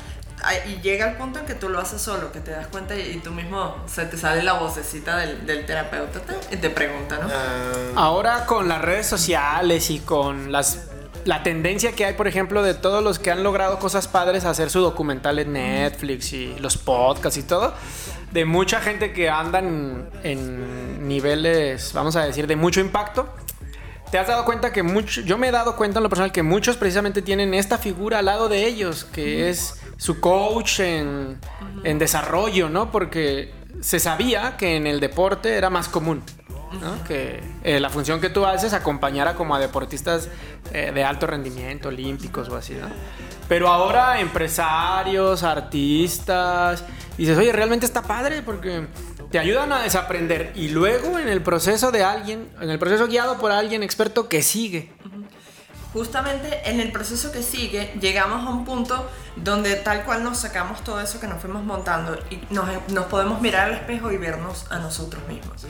y 0.66 0.80
llega 0.82 1.08
el 1.10 1.16
punto 1.16 1.40
en 1.40 1.46
que 1.46 1.54
tú 1.54 1.68
lo 1.68 1.80
haces 1.80 2.00
solo, 2.00 2.30
que 2.30 2.40
te 2.40 2.52
das 2.52 2.68
cuenta 2.68 2.94
y, 2.96 3.00
y 3.00 3.16
tú 3.18 3.32
mismo 3.32 3.76
se 3.86 4.06
te 4.06 4.16
sale 4.16 4.42
la 4.42 4.54
vocecita 4.54 5.16
del, 5.16 5.44
del 5.46 5.66
terapeuta 5.66 6.20
ta, 6.20 6.34
y 6.50 6.56
te 6.56 6.70
pregunta, 6.70 7.18
¿no? 7.20 7.28
Ah, 7.28 7.92
Ahora 7.96 8.46
con 8.46 8.68
las 8.68 8.80
redes 8.80 9.06
sociales 9.06 9.90
y 9.90 9.98
con 9.98 10.52
las 10.52 10.78
la 11.28 11.42
tendencia 11.42 11.92
que 11.92 12.06
hay, 12.06 12.14
por 12.14 12.26
ejemplo, 12.26 12.62
de 12.62 12.72
todos 12.72 13.04
los 13.04 13.18
que 13.18 13.30
han 13.30 13.42
logrado 13.42 13.78
cosas 13.78 14.08
padres 14.08 14.46
a 14.46 14.50
hacer 14.50 14.70
su 14.70 14.80
documental 14.80 15.38
en 15.38 15.52
Netflix 15.52 16.32
y 16.32 16.58
los 16.58 16.78
podcasts 16.78 17.38
y 17.38 17.42
todo, 17.42 17.74
de 18.32 18.46
mucha 18.46 18.80
gente 18.80 19.12
que 19.12 19.28
andan 19.28 20.08
en 20.22 21.06
niveles, 21.06 21.92
vamos 21.92 22.16
a 22.16 22.24
decir, 22.24 22.46
de 22.46 22.56
mucho 22.56 22.80
impacto. 22.80 23.28
¿Te 24.10 24.18
has 24.18 24.26
dado 24.26 24.46
cuenta 24.46 24.72
que 24.72 24.82
mucho, 24.82 25.20
yo 25.20 25.36
me 25.36 25.48
he 25.48 25.50
dado 25.50 25.76
cuenta 25.76 25.98
en 25.98 26.04
lo 26.04 26.08
personal 26.08 26.32
que 26.32 26.42
muchos 26.42 26.78
precisamente 26.78 27.20
tienen 27.20 27.52
esta 27.52 27.76
figura 27.76 28.20
al 28.20 28.24
lado 28.24 28.48
de 28.48 28.64
ellos, 28.64 29.04
que 29.04 29.50
es 29.50 29.74
su 29.98 30.20
coach 30.20 30.80
en, 30.80 31.38
en 31.84 31.98
desarrollo, 31.98 32.70
¿no? 32.70 32.90
Porque 32.90 33.52
se 33.82 34.00
sabía 34.00 34.56
que 34.56 34.76
en 34.76 34.86
el 34.86 34.98
deporte 34.98 35.58
era 35.58 35.68
más 35.68 35.90
común. 35.90 36.22
¿no? 36.80 37.02
Que 37.04 37.42
eh, 37.64 37.80
la 37.80 37.88
función 37.90 38.20
que 38.20 38.28
tú 38.28 38.44
haces 38.46 38.72
acompañar 38.72 39.28
a 39.28 39.34
como 39.34 39.54
a 39.54 39.58
deportistas 39.58 40.28
eh, 40.72 40.92
de 40.92 41.04
alto 41.04 41.26
rendimiento, 41.26 41.88
olímpicos 41.88 42.48
o 42.48 42.56
así, 42.56 42.74
¿no? 42.74 42.88
Pero 43.48 43.68
ahora 43.68 44.20
empresarios, 44.20 45.42
artistas, 45.42 46.84
dices, 47.16 47.36
oye, 47.38 47.52
realmente 47.52 47.86
está 47.86 48.02
padre 48.02 48.42
porque 48.42 48.86
te 49.30 49.38
ayudan 49.38 49.72
a 49.72 49.82
desaprender 49.82 50.52
y 50.54 50.68
luego 50.68 51.18
en 51.18 51.28
el 51.28 51.42
proceso 51.42 51.90
de 51.90 52.02
alguien, 52.02 52.48
en 52.60 52.70
el 52.70 52.78
proceso 52.78 53.06
guiado 53.06 53.38
por 53.38 53.50
alguien 53.50 53.82
experto 53.82 54.28
que 54.28 54.42
sigue. 54.42 54.92
Justamente 55.92 56.60
en 56.68 56.80
el 56.80 56.92
proceso 56.92 57.32
que 57.32 57.42
sigue 57.42 57.94
llegamos 57.98 58.46
a 58.46 58.50
un 58.50 58.66
punto 58.66 59.08
donde 59.36 59.74
tal 59.76 60.04
cual 60.04 60.22
nos 60.22 60.38
sacamos 60.38 60.84
todo 60.84 61.00
eso 61.00 61.18
que 61.18 61.26
nos 61.26 61.40
fuimos 61.40 61.64
montando 61.64 62.18
y 62.30 62.38
nos, 62.52 62.68
nos 62.88 63.06
podemos 63.06 63.40
mirar 63.40 63.70
al 63.70 63.74
espejo 63.74 64.12
y 64.12 64.18
vernos 64.18 64.66
a 64.70 64.78
nosotros 64.78 65.26
mismos. 65.26 65.64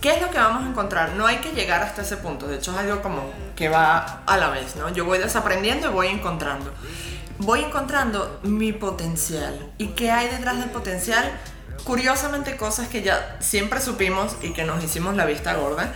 ¿Qué 0.00 0.14
es 0.14 0.22
lo 0.22 0.30
que 0.30 0.38
vamos 0.38 0.64
a 0.64 0.68
encontrar? 0.68 1.14
No 1.14 1.26
hay 1.26 1.38
que 1.38 1.50
llegar 1.50 1.82
hasta 1.82 2.02
ese 2.02 2.16
punto, 2.18 2.46
de 2.46 2.56
hecho 2.56 2.72
es 2.72 2.78
algo 2.78 3.02
como 3.02 3.32
que 3.56 3.68
va 3.68 4.22
a 4.26 4.36
la 4.36 4.50
vez, 4.50 4.76
¿no? 4.76 4.88
Yo 4.90 5.04
voy 5.04 5.18
desaprendiendo 5.18 5.88
y 5.88 5.92
voy 5.92 6.06
encontrando. 6.08 6.72
Voy 7.38 7.64
encontrando 7.64 8.40
mi 8.42 8.72
potencial. 8.72 9.72
¿Y 9.78 9.88
qué 9.88 10.10
hay 10.10 10.28
detrás 10.28 10.58
del 10.58 10.70
potencial? 10.70 11.30
Curiosamente 11.84 12.56
cosas 12.56 12.88
que 12.88 13.02
ya 13.02 13.36
siempre 13.40 13.80
supimos 13.80 14.36
y 14.42 14.52
que 14.52 14.64
nos 14.64 14.82
hicimos 14.82 15.16
la 15.16 15.24
vista 15.24 15.54
gorda 15.54 15.92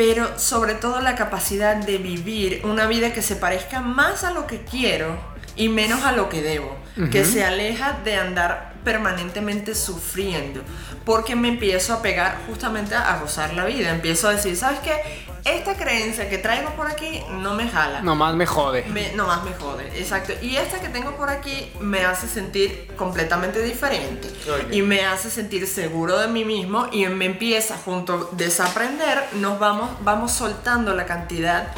pero 0.00 0.38
sobre 0.38 0.72
todo 0.72 1.02
la 1.02 1.14
capacidad 1.14 1.76
de 1.76 1.98
vivir 1.98 2.62
una 2.64 2.86
vida 2.86 3.12
que 3.12 3.20
se 3.20 3.36
parezca 3.36 3.80
más 3.82 4.24
a 4.24 4.30
lo 4.30 4.46
que 4.46 4.62
quiero 4.62 5.20
y 5.56 5.68
menos 5.68 6.04
a 6.04 6.12
lo 6.12 6.30
que 6.30 6.40
debo, 6.40 6.74
que 7.12 7.22
se 7.26 7.44
aleja 7.44 7.98
de 8.02 8.16
andar 8.16 8.69
permanentemente 8.84 9.74
sufriendo, 9.74 10.62
porque 11.04 11.36
me 11.36 11.48
empiezo 11.48 11.94
a 11.94 12.02
pegar 12.02 12.38
justamente 12.46 12.94
a 12.94 13.18
gozar 13.18 13.54
la 13.54 13.64
vida, 13.64 13.90
empiezo 13.90 14.28
a 14.28 14.32
decir, 14.32 14.56
¿sabes 14.56 14.80
qué? 14.80 14.92
Esta 15.44 15.74
creencia 15.74 16.28
que 16.28 16.36
traigo 16.36 16.70
por 16.70 16.86
aquí 16.86 17.22
no 17.30 17.54
me 17.54 17.68
jala. 17.68 18.02
Nomás 18.02 18.34
me 18.34 18.44
jode. 18.44 18.84
Me, 18.84 19.12
nomás 19.12 19.42
me 19.42 19.52
jode, 19.54 19.86
exacto. 19.98 20.34
Y 20.42 20.56
esta 20.56 20.80
que 20.80 20.88
tengo 20.88 21.16
por 21.16 21.30
aquí 21.30 21.72
me 21.80 22.04
hace 22.04 22.28
sentir 22.28 22.88
completamente 22.96 23.62
diferente. 23.62 24.28
Y 24.70 24.82
me 24.82 25.06
hace 25.06 25.30
sentir 25.30 25.66
seguro 25.66 26.18
de 26.18 26.28
mí 26.28 26.44
mismo 26.44 26.88
y 26.92 27.06
me 27.06 27.24
empieza 27.24 27.76
junto 27.78 28.30
a 28.32 28.36
desaprender, 28.36 29.24
nos 29.34 29.58
vamos, 29.58 29.90
vamos 30.02 30.32
soltando 30.32 30.94
la 30.94 31.06
cantidad 31.06 31.72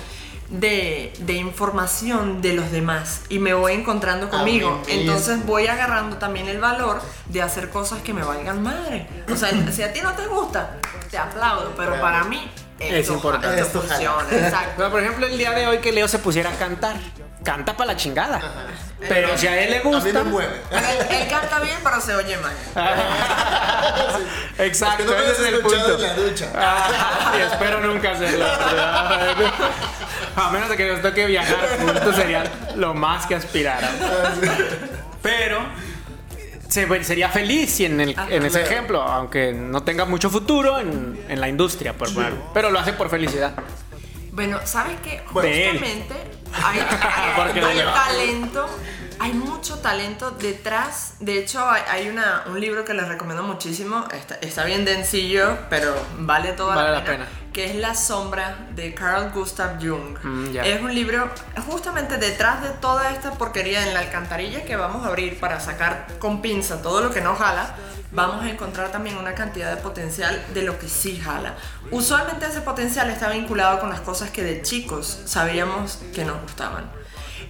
de, 0.53 1.13
de 1.19 1.33
información 1.33 2.41
de 2.43 2.53
los 2.53 2.71
demás 2.71 3.23
y 3.29 3.39
me 3.39 3.55
voy 3.55 3.73
encontrando 3.73 4.29
conmigo. 4.31 4.81
Ah, 4.83 4.87
bien, 4.87 5.01
Entonces 5.01 5.45
voy 5.45 5.67
agarrando 5.67 6.19
también 6.19 6.47
el 6.49 6.59
valor 6.61 7.01
de 7.27 7.43
hacer 7.43 7.71
cosas 7.71 8.01
que 8.03 8.13
me 8.13 8.23
valgan 8.23 8.63
madre. 8.63 9.09
O 9.33 9.37
sea, 9.37 9.51
si 9.73 9.83
a 9.83 9.93
ti 9.93 10.01
no 10.03 10.13
te 10.13 10.27
gusta, 10.27 10.77
te 11.11 11.19
aplaudo, 11.19 11.73
pero 11.77 12.01
para 12.01 12.23
mí 12.25 12.51
Es 12.79 12.93
esto, 12.93 13.15
importante. 13.15 13.61
esto 13.61 13.81
funciona. 13.81 14.25
Exacto. 14.31 14.89
Por 14.91 15.01
ejemplo, 15.01 15.27
el 15.27 15.37
día 15.39 15.51
de 15.53 15.67
hoy 15.67 15.79
que 15.79 15.91
Leo 15.91 16.07
se 16.07 16.19
pusiera 16.19 16.51
a 16.51 16.55
cantar. 16.55 16.97
Canta 17.45 17.77
para 17.77 17.95
la 17.95 17.97
chingada. 17.97 18.41
Pero 19.09 19.37
si 19.37 19.49
a 19.49 19.61
él 19.61 19.71
le 19.73 19.79
A 19.79 19.83
mí 19.83 19.91
gusta. 19.91 20.13
me 20.13 20.31
mueve. 20.31 20.61
Él, 20.71 21.07
él 21.23 21.29
canta 21.29 21.59
bien, 21.59 21.77
pero 21.83 22.01
se 22.01 22.15
oye 22.15 22.37
mal. 22.37 22.53
Exacto, 24.59 25.03
Es 25.03 25.11
que 25.11 25.17
no 25.17 25.25
me 25.25 25.33
ese 25.33 25.43
es 25.49 25.53
el 25.55 25.61
punto. 25.61 25.95
en 25.97 26.03
la 26.03 26.15
ducha. 26.15 26.53
Ah, 26.55 27.33
y 27.37 27.41
espero 27.41 27.81
nunca 27.81 28.13
hacerlo. 28.13 28.47
A 30.37 30.51
menos 30.51 30.69
de 30.69 30.77
que 30.77 30.89
nos 30.89 31.03
toque 31.03 31.27
viajar 31.27 31.59
juntos 31.81 32.17
sería 32.17 32.45
lo 32.77 32.95
más 32.95 33.27
que 33.27 33.35
aspirara. 33.35 33.91
Pero 35.23 35.61
se- 36.69 37.05
sería 37.05 37.29
feliz 37.29 37.71
si 37.71 37.85
en, 37.85 38.01
el- 38.01 38.17
en 38.31 38.45
ese 38.47 38.63
ejemplo, 38.63 39.03
aunque 39.03 39.53
no 39.53 39.83
tenga 39.83 40.05
mucho 40.05 40.31
futuro 40.31 40.79
en, 40.79 41.23
en 41.29 41.41
la 41.41 41.49
industria, 41.49 41.93
por 41.93 42.13
poner. 42.15 42.33
Pero 42.55 42.71
lo 42.71 42.79
hace 42.79 42.93
por 42.93 43.11
felicidad. 43.11 43.55
Bueno, 44.33 44.59
¿sabes 44.65 44.97
qué? 45.05 45.21
Justamente 45.27 46.15
hay, 46.55 46.79
talento, 47.95 48.67
hay 49.23 49.35
mucho 49.35 49.79
talento 49.79 50.33
detrás. 50.33 51.15
De 51.21 51.39
hecho, 51.39 51.65
hay, 51.65 52.09
una, 52.09 52.43
un 52.49 52.61
libro 52.61 52.85
que 52.85 52.93
les 52.93 53.07
recomiendo 53.07 53.45
muchísimo. 53.45 54.05
Está, 54.13 54.35
está 54.41 54.65
bien 54.65 54.85
densillo, 54.85 55.59
pero 55.71 55.95
vale 56.19 56.55
toda 56.55 56.75
Vale 56.75 56.91
la, 56.91 56.99
la 56.99 57.05
pena. 57.05 57.29
Que 57.53 57.67
es 57.67 57.77
La 57.77 57.95
Sombra 57.95 58.67
de 58.75 58.93
Carl 58.95 59.31
Gustav 59.31 59.79
Jung. 59.81 60.19
Mm. 60.21 60.57
Es 60.57 60.83
un 60.83 60.93
libro 60.93 61.31
justamente 61.69 62.17
detrás 62.17 62.63
de 62.63 62.71
toda 62.71 63.13
esta 63.13 63.35
porquería 63.35 63.87
en 63.87 63.95
la 63.95 64.01
alcantarilla 64.01 64.65
que 64.65 64.75
vamos 64.75 65.07
a 65.07 65.11
abrir 65.11 65.39
para 65.39 65.61
sacar 65.61 66.09
con 66.19 66.43
pinza 66.43 66.83
todo 66.83 67.01
lo 67.01 67.13
que 67.13 67.21
no 67.21 67.37
jala. 67.37 67.77
Vamos 68.11 68.45
a 68.45 68.51
encontrar 68.51 68.91
también 68.91 69.17
una 69.17 69.37
cantidad 69.37 69.71
de 69.73 69.81
potencial 69.81 70.45
de 70.53 70.63
lo 70.63 70.81
que 70.81 70.89
sí 70.89 71.21
jala. 71.21 71.55
Usualmente 71.93 72.47
ese 72.47 72.61
potencial 72.61 73.09
está 73.09 73.31
vinculado 73.31 73.79
con 73.79 73.89
las 73.89 74.01
cosas 74.01 74.31
que 74.31 74.43
de 74.43 74.63
chicos 74.63 75.21
sabíamos 75.27 76.01
que 76.13 76.25
nos 76.25 76.43
gustaban 76.43 77.02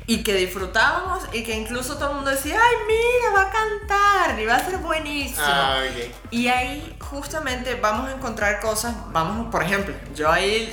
y 0.07 0.23
que 0.23 0.35
disfrutábamos 0.35 1.25
y 1.33 1.43
que 1.43 1.55
incluso 1.55 1.97
todo 1.97 2.11
el 2.11 2.17
mundo 2.17 2.31
decía, 2.31 2.59
ay 2.61 2.77
mira, 2.87 3.35
va 3.35 3.49
a 3.49 3.51
cantar 3.51 4.41
y 4.41 4.47
va 4.47 4.57
a 4.57 4.65
ser 4.65 4.79
buenísimo. 4.79 5.45
Ah, 5.47 5.83
ok. 5.89 6.15
Y 6.31 6.49
ahí 6.49 6.97
justamente 7.01 7.75
vamos 7.77 8.09
a 8.09 8.13
encontrar 8.13 8.61
cosas, 8.61 8.95
vamos, 9.13 9.51
por 9.51 9.63
ejemplo, 9.63 9.95
yo 10.15 10.31
ahí 10.31 10.73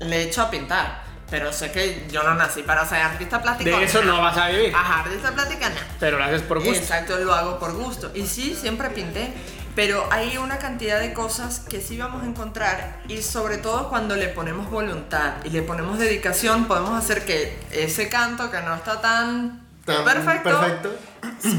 le 0.00 0.22
echo 0.22 0.42
a 0.42 0.50
pintar, 0.50 1.04
pero 1.30 1.52
sé 1.52 1.72
que 1.72 2.06
yo 2.10 2.22
no 2.22 2.34
nací 2.34 2.62
para 2.62 2.86
ser 2.86 2.98
artista 2.98 3.40
plástico. 3.40 3.76
De 3.76 3.84
eso 3.84 4.02
no 4.02 4.20
vas 4.20 4.36
a 4.36 4.48
vivir. 4.48 4.74
Ajá, 4.74 5.00
artista 5.00 5.32
plástica 5.32 5.68
no. 5.68 5.76
Pero 5.98 6.18
lo 6.18 6.24
haces 6.24 6.42
por 6.42 6.58
gusto. 6.58 6.74
Exacto, 6.74 7.16
lo 7.18 7.34
hago 7.34 7.58
por 7.58 7.72
gusto. 7.72 8.10
Y 8.14 8.26
sí, 8.26 8.56
siempre 8.60 8.90
pinté. 8.90 9.32
Pero 9.74 10.06
hay 10.10 10.36
una 10.36 10.58
cantidad 10.58 11.00
de 11.00 11.12
cosas 11.12 11.60
que 11.60 11.80
sí 11.80 11.98
vamos 11.98 12.22
a 12.22 12.26
encontrar 12.26 13.00
y 13.08 13.22
sobre 13.22 13.58
todo 13.58 13.88
cuando 13.88 14.14
le 14.14 14.28
ponemos 14.28 14.70
voluntad 14.70 15.34
y 15.44 15.50
le 15.50 15.62
ponemos 15.62 15.98
dedicación 15.98 16.66
podemos 16.66 16.96
hacer 16.96 17.24
que 17.24 17.58
ese 17.72 18.08
canto 18.08 18.50
que 18.50 18.60
no 18.60 18.74
está 18.74 19.00
tan, 19.00 19.63
Tan 19.84 20.02
perfecto, 20.04 20.48
perfecto. 20.48 20.96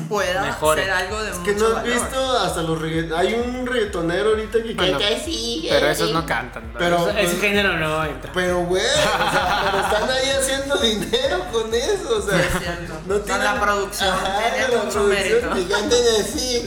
pueda 0.10 0.42
Mejore. 0.44 0.82
ser 0.84 0.92
algo 0.92 1.22
de 1.24 1.30
Es 1.32 1.38
mucho 1.38 1.46
que 1.54 1.60
no 1.60 1.68
has 1.68 1.74
valor. 1.76 1.94
visto 1.94 2.38
hasta 2.40 2.62
los 2.64 2.82
reggaetoneros. 2.82 3.20
Hay 3.20 3.34
un 3.36 3.68
reggaetonero 3.68 4.30
ahorita 4.30 4.64
que 4.64 4.74
Bueno, 4.74 5.00
canta 5.00 5.16
así. 5.16 5.68
Pero 5.70 5.86
así. 5.90 6.02
esos 6.04 6.12
no 6.14 6.26
cantan. 6.26 6.74
¿no? 6.74 6.80
Pero, 6.80 7.10
ese, 7.10 7.22
ese 7.22 7.30
pues, 7.36 7.42
género 7.42 7.74
no 7.78 8.04
entra. 8.06 8.32
Pero, 8.34 8.60
güey, 8.62 8.84
o 8.84 8.88
sea, 9.32 9.72
pero 9.72 9.84
están 9.86 10.10
ahí 10.10 10.30
haciendo 10.32 10.76
dinero 10.78 11.46
con 11.52 11.74
eso, 11.74 12.18
o 12.18 12.22
sea. 12.22 12.40
Es 12.40 12.52
cierto. 12.60 12.94
No 13.06 13.20
Con 13.22 13.44
la 13.44 13.62
producción, 13.62 14.16
tiene 14.18 14.68
con 14.68 14.78
la 14.78 14.84
mucho 14.86 15.00
producción, 15.04 15.10
mérito. 15.10 15.54
que 15.54 15.68
canten 15.68 16.04
así. 16.22 16.66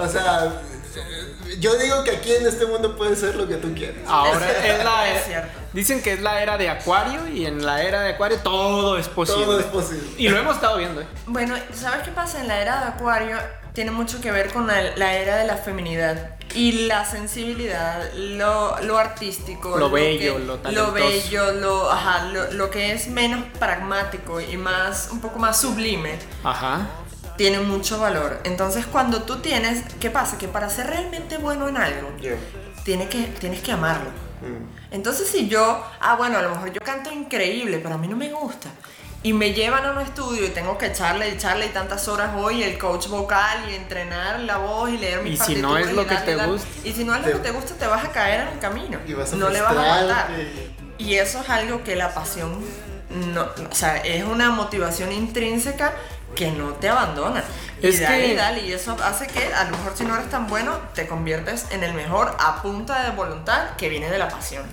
O 0.00 0.08
sea, 0.08 0.52
yo 1.58 1.76
digo 1.76 2.04
que 2.04 2.12
aquí 2.12 2.32
en 2.32 2.46
este 2.46 2.66
mundo 2.66 2.96
puedes 2.96 3.18
ser 3.20 3.34
lo 3.36 3.46
que 3.48 3.56
tú 3.56 3.74
quieras. 3.74 3.96
Ahora 4.06 4.50
Es 4.50 4.64
es 4.78 4.84
la 4.84 5.08
es 5.10 5.24
cierto. 5.26 5.58
Dicen 5.72 6.02
que 6.02 6.12
es 6.14 6.20
la 6.22 6.42
era 6.42 6.56
de 6.56 6.68
Acuario 6.70 7.26
y 7.28 7.46
en 7.46 7.64
la 7.64 7.82
era 7.82 8.02
de 8.02 8.10
Acuario 8.14 8.38
todo 8.38 8.96
es 8.98 9.08
posible. 9.08 9.44
Todo 9.44 9.60
es 9.60 9.66
posible. 9.66 10.08
Y 10.16 10.28
lo 10.28 10.38
hemos 10.38 10.54
estado 10.56 10.78
viendo. 10.78 11.00
¿eh? 11.02 11.06
Bueno, 11.26 11.54
¿sabes 11.74 12.02
qué 12.04 12.10
pasa? 12.10 12.40
En 12.40 12.48
la 12.48 12.60
era 12.60 12.80
de 12.80 12.86
Acuario 12.88 13.36
tiene 13.74 13.90
mucho 13.90 14.20
que 14.20 14.30
ver 14.32 14.52
con 14.52 14.66
la, 14.66 14.80
la 14.96 15.14
era 15.14 15.36
de 15.36 15.44
la 15.46 15.56
feminidad 15.56 16.30
y 16.54 16.86
la 16.86 17.04
sensibilidad, 17.04 18.10
lo, 18.14 18.80
lo 18.80 18.98
artístico, 18.98 19.76
Lo 19.76 19.90
bello, 19.90 20.36
que- 20.38 20.44
lo 20.44 20.56
lo 20.72 20.92
bello, 20.92 21.52
lo, 21.52 21.90
ajá, 21.90 22.24
lo, 22.32 22.50
lo 22.52 22.70
que 22.70 22.92
es 22.92 23.08
menos 23.08 23.44
pragmático 23.58 24.40
y 24.40 24.56
más 24.56 25.10
un 25.12 25.20
poco 25.20 25.38
más 25.38 25.60
sublime. 25.60 26.18
Ajá. 26.42 26.86
Tiene 27.38 27.60
mucho 27.60 27.98
valor. 27.98 28.40
Entonces, 28.44 28.84
cuando 28.84 29.22
tú 29.22 29.36
tienes, 29.36 29.82
¿qué 29.98 30.10
pasa? 30.10 30.36
Que 30.36 30.48
para 30.48 30.68
ser 30.68 30.88
realmente 30.88 31.38
bueno 31.38 31.68
en 31.68 31.78
algo, 31.78 32.10
tienes 32.84 33.08
que, 33.08 33.22
tienes 33.40 33.62
que 33.62 33.72
amarlo. 33.72 34.10
Entonces 34.90 35.28
si 35.28 35.48
yo, 35.48 35.84
ah 36.00 36.16
bueno, 36.16 36.38
a 36.38 36.42
lo 36.42 36.50
mejor 36.50 36.72
yo 36.72 36.80
canto 36.80 37.10
increíble, 37.12 37.78
pero 37.78 37.94
a 37.94 37.98
mí 37.98 38.08
no 38.08 38.16
me 38.16 38.30
gusta. 38.32 38.68
Y 39.22 39.32
me 39.32 39.52
llevan 39.52 39.84
a 39.84 39.92
un 39.92 39.98
estudio 39.98 40.46
y 40.46 40.50
tengo 40.50 40.78
que 40.78 40.86
echarle, 40.86 41.28
echarle 41.28 41.66
y 41.66 41.68
tantas 41.70 42.06
horas 42.06 42.30
hoy 42.36 42.62
el 42.62 42.78
coach 42.78 43.08
vocal 43.08 43.68
y 43.68 43.74
entrenar 43.74 44.40
la 44.40 44.58
voz 44.58 44.90
y 44.90 44.98
leer 44.98 45.22
mis 45.22 45.40
Y 45.40 45.44
si 45.44 45.56
no 45.56 45.76
es 45.76 45.92
lo 45.92 46.02
y 46.02 46.06
que 46.06 46.16
te 46.16 46.36
gusta. 46.36 46.68
Y 46.84 46.92
si 46.92 47.04
no 47.04 47.14
es 47.16 47.26
lo 47.26 47.32
que 47.32 47.38
te 47.38 47.50
gusta, 47.50 47.74
te 47.74 47.86
vas 47.88 48.04
a 48.04 48.12
caer 48.12 48.42
en 48.42 48.48
el 48.48 48.58
camino. 48.60 48.98
Y 49.06 49.14
vas 49.14 49.32
a 49.32 49.36
no 49.36 49.50
le 49.50 49.60
vas 49.60 49.72
a 49.72 49.74
frustrarte. 49.74 50.72
Y 50.98 51.14
eso 51.14 51.40
es 51.40 51.50
algo 51.50 51.82
que 51.82 51.96
la 51.96 52.14
pasión, 52.14 52.60
no, 53.10 53.42
o 53.42 53.74
sea, 53.74 53.96
es 53.98 54.24
una 54.24 54.50
motivación 54.50 55.12
intrínseca 55.12 55.94
que 56.38 56.52
no 56.52 56.68
te 56.74 56.88
abandona. 56.88 57.42
Y 57.82 57.88
Es 57.88 58.00
dale, 58.00 58.18
que- 58.20 58.32
y 58.32 58.36
dale, 58.36 58.66
y 58.66 58.72
eso 58.72 58.96
hace 59.04 59.26
que 59.26 59.52
a 59.52 59.64
lo 59.64 59.72
mejor 59.72 59.92
si 59.96 60.04
no 60.04 60.14
eres 60.14 60.30
tan 60.30 60.46
bueno, 60.46 60.72
te 60.94 61.06
conviertes 61.08 61.66
en 61.70 61.82
el 61.82 61.94
mejor 61.94 62.34
a 62.38 62.62
punta 62.62 63.02
de 63.04 63.10
voluntad 63.16 63.70
que 63.76 63.88
viene 63.88 64.08
de 64.08 64.18
la 64.18 64.28
pasión. 64.28 64.64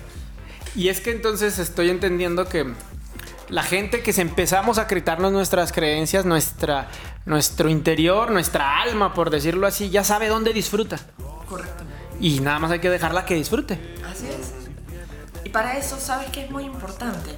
Y 0.76 0.88
es 0.90 1.00
que 1.00 1.10
entonces 1.10 1.58
estoy 1.58 1.90
entendiendo 1.90 2.48
que 2.48 2.72
la 3.48 3.62
gente 3.64 4.02
que 4.02 4.12
se 4.12 4.22
empezamos 4.22 4.78
a 4.78 4.86
quitarnos 4.86 5.32
nuestras 5.32 5.72
creencias, 5.72 6.24
nuestra, 6.24 6.88
nuestro 7.24 7.68
interior, 7.68 8.30
nuestra 8.30 8.80
alma, 8.82 9.12
por 9.12 9.30
decirlo 9.30 9.66
así, 9.66 9.90
ya 9.90 10.04
sabe 10.04 10.28
dónde 10.28 10.52
disfruta. 10.52 10.98
Correcto. 11.48 11.82
Y 12.20 12.40
nada 12.40 12.58
más 12.60 12.70
hay 12.70 12.78
que 12.78 12.90
dejarla 12.90 13.24
que 13.24 13.34
disfrute. 13.34 13.74
Así 14.08 14.26
es. 14.28 14.52
Y 15.44 15.48
para 15.50 15.76
eso, 15.78 15.98
¿sabes 15.98 16.28
qué 16.30 16.44
es 16.44 16.50
muy 16.50 16.64
importante? 16.64 17.30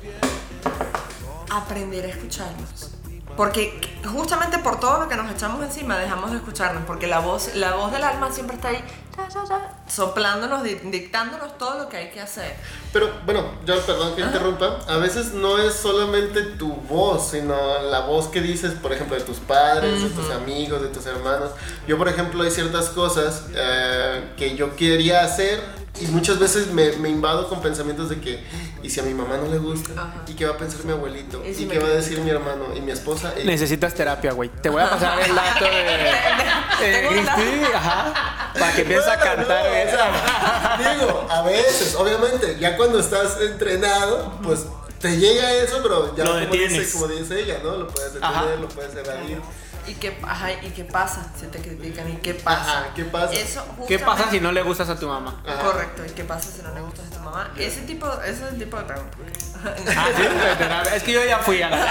Aprender 1.50 2.04
a 2.04 2.08
escucharnos. 2.08 2.90
Porque 3.38 3.80
justamente 4.04 4.58
por 4.58 4.80
todo 4.80 4.98
lo 4.98 5.08
que 5.08 5.14
nos 5.14 5.30
echamos 5.30 5.62
encima 5.62 5.96
dejamos 5.96 6.32
de 6.32 6.38
escucharnos, 6.38 6.82
porque 6.88 7.06
la 7.06 7.20
voz, 7.20 7.54
la 7.54 7.76
voz 7.76 7.92
del 7.92 8.02
alma 8.02 8.32
siempre 8.32 8.56
está 8.56 8.68
ahí, 8.70 8.82
ta, 9.14 9.28
ta, 9.28 9.44
ta, 9.44 9.74
soplándonos, 9.86 10.64
di- 10.64 10.74
dictándonos 10.74 11.56
todo 11.56 11.78
lo 11.78 11.88
que 11.88 11.98
hay 11.98 12.10
que 12.10 12.20
hacer. 12.20 12.56
Pero 12.92 13.08
bueno, 13.24 13.44
yo 13.64 13.80
perdón 13.86 14.16
que 14.16 14.22
interrumpa. 14.22 14.80
A 14.88 14.96
veces 14.96 15.34
no 15.34 15.56
es 15.56 15.72
solamente 15.74 16.42
tu 16.42 16.72
voz, 16.72 17.30
sino 17.30 17.56
la 17.82 18.00
voz 18.00 18.26
que 18.26 18.40
dices, 18.40 18.72
por 18.72 18.92
ejemplo, 18.92 19.14
de 19.16 19.22
tus 19.22 19.38
padres, 19.38 20.02
de 20.02 20.10
tus 20.10 20.30
amigos, 20.32 20.82
de 20.82 20.88
tus 20.88 21.06
hermanos. 21.06 21.50
Yo, 21.86 21.96
por 21.96 22.08
ejemplo, 22.08 22.42
hay 22.42 22.50
ciertas 22.50 22.88
cosas 22.88 23.44
eh, 23.54 24.32
que 24.36 24.56
yo 24.56 24.74
quería 24.74 25.22
hacer 25.22 25.62
y 26.00 26.06
muchas 26.08 26.38
veces 26.38 26.68
me, 26.68 26.92
me 26.98 27.08
invado 27.08 27.48
con 27.48 27.60
pensamientos 27.60 28.08
de 28.08 28.20
que, 28.20 28.42
¿y 28.82 28.90
si 28.90 29.00
a 29.00 29.02
mi 29.02 29.14
mamá 29.14 29.36
no 29.36 29.48
le 29.50 29.58
gusta? 29.58 29.92
Ajá. 29.92 30.14
¿Y 30.26 30.34
qué 30.34 30.46
va 30.46 30.54
a 30.54 30.58
pensar 30.58 30.84
mi 30.84 30.92
abuelito? 30.92 31.42
¿Y 31.44 31.48
¿Y, 31.50 31.54
si 31.54 31.66
qué 31.66 31.78
va 31.78 31.86
a 31.86 31.90
decir 31.90 32.20
mi 32.20 32.30
hermano 32.30 32.66
y 32.76 32.80
mi 32.80 32.92
esposa? 32.92 33.32
Y- 33.40 33.44
Necesitas 33.46 33.94
terapia, 33.94 34.32
güey. 34.32 34.48
Te 34.48 34.68
voy 34.68 34.82
a 34.82 34.90
pasar 34.90 35.20
el 35.20 35.34
dato 35.34 35.64
de. 35.64 36.10
eh, 36.82 37.08
sí, 37.36 37.62
ajá. 37.74 38.52
Para 38.58 38.72
que 38.72 38.80
empieces 38.82 39.08
a 39.08 39.18
cantar 39.18 39.64
no, 39.66 39.74
esa. 39.74 39.96
sea, 39.96 40.94
digo, 40.94 41.26
a 41.30 41.42
veces, 41.42 41.94
obviamente, 41.96 42.56
ya 42.60 42.76
cuando 42.76 42.98
estás 43.00 43.40
entrenado, 43.40 44.38
pues 44.42 44.66
te 45.00 45.16
llega 45.16 45.52
eso, 45.54 45.78
pero 45.82 46.16
ya 46.16 46.24
Lo 46.24 46.30
como 46.32 46.40
dice, 46.46 46.58
detienes. 46.62 46.92
como 46.92 47.06
dice 47.08 47.40
ella, 47.40 47.58
¿no? 47.62 47.76
Lo 47.76 47.88
puedes 47.88 48.12
Ajá. 48.20 48.42
detener, 48.42 48.60
lo 48.60 48.68
puedes 48.68 48.94
evadir. 48.96 49.40
¿Y 49.88 49.94
qué, 49.94 50.18
ajá, 50.22 50.52
¿Y 50.52 50.70
qué 50.70 50.84
pasa 50.84 51.26
si 51.38 51.46
te 51.46 51.58
critican? 51.60 52.10
¿Y 52.10 52.16
qué 52.16 52.34
pasa? 52.34 52.80
Ajá, 52.80 52.86
¿qué 52.94 53.04
pasa? 53.04 53.32
Eso 53.32 53.64
¿Qué 53.86 53.98
pasa 53.98 54.30
si 54.30 54.38
no 54.38 54.52
le 54.52 54.62
gustas 54.62 54.88
a 54.90 54.98
tu 54.98 55.08
mamá? 55.08 55.42
Ajá. 55.46 55.62
Correcto, 55.62 56.04
¿y 56.04 56.10
qué 56.10 56.24
pasa 56.24 56.50
si 56.50 56.62
no 56.62 56.74
le 56.74 56.80
gustas 56.82 57.06
a 57.06 57.10
tu 57.10 57.20
mamá? 57.20 57.50
Ese 57.56 57.80
tipo, 57.82 58.06
ese 58.20 58.44
es 58.44 58.52
el 58.52 58.58
tipo 58.58 58.76
de 58.76 58.84
pregunta. 58.84 59.16
Ah, 59.64 60.06
sí, 60.14 60.22
de 60.22 60.56
terapia. 60.56 60.94
Es 60.94 61.02
que 61.02 61.12
yo 61.12 61.24
ya 61.24 61.38
fui 61.38 61.62
a 61.62 61.70
la. 61.70 61.76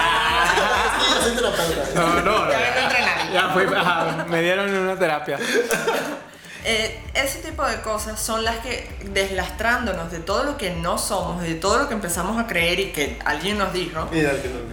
Es 0.98 1.04
que 1.04 1.12
yo 1.12 1.22
soy 1.22 1.36
terapeuta. 1.36 2.02
No, 2.02 2.22
no. 2.22 2.52
Ya 2.52 2.58
vengo. 2.58 3.34
Ya 3.34 3.50
fui. 3.50 3.76
ajá, 3.76 4.26
me 4.30 4.42
dieron 4.42 4.74
una 4.74 4.96
terapia. 4.98 5.40
Eh, 6.70 7.00
ese 7.14 7.40
tipo 7.40 7.66
de 7.66 7.80
cosas 7.80 8.20
son 8.20 8.44
las 8.44 8.58
que, 8.58 8.90
deslastrándonos 9.14 10.12
de 10.12 10.20
todo 10.20 10.44
lo 10.44 10.58
que 10.58 10.72
no 10.72 10.98
somos, 10.98 11.42
de 11.42 11.56
todo 11.56 11.78
lo 11.78 11.88
que 11.88 11.94
empezamos 11.94 12.38
a 12.38 12.46
creer 12.46 12.82
y 12.82 12.92
que 12.92 13.18
alguien 13.24 13.58
nos 13.58 13.72
dijo, 13.72 14.10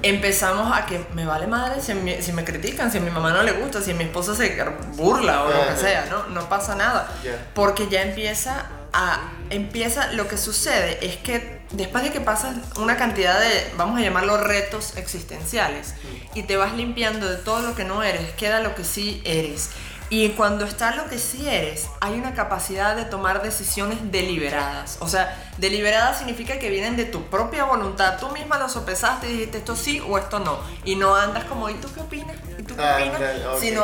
empezamos 0.02 0.76
a 0.76 0.86
que 0.86 1.06
me 1.14 1.24
vale 1.24 1.46
madre 1.46 1.80
si 1.80 1.94
me, 1.94 2.20
si 2.20 2.32
me 2.32 2.42
critican, 2.42 2.90
si 2.90 2.98
a 2.98 3.00
mi 3.00 3.12
mamá 3.12 3.30
no 3.30 3.44
le 3.44 3.52
gusta, 3.52 3.80
si 3.80 3.92
a 3.92 3.94
mi 3.94 4.02
esposa 4.02 4.34
se 4.34 4.60
burla 4.94 5.44
o 5.44 5.48
lo 5.48 5.68
que 5.68 5.76
sea, 5.76 6.06
¿no? 6.10 6.26
No 6.34 6.48
pasa 6.48 6.74
nada. 6.74 7.08
Porque 7.54 7.86
ya 7.88 8.02
empieza 8.02 8.66
a... 8.92 9.30
Empieza, 9.50 10.10
lo 10.14 10.26
que 10.26 10.36
sucede 10.36 10.98
es 11.00 11.16
que 11.18 11.60
después 11.70 12.02
de 12.02 12.10
que 12.10 12.20
pasas 12.20 12.56
una 12.76 12.96
cantidad 12.96 13.38
de, 13.38 13.72
vamos 13.76 14.00
a 14.00 14.02
llamarlo 14.02 14.36
retos 14.38 14.96
existenciales, 14.96 15.94
y 16.34 16.42
te 16.42 16.56
vas 16.56 16.74
limpiando 16.74 17.28
de 17.28 17.36
todo 17.36 17.60
lo 17.62 17.76
que 17.76 17.84
no 17.84 18.02
eres, 18.02 18.32
queda 18.32 18.60
lo 18.60 18.74
que 18.74 18.82
sí 18.82 19.22
eres. 19.24 19.70
Y 20.16 20.28
cuando 20.30 20.64
está 20.64 20.94
lo 20.94 21.08
que 21.08 21.18
sí 21.18 21.48
eres, 21.48 21.88
hay 22.00 22.14
una 22.14 22.34
capacidad 22.34 22.94
de 22.94 23.04
tomar 23.04 23.42
decisiones 23.42 23.98
deliberadas. 24.12 24.98
O 25.00 25.08
sea, 25.08 25.36
deliberadas 25.58 26.18
significa 26.18 26.60
que 26.60 26.70
vienen 26.70 26.94
de 26.96 27.04
tu 27.04 27.24
propia 27.24 27.64
voluntad. 27.64 28.16
Tú 28.20 28.28
misma 28.28 28.56
lo 28.58 28.68
sopesaste 28.68 29.26
y 29.28 29.32
dijiste 29.32 29.58
esto 29.58 29.74
sí 29.74 30.00
o 30.08 30.16
esto 30.16 30.38
no. 30.38 30.60
Y 30.84 30.94
no 30.94 31.16
andas 31.16 31.44
como, 31.46 31.68
¿y 31.68 31.74
tú 31.74 31.88
qué 31.92 31.98
opinas? 32.00 32.36
¿Y 32.56 32.62
tú 32.62 32.76
qué 32.76 32.82
Ah, 32.84 32.96
opinas? 33.00 33.20
ok, 33.20 33.54
ok. 33.54 33.60
Sino 33.60 33.82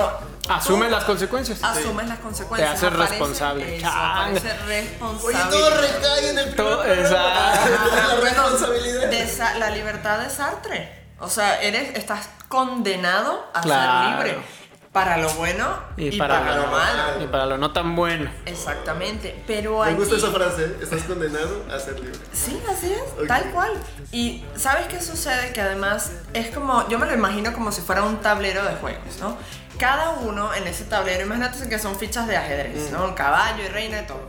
Asume 0.49 0.85
tú 0.87 0.91
las 0.93 1.03
consecuencias. 1.05 1.65
Asumes 1.65 2.07
las 2.07 2.19
consecuencias. 2.21 2.71
Te 2.71 2.77
haces 2.87 2.89
aparece 2.95 3.11
responsable. 3.11 3.77
Eso, 3.77 3.87
aparece 3.89 4.51
Oye, 4.53 4.67
responsable. 4.83 5.51
todo 5.51 5.71
recae 5.81 6.29
en 6.31 6.39
el 6.39 6.55
Todo- 6.55 6.85
exacto. 6.85 7.71
La 7.97 8.21
responsabilidad. 8.21 9.55
la 9.59 9.71
libertad 9.71 10.19
de 10.21 10.31
Sartre. 10.31 11.01
O 11.19 11.29
sea, 11.29 11.61
eres, 11.61 11.97
estás 11.97 12.29
condenado 12.49 13.51
a 13.53 13.61
Claro. 13.63 14.23
ser 14.23 14.27
libre. 14.29 14.60
Para 14.93 15.19
lo 15.19 15.31
bueno 15.35 15.69
y, 15.97 16.09
Y 16.09 16.19
para, 16.19 16.41
para 16.41 16.57
lo 16.57 16.63
lo- 16.63 16.73
malo. 16.73 17.03
Y 17.23 17.27
para 17.29 17.47
lo 17.47 17.59
no 17.59 17.73
tan 17.73 17.95
bueno. 17.95 18.29
Exactamente. 18.45 19.41
Pero 19.47 19.79
Me 19.81 19.87
allí... 19.91 19.95
gusta 19.97 20.17
esa 20.17 20.31
frase, 20.33 20.65
¿eh? 20.65 20.77
estás 20.83 21.03
condenado 21.05 21.65
a 21.73 21.79
ser 21.79 21.95
libre. 22.01 22.19
Sí, 22.33 22.61
así 22.69 22.93
es, 22.93 23.29
tal 23.29 23.45
cual. 23.53 23.71
Y 24.11 24.45
¿sabes 24.57 24.89
qué 24.89 25.01
sucede? 25.01 25.53
Que 25.53 25.61
además 25.61 26.11
es 26.35 26.49
como, 26.53 26.89
yo 26.89 26.99
me 26.99 27.07
lo 27.07 27.15
imagino 27.15 27.53
como 27.53 27.71
si 27.71 27.83
fuera 27.83 28.03
un 28.03 28.17
tablero 28.21 28.65
de 28.65 28.75
juegos, 28.77 29.19
¿no? 29.21 29.37
Cada 29.79 30.11
uno 30.11 30.53
en 30.55 30.67
ese 30.67 30.83
tablero, 30.85 31.23
imagínate 31.25 31.69
que 31.69 31.79
son 31.79 31.95
fichas 31.97 32.27
de 32.27 32.37
ajedrez, 32.37 32.91
¿no? 32.91 33.15
Caballo 33.15 33.63
y 33.63 33.69
reina 33.69 34.01
y 34.01 34.07
todo. 34.07 34.29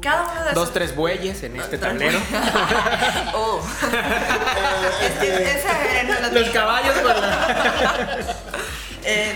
Cada 0.00 0.22
uno 0.30 0.34
de 0.44 0.50
esos... 0.52 0.54
Dos, 0.54 0.72
tres 0.72 0.94
bueyes 0.94 1.42
en 1.42 1.56
este 1.58 1.76
tablero. 1.76 2.20
oh. 3.34 3.60
es 5.02 5.10
que 5.18 5.42
ese 5.58 5.68
ajedrez 5.68 6.04
no 6.04 6.14
lo 6.28 6.34
Los 6.34 6.42
tengo. 6.44 6.52
caballos 6.52 6.94
Eh, 9.04 9.34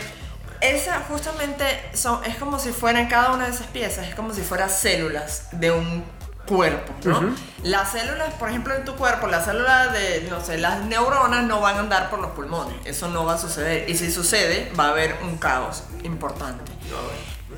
esa 0.62 1.00
justamente 1.00 1.64
son, 1.92 2.24
es 2.24 2.36
como 2.36 2.58
si 2.58 2.70
fueran 2.70 3.08
cada 3.08 3.32
una 3.32 3.46
de 3.46 3.50
esas 3.50 3.66
piezas, 3.66 4.06
es 4.08 4.14
como 4.14 4.32
si 4.32 4.42
fueran 4.42 4.70
células 4.70 5.48
de 5.52 5.72
un 5.72 6.04
cuerpo, 6.46 6.92
¿no? 7.04 7.34
Las 7.62 7.92
células, 7.92 8.34
por 8.34 8.48
ejemplo, 8.48 8.74
en 8.74 8.84
tu 8.84 8.94
cuerpo, 8.96 9.26
las 9.26 9.44
células 9.44 9.92
de, 9.92 10.26
no 10.28 10.44
sé, 10.44 10.58
las 10.58 10.80
neuronas 10.84 11.44
no 11.44 11.60
van 11.60 11.76
a 11.76 11.80
andar 11.80 12.10
por 12.10 12.20
los 12.20 12.32
pulmones, 12.32 12.74
eso 12.84 13.08
no 13.08 13.24
va 13.24 13.34
a 13.34 13.38
suceder. 13.38 13.88
Y 13.88 13.96
si 13.96 14.10
sucede, 14.10 14.72
va 14.78 14.86
a 14.86 14.90
haber 14.90 15.16
un 15.22 15.38
caos 15.38 15.84
importante. 16.02 16.72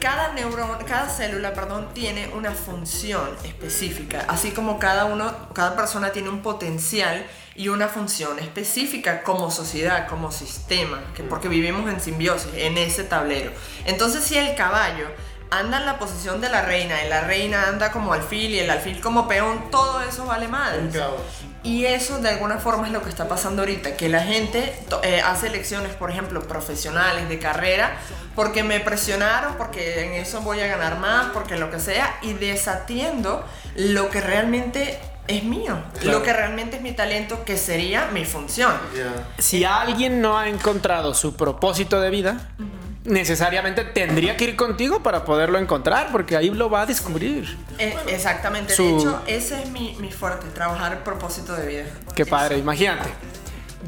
Cada 0.01 0.33
neurona, 0.33 0.79
cada 0.87 1.09
célula, 1.09 1.55
perdón, 1.55 1.89
tiene 1.95 2.29
una 2.35 2.51
función 2.51 3.31
específica, 3.45 4.25
así 4.29 4.51
como 4.51 4.79
cada 4.79 5.07
uno, 5.07 5.33
cada 5.55 5.77
persona 5.77 6.11
tiene 6.11 6.29
un 6.29 6.43
potencial 6.43 7.25
y 7.55 7.69
una 7.69 7.87
función 7.89 8.39
específica 8.41 9.23
como 9.23 9.51
sociedad, 9.51 10.09
como 10.09 10.33
sistema, 10.33 11.01
que 11.15 11.23
porque 11.23 11.49
vivimos 11.49 11.89
en 11.91 12.01
simbiosis, 12.01 12.51
en 12.55 12.77
ese 12.77 13.05
tablero. 13.05 13.53
Entonces, 13.87 14.25
si 14.25 14.37
el 14.37 14.57
caballo 14.57 15.07
anda 15.59 15.79
en 15.79 15.87
la 15.87 15.99
posición 15.99 16.41
de 16.41 16.49
la 16.49 16.63
reina 16.63 17.05
y 17.05 17.09
la 17.09 17.23
reina 17.23 17.69
anda 17.69 17.91
como 17.93 18.13
alfil 18.13 18.53
y 18.53 18.59
el 18.59 18.71
alfil 18.71 19.01
como 19.01 19.27
peón, 19.29 19.71
todo 19.71 20.01
eso 20.03 20.27
vale 20.27 20.49
madre. 20.49 20.83
Y 21.63 21.87
eso 21.87 22.19
de 22.19 22.29
alguna 22.29 22.59
forma 22.59 22.87
es 22.87 22.93
lo 22.93 23.03
que 23.03 23.09
está 23.09 23.27
pasando 23.27 23.63
ahorita, 23.63 23.97
que 23.97 24.09
la 24.11 24.21
gente 24.23 24.75
eh, 25.03 25.21
hace 25.23 25.47
elecciones, 25.47 25.95
por 25.95 26.11
ejemplo, 26.11 26.43
profesionales 26.43 27.29
de 27.31 27.39
carrera, 27.39 27.97
porque 28.35 28.63
me 28.63 28.81
presionaron, 28.81 29.55
porque 29.57 30.05
en 30.05 30.13
eso 30.13 30.43
voy 30.43 30.61
a 30.61 30.67
ganar 30.67 30.99
más, 30.99 31.27
porque 31.33 31.57
lo 31.57 31.71
que 31.71 31.81
sea, 31.81 32.19
y 32.21 32.35
desatiendo 32.35 33.45
lo 33.77 34.11
que 34.11 34.21
realmente 34.21 34.99
es 35.27 35.43
mío, 35.43 35.79
Claro. 36.01 36.19
lo 36.19 36.23
que 36.23 36.35
realmente 36.35 36.77
es 36.77 36.83
mi 36.83 36.93
talento, 36.93 37.45
que 37.47 37.57
sería 37.57 38.09
mi 38.13 38.27
función. 38.27 38.73
Ya. 38.95 39.11
Si 39.39 39.65
alguien 39.65 40.21
no 40.21 40.37
ha 40.39 40.49
encontrado 40.49 41.15
su 41.15 41.35
propósito 41.35 41.99
de 42.03 42.11
vida, 42.11 42.37
necesariamente 43.05 43.85
tendría 43.85 44.37
que 44.37 44.45
ir 44.45 44.57
contigo 44.57 45.03
para 45.03 45.25
poderlo 45.25 45.59
encontrar, 45.59 46.09
porque 46.11 46.37
ahí 46.37 46.51
lo 46.51 46.71
va 46.71 46.83
a 46.83 46.87
descubrir. 46.87 47.57
Eh, 47.79 47.95
exactamente, 48.09 48.75
Su- 48.75 48.83
de 48.83 48.99
hecho, 48.99 49.23
ese 49.27 49.63
es 49.63 49.71
mi, 49.71 49.95
mi 50.01 50.11
fuerte, 50.11 50.47
trabajar 50.49 50.93
el 50.93 50.99
propósito 50.99 51.55
de 51.55 51.67
vida. 51.67 51.85
Qué 52.15 52.25
padre, 52.27 52.59
imagínate. 52.59 53.11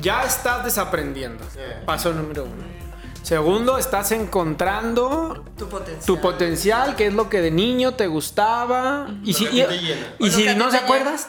Ya 0.01 0.23
estás 0.25 0.65
desaprendiendo. 0.65 1.45
Paso 1.87 2.13
número 2.13 2.45
uno. 2.45 2.77
Segundo, 3.23 3.77
estás 3.79 4.13
encontrando 4.13 5.45
Tu 5.57 5.69
potencial. 5.69 6.05
tu 6.07 6.21
potencial, 6.21 6.95
que 6.97 7.07
es 7.09 7.15
lo 7.15 7.29
que 7.29 7.41
de 7.41 7.51
niño 7.51 7.95
te 7.95 8.07
gustaba. 8.07 9.09
Y 9.25 9.33
si, 9.33 9.47
y, 9.47 9.65
y 10.21 10.31
si 10.31 10.45
no 10.55 10.67
te 10.67 10.71
se 10.73 10.77
acuerdas, 10.77 11.29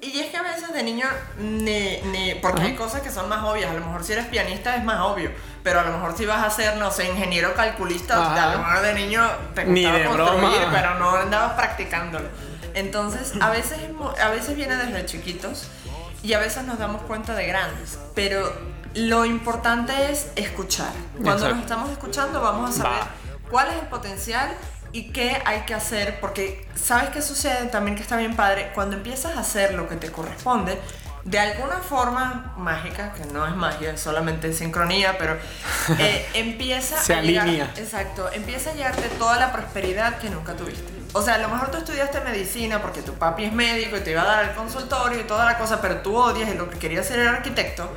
Y 0.00 0.20
es 0.20 0.30
que 0.30 0.36
a 0.36 0.42
veces 0.42 0.72
de 0.72 0.82
niño, 0.82 1.06
ni, 1.38 2.00
ni, 2.02 2.34
porque 2.36 2.62
hay 2.62 2.74
cosas 2.74 3.00
que 3.00 3.10
son 3.10 3.28
más 3.28 3.44
obvias. 3.44 3.70
A 3.70 3.74
lo 3.74 3.80
mejor 3.80 4.04
si 4.04 4.12
eres 4.12 4.26
pianista 4.26 4.76
es 4.76 4.84
más 4.84 5.00
obvio. 5.00 5.30
Pero 5.62 5.80
a 5.80 5.84
lo 5.84 5.92
mejor 5.92 6.16
si 6.16 6.26
vas 6.26 6.44
a 6.44 6.50
ser, 6.50 6.76
no 6.76 6.90
sé, 6.90 7.08
ingeniero 7.08 7.54
calculista, 7.54 8.34
a 8.34 8.52
lo 8.52 8.58
mejor 8.58 8.82
de 8.82 8.94
niño 8.94 9.22
te 9.54 9.64
gustaba 9.64 10.04
construir, 10.04 10.58
broma. 10.58 10.70
pero 10.72 10.94
no 10.98 11.10
andabas 11.10 11.52
practicándolo. 11.52 12.28
Entonces, 12.74 13.32
a 13.40 13.48
veces, 13.50 13.78
a 14.22 14.28
veces 14.28 14.54
viene 14.54 14.76
desde 14.76 15.06
chiquitos 15.06 15.68
y 16.22 16.34
a 16.34 16.38
veces 16.38 16.64
nos 16.64 16.78
damos 16.78 17.02
cuenta 17.02 17.34
de 17.34 17.46
grandes. 17.46 17.98
Pero 18.14 18.52
lo 18.94 19.24
importante 19.24 20.12
es 20.12 20.30
escuchar. 20.36 20.92
Cuando 21.14 21.32
Exacto. 21.32 21.54
nos 21.54 21.62
estamos 21.64 21.90
escuchando 21.90 22.40
vamos 22.40 22.70
a 22.70 22.82
saber 22.82 23.00
Va. 23.00 23.08
cuál 23.50 23.68
es 23.68 23.74
el 23.74 23.88
potencial 23.88 24.50
y 24.96 25.02
qué 25.12 25.42
hay 25.44 25.60
que 25.66 25.74
hacer, 25.74 26.20
porque 26.20 26.66
sabes 26.74 27.10
qué 27.10 27.20
sucede 27.20 27.66
también 27.66 27.96
que 27.96 28.02
está 28.02 28.16
bien 28.16 28.34
padre, 28.34 28.70
cuando 28.74 28.96
empiezas 28.96 29.36
a 29.36 29.40
hacer 29.40 29.74
lo 29.74 29.90
que 29.90 29.96
te 29.96 30.10
corresponde, 30.10 30.80
de 31.24 31.38
alguna 31.38 31.80
forma 31.80 32.54
mágica, 32.56 33.12
que 33.12 33.26
no 33.26 33.46
es 33.46 33.54
magia, 33.54 33.90
es 33.92 34.00
solamente 34.00 34.54
sincronía, 34.54 35.18
pero 35.18 35.36
eh, 35.98 36.26
empieza 36.32 36.96
Se 36.96 37.12
a 37.12 37.20
llegar, 37.20 37.46
alinea. 37.46 37.72
exacto, 37.76 38.30
empieza 38.32 38.70
a 38.70 38.72
llegarte 38.72 39.06
toda 39.18 39.38
la 39.38 39.52
prosperidad 39.52 40.16
que 40.16 40.30
nunca 40.30 40.54
tuviste. 40.54 40.90
O 41.12 41.20
sea, 41.20 41.34
a 41.34 41.38
lo 41.38 41.48
mejor 41.48 41.70
tú 41.70 41.76
estudiaste 41.76 42.22
medicina 42.22 42.80
porque 42.80 43.02
tu 43.02 43.12
papi 43.12 43.44
es 43.44 43.52
médico 43.52 43.98
y 43.98 44.00
te 44.00 44.12
iba 44.12 44.22
a 44.22 44.26
dar 44.26 44.44
el 44.44 44.54
consultorio 44.54 45.20
y 45.20 45.24
toda 45.24 45.44
la 45.44 45.58
cosa, 45.58 45.82
pero 45.82 45.96
tú 45.98 46.16
odias 46.16 46.48
y 46.48 46.54
lo 46.54 46.70
que 46.70 46.78
querías 46.78 47.06
ser 47.06 47.18
era 47.18 47.32
arquitecto 47.32 47.90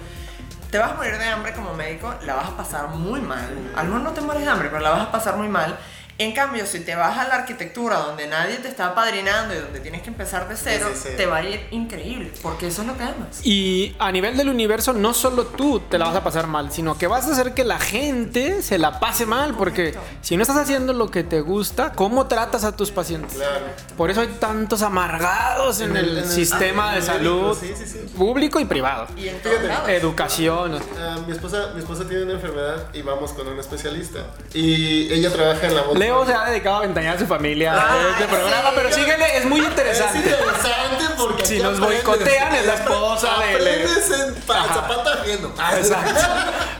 te 0.69 0.77
vas 0.77 0.91
a 0.91 0.95
morir 0.95 1.17
de 1.17 1.25
hambre 1.25 1.53
como 1.53 1.73
médico, 1.73 2.13
la 2.25 2.35
vas 2.35 2.49
a 2.49 2.57
pasar 2.57 2.89
muy 2.89 3.21
mal. 3.21 3.71
A 3.75 3.83
lo 3.83 3.89
mejor 3.89 4.01
no 4.01 4.11
te 4.11 4.21
mueres 4.21 4.43
de 4.43 4.49
hambre, 4.51 4.69
pero 4.69 4.81
la 4.81 4.91
vas 4.91 5.01
a 5.07 5.11
pasar 5.11 5.35
muy 5.35 5.47
mal. 5.47 5.75
En 6.19 6.33
cambio, 6.33 6.65
si 6.65 6.81
te 6.81 6.95
vas 6.95 7.17
a 7.17 7.27
la 7.29 7.35
arquitectura 7.35 7.97
donde 7.99 8.27
nadie 8.27 8.57
te 8.57 8.67
está 8.67 8.93
padrinando 8.93 9.55
y 9.55 9.57
donde 9.57 9.79
tienes 9.79 10.01
que 10.01 10.09
empezar 10.09 10.49
de 10.49 10.57
cero, 10.57 10.87
Sí, 10.93 10.99
sí, 11.01 11.07
sí. 11.11 11.15
te 11.17 11.25
va 11.25 11.37
a 11.37 11.43
ir 11.43 11.65
increíble, 11.71 12.31
porque 12.41 12.67
eso 12.67 12.81
es 12.81 12.87
lo 12.89 12.97
que 12.97 13.03
amas. 13.03 13.39
Y 13.45 13.95
a 13.99 14.11
nivel 14.11 14.35
del 14.35 14.49
universo, 14.49 14.91
no 14.91 15.13
solo 15.13 15.45
tú 15.45 15.79
te 15.79 15.97
la 15.97 16.05
vas 16.07 16.15
a 16.17 16.23
pasar 16.23 16.47
mal, 16.47 16.73
sino 16.73 16.97
que 16.97 17.07
vas 17.07 17.25
a 17.27 17.31
hacer 17.31 17.53
que 17.53 17.63
la 17.63 17.79
gente 17.79 18.61
se 18.61 18.77
la 18.77 18.99
pase 18.99 19.25
mal. 19.25 19.55
Porque 19.55 19.93
Correcto. 19.93 20.17
si 20.21 20.35
no 20.35 20.41
estás 20.43 20.57
haciendo 20.57 20.91
lo 20.91 21.09
que 21.09 21.23
te 21.23 21.39
gusta, 21.39 21.93
¿cómo 21.93 22.27
tratas 22.27 22.65
a 22.65 22.75
tus 22.75 22.91
pacientes? 22.91 23.35
Claro. 23.37 23.65
Por 23.95 24.11
eso 24.11 24.19
hay 24.19 24.27
tantos 24.27 24.81
amargados 24.81 25.79
en, 25.79 25.91
En 25.91 25.97
el, 25.97 26.05
el- 26.09 26.17
en 26.17 26.23
el- 26.25 26.29
sistema 26.29 26.91
ah, 26.91 26.95
de 26.95 27.01
salud 27.01 27.57
médico, 27.59 27.77
sí, 27.77 27.85
sí, 27.85 27.85
sí. 27.87 28.13
público 28.17 28.59
y 28.59 28.65
privado. 28.65 29.07
Y 29.15 29.29
en 29.29 29.39
todos 29.41 29.55
Fíjate, 29.55 29.67
lados. 29.69 29.89
Educación. 29.89 30.79
Ah, 30.99 31.17
mi, 31.25 31.31
esposa, 31.31 31.69
mi 31.73 31.79
esposa 31.79 32.03
tiene 32.07 32.23
una 32.23 32.33
enfermedad 32.33 32.87
y 32.93 33.01
vamos 33.03 33.31
con 33.31 33.47
un 33.47 33.57
especialista. 33.57 34.19
Y 34.53 35.11
ella 35.13 35.31
trabaja 35.31 35.65
en 35.67 35.75
la 35.75 35.81
voz. 35.83 35.97
Leo 36.09 36.25
se 36.25 36.33
ha 36.33 36.45
dedicado 36.45 36.77
a 36.77 36.81
ventanear 36.81 37.15
a 37.15 37.19
su 37.19 37.27
familia 37.27 37.73
Ay, 37.73 38.03
de 38.03 38.09
este 38.11 38.25
programa, 38.25 38.69
sí. 38.69 38.75
pero 38.75 38.91
síguele, 38.93 39.37
es 39.37 39.45
muy 39.45 39.59
Es 39.61 39.65
interesante. 39.67 40.17
interesante 40.19 41.05
porque 41.17 41.45
Si 41.45 41.59
nos 41.59 41.77
aprendes. 41.79 42.03
boicotean, 42.03 42.55
es 42.55 42.65
la 42.65 42.73
esposa 42.75 43.29
de- 43.39 44.33
pa- 44.47 44.57
Ajá. 44.63 44.73
zapato 44.75 45.09
ajeno. 45.09 45.53
Exacto. 45.77 46.21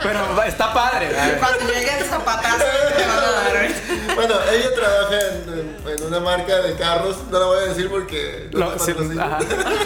Pero 0.01 0.43
está 0.43 0.73
padre. 0.73 1.09
Cuando 1.39 1.65
llegue 1.73 1.97
el 1.99 2.05
zapatazo, 2.05 2.57
te 2.97 3.05
van 3.05 3.17
a 3.17 3.31
dar. 3.31 3.55
¿eh? 3.65 3.75
Bueno, 4.15 4.35
ella 4.51 4.73
trabaja 4.73 5.19
en, 5.27 5.53
en- 5.53 5.89
en 5.99 6.03
una 6.05 6.19
marca 6.19 6.55
de 6.57 6.75
carros. 6.75 7.17
No 7.29 7.39
la 7.39 7.45
voy 7.45 7.57
a 7.59 7.61
decir 7.67 7.89
porque. 7.89 8.49
no 8.53 8.59
Lo- 8.59 8.71
me. 8.71 9.21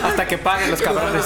Hasta 0.03 0.25
que 0.27 0.37
paguen 0.37 0.71
los 0.71 0.81
cabrones. 0.81 1.25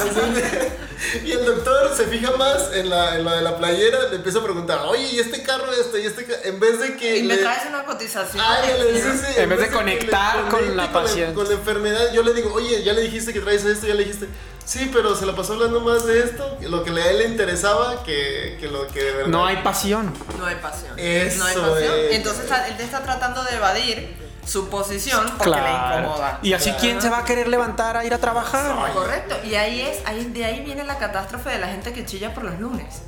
Y 1.24 1.32
el 1.32 1.46
doctor 1.46 1.96
se 1.96 2.06
fija 2.06 2.32
más 2.38 2.72
en 2.74 2.90
la, 2.90 3.16
en 3.16 3.24
la 3.24 3.36
de 3.36 3.42
la 3.44 3.56
playera, 3.58 4.10
le 4.10 4.16
empieza 4.16 4.40
a 4.40 4.44
preguntar, 4.44 4.80
oye, 4.88 5.04
¿y 5.04 5.20
este 5.20 5.44
carro 5.44 5.72
este? 5.72 6.02
¿Y 6.02 6.06
este 6.08 6.26
ca-?" 6.26 6.42
En 6.44 6.60
vez 6.60 6.80
de 6.80 6.96
que. 6.98 7.18
Y 7.18 7.24
me 7.24 7.36
le- 7.36 7.44
traes 7.44 7.66
una 7.68 7.84
cotización. 7.86 8.07
Sí, 8.08 9.02
sí, 9.02 9.34
En 9.42 9.50
vez 9.50 9.60
de 9.60 9.68
conectar 9.70 10.44
le 10.46 10.50
con 10.50 10.78
la 10.78 10.92
paciente. 10.92 11.34
Con 11.34 11.48
la 11.48 11.54
enfermedad, 11.56 12.12
yo 12.14 12.24
le 12.24 12.34
digo, 12.34 12.54
oye, 12.54 12.84
ya 12.84 12.94
le 12.94 13.02
dijiste 13.02 13.34
que 13.34 13.40
traes 13.40 13.64
esto, 13.66 13.88
ya 13.88 13.94
le 13.94 14.04
dijiste. 14.04 14.28
Sí, 14.66 14.90
pero 14.92 15.16
se 15.16 15.26
la 15.26 15.34
pasó 15.34 15.54
hablando 15.54 15.80
más 15.80 16.06
de 16.06 16.20
esto, 16.20 16.58
lo 16.62 16.84
que 16.84 16.90
a 16.92 17.10
él 17.12 17.20
le 17.20 17.26
interesaba 17.28 18.04
que, 18.04 18.58
que 18.60 18.68
lo 18.68 18.86
que 18.88 19.02
de 19.02 19.12
verdad. 19.14 19.28
No 19.30 19.46
hay 19.46 19.58
pasión. 19.58 20.14
No 20.38 20.46
hay 20.46 20.56
pasión. 20.56 20.94
Eso 20.98 21.40
no 21.40 21.46
hay 21.46 21.56
pasión. 21.56 21.94
es. 22.10 22.16
Entonces 22.16 22.52
él 22.70 22.78
te 22.78 22.84
está 22.84 23.02
tratando 23.02 23.44
de 23.46 23.56
evadir 23.56 24.28
su 24.46 24.68
posición 24.70 25.26
porque 25.38 25.52
le 25.52 25.66
Claro. 25.66 26.00
incomoda. 26.08 26.40
Y 26.42 26.52
así, 26.54 26.72
¿quién 26.80 27.02
se 27.02 27.10
va 27.10 27.20
a 27.20 27.24
querer 27.26 27.48
levantar 27.48 27.96
a 27.96 28.04
ir 28.06 28.14
a 28.14 28.18
trabajar? 28.18 28.92
Correcto. 28.94 29.38
Y 29.46 29.56
ahí 29.56 29.82
es, 29.82 30.00
ahí, 30.06 30.26
de 30.26 30.44
ahí 30.46 30.62
viene 30.66 30.84
la 30.84 30.98
catástrofe 30.98 31.50
de 31.50 31.60
la 31.60 31.68
gente 31.68 31.94
que 31.94 32.06
chilla 32.06 32.34
por 32.34 32.44
los 32.44 32.60
lunes. 32.60 33.04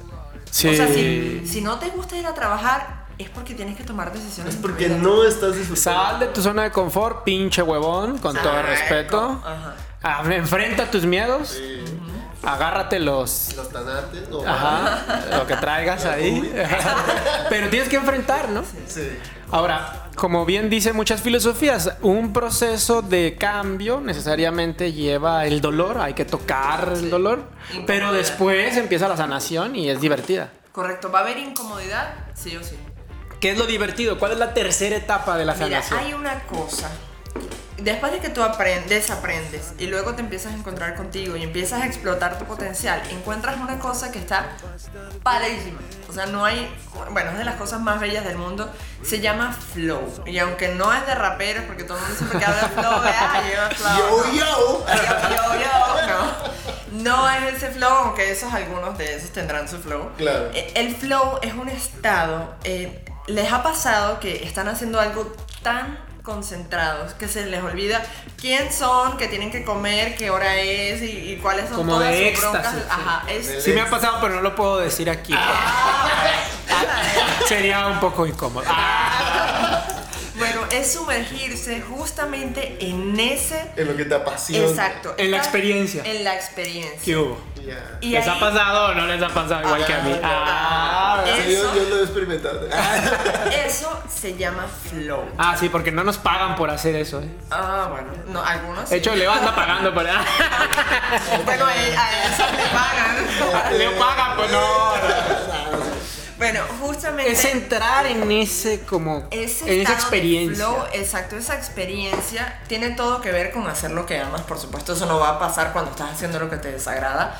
Sí. 0.51 0.69
O 0.69 0.73
sea, 0.73 0.87
si, 0.87 1.43
si 1.45 1.61
no 1.61 1.77
te 1.79 1.87
gusta 1.89 2.15
ir 2.17 2.25
a 2.25 2.33
trabajar, 2.33 3.05
es 3.19 3.29
porque 3.29 3.53
tienes 3.53 3.75
que 3.75 3.83
tomar 3.83 4.13
decisiones. 4.13 4.55
Es 4.55 4.61
porque 4.61 4.87
no 4.87 5.25
estás 5.25 5.55
disfrutando. 5.55 5.81
Sal 5.81 6.19
de 6.21 6.27
tu 6.27 6.41
zona 6.41 6.63
de 6.63 6.71
confort, 6.71 7.23
pinche 7.23 7.61
huevón, 7.61 8.17
con 8.17 8.35
todo 8.35 8.61
respeto. 8.63 9.41
Ajá. 9.45 9.75
Ah, 10.01 10.23
Enfrenta 10.33 10.89
tus 10.89 11.05
miedos. 11.05 11.49
Sí. 11.49 11.83
Agárrate 12.41 12.99
los. 12.99 13.53
Los 13.57 13.69
tanates, 13.69 14.29
no. 14.29 14.41
Ajá, 14.47 15.25
lo 15.37 15.45
que 15.45 15.57
traigas 15.57 16.05
ahí. 16.05 16.49
Pero 17.49 17.69
tienes 17.69 17.89
que 17.89 17.97
enfrentar, 17.97 18.47
¿no? 18.47 18.63
Sí. 18.87 19.09
Ahora, 19.51 20.09
como 20.15 20.45
bien 20.45 20.69
dice 20.69 20.93
muchas 20.93 21.21
filosofías, 21.21 21.97
un 22.01 22.31
proceso 22.31 23.01
de 23.01 23.35
cambio 23.37 23.99
necesariamente 23.99 24.93
lleva 24.93 25.45
el 25.45 25.59
dolor, 25.59 25.97
hay 25.97 26.13
que 26.13 26.23
tocar 26.23 26.93
el 26.95 27.09
dolor, 27.09 27.43
pero 27.87 28.13
después 28.13 28.77
empieza 28.77 29.07
la 29.07 29.17
sanación 29.17 29.75
y 29.75 29.89
es 29.89 29.99
divertida. 29.99 30.51
Correcto. 30.71 31.11
¿Va 31.11 31.19
a 31.19 31.21
haber 31.23 31.39
incomodidad? 31.39 32.13
Sí 32.35 32.55
o 32.55 32.63
sí. 32.63 32.75
¿Qué 33.39 33.51
es 33.51 33.57
lo 33.57 33.65
divertido? 33.65 34.19
¿Cuál 34.19 34.33
es 34.33 34.37
la 34.37 34.53
tercera 34.53 34.95
etapa 34.97 35.37
de 35.37 35.45
la 35.45 35.53
Mira, 35.53 35.81
sanación? 35.81 35.99
hay 35.99 36.13
una 36.13 36.41
cosa. 36.43 36.89
Después 37.77 38.11
de 38.11 38.19
que 38.19 38.27
tú 38.27 38.43
aprendes, 38.43 38.89
desaprendes 38.89 39.71
y 39.79 39.87
luego 39.87 40.13
te 40.13 40.19
empiezas 40.19 40.51
a 40.51 40.55
encontrar 40.57 40.95
contigo 40.95 41.37
y 41.37 41.43
empiezas 41.43 41.81
a 41.81 41.85
explotar 41.85 42.37
tu 42.37 42.43
potencial, 42.43 43.01
encuentras 43.09 43.55
una 43.57 43.79
cosa 43.79 44.11
que 44.11 44.19
está 44.19 44.49
padrísima. 45.23 45.79
O 46.09 46.11
sea, 46.11 46.25
no 46.25 46.43
hay. 46.43 46.69
Bueno, 47.11 47.31
es 47.31 47.37
de 47.37 47.45
las 47.45 47.55
cosas 47.55 47.79
más 47.79 48.01
bellas 48.01 48.25
del 48.25 48.37
mundo. 48.37 48.69
Se 49.01 49.21
llama 49.21 49.53
flow. 49.53 50.01
Y 50.25 50.39
aunque 50.39 50.75
no 50.75 50.93
es 50.93 51.07
de 51.07 51.15
raperos, 51.15 51.63
porque 51.67 51.85
todo 51.85 51.95
el 51.97 52.03
mundo 52.03 52.17
siempre 52.17 52.39
que 52.39 52.45
habla 52.45 52.61
de 52.63 52.67
flow, 52.67 52.91
ah, 53.05 53.43
lleva 53.47 53.69
flow. 53.69 54.25
Yo, 54.25 54.33
yo. 54.33 54.85
Yo, 54.85 55.29
yo, 55.29 55.61
yo, 55.61 56.07
no. 56.07 57.03
No 57.03 57.29
es 57.29 57.53
ese 57.53 57.69
flow, 57.71 57.89
aunque 57.91 58.29
esos 58.29 58.53
algunos 58.53 58.97
de 58.97 59.15
esos 59.15 59.29
tendrán 59.31 59.69
su 59.69 59.77
flow. 59.79 60.09
Claro. 60.17 60.49
Eh, 60.53 60.73
El 60.75 60.93
flow 60.97 61.39
es 61.41 61.53
un 61.53 61.69
estado. 61.69 62.55
eh, 62.65 63.05
les 63.29 63.51
ha 63.51 63.63
pasado 63.63 64.19
que 64.19 64.43
están 64.43 64.67
haciendo 64.67 64.99
algo 64.99 65.33
tan 65.63 65.97
concentrados 66.23 67.13
que 67.13 67.27
se 67.27 67.45
les 67.47 67.63
olvida 67.63 68.03
quién 68.39 68.71
son, 68.71 69.17
que 69.17 69.27
tienen 69.27 69.49
que 69.51 69.63
comer, 69.63 70.15
qué 70.15 70.29
hora 70.29 70.57
es 70.57 71.01
y, 71.01 71.31
y 71.33 71.37
cuáles 71.37 71.67
son 71.69 71.77
Como 71.77 71.93
todas 71.93 72.11
de 72.11 72.35
sus 72.35 72.41
broncas. 72.41 72.65
éxtasis, 72.75 72.83
sí. 72.83 72.89
Ajá, 73.01 73.23
es. 73.29 73.63
Sí 73.63 73.71
me 73.71 73.81
ha 73.81 73.89
pasado, 73.89 74.17
pero 74.21 74.35
no 74.35 74.41
lo 74.41 74.55
puedo 74.55 74.77
decir 74.79 75.09
aquí. 75.09 75.33
Sería 77.47 77.87
un 77.87 77.99
poco 77.99 78.25
incómodo. 78.27 78.65
Ah, 78.67 79.85
Bueno, 80.37 80.61
es 80.71 80.93
sumergirse 80.93 81.81
justamente 81.81 82.77
en 82.79 83.19
ese. 83.19 83.71
En 83.75 83.87
lo 83.87 83.97
que 83.97 84.05
te 84.05 84.15
apasiona. 84.15 84.67
Exacto. 84.69 85.15
En 85.17 85.31
la 85.31 85.37
experiencia. 85.37 86.03
En 86.05 86.23
la 86.23 86.35
experiencia. 86.35 87.01
¿Qué 87.03 87.17
hubo? 87.17 87.37
Ya. 87.69 87.97
Y 88.01 88.09
¿Les 88.11 88.27
ahí- 88.27 88.35
ha 88.35 88.39
pasado 88.39 88.85
o 88.91 88.93
no 88.95 89.05
les 89.07 89.21
ha 89.21 89.27
pasado 89.29 89.61
igual 89.61 89.85
que 89.85 89.93
a 89.93 89.99
mí? 90.01 90.19
Ah, 90.23 90.45
Ah, 91.21 91.23
Sí, 91.25 91.53
yo, 91.53 91.59
Eso- 91.63 91.75
yo 91.75 91.89
lo 91.89 91.99
he 91.99 92.03
experimentado. 92.03 92.67
Eso 93.65 94.01
se 94.09 94.35
llama 94.37 94.65
flow. 94.89 95.25
Ah, 95.37 95.55
sí, 95.59 95.69
porque 95.69 95.91
no 95.91 96.03
nos 96.03 96.17
pagan 96.17 96.55
por 96.55 96.69
hacer 96.69 96.95
eso. 96.95 97.19
¿eh? 97.21 97.29
Ah, 97.51 97.87
bueno, 97.91 98.07
no, 98.27 98.43
algunos. 98.43 98.89
De 98.89 98.97
hecho, 98.97 99.13
Leo 99.15 99.31
anda 99.31 99.53
pagando 99.55 99.93
por 99.93 100.07
ah, 100.07 100.21
Bueno, 101.45 101.65
a, 101.65 101.69
a 101.69 101.73
eso 101.73 102.43
le 102.55 102.63
pagan. 102.67 103.77
Leo 103.77 103.91
paga, 103.99 104.35
pues 104.37 104.51
no. 104.51 104.59
Bueno, 106.39 106.61
justamente. 106.79 107.31
Es 107.31 107.45
entrar 107.45 108.05
en 108.05 108.31
ese 108.31 108.79
como 108.81 109.27
ese 109.29 109.71
en 109.71 109.81
esa 109.81 109.93
experiencia. 109.93 110.65
flow, 110.65 110.85
exacto, 110.93 111.35
esa 111.35 111.55
experiencia 111.55 112.61
tiene 112.67 112.91
todo 112.91 113.19
que 113.19 113.31
ver 113.31 113.51
con 113.51 113.67
hacer 113.67 113.91
lo 113.91 114.05
que 114.05 114.17
amas, 114.17 114.41
por 114.41 114.57
supuesto, 114.57 114.93
eso 114.93 115.05
no 115.05 115.19
va 115.19 115.31
a 115.31 115.39
pasar 115.39 115.73
cuando 115.73 115.91
estás 115.91 116.13
haciendo 116.13 116.39
lo 116.39 116.49
que 116.49 116.57
te 116.57 116.71
desagrada. 116.71 117.39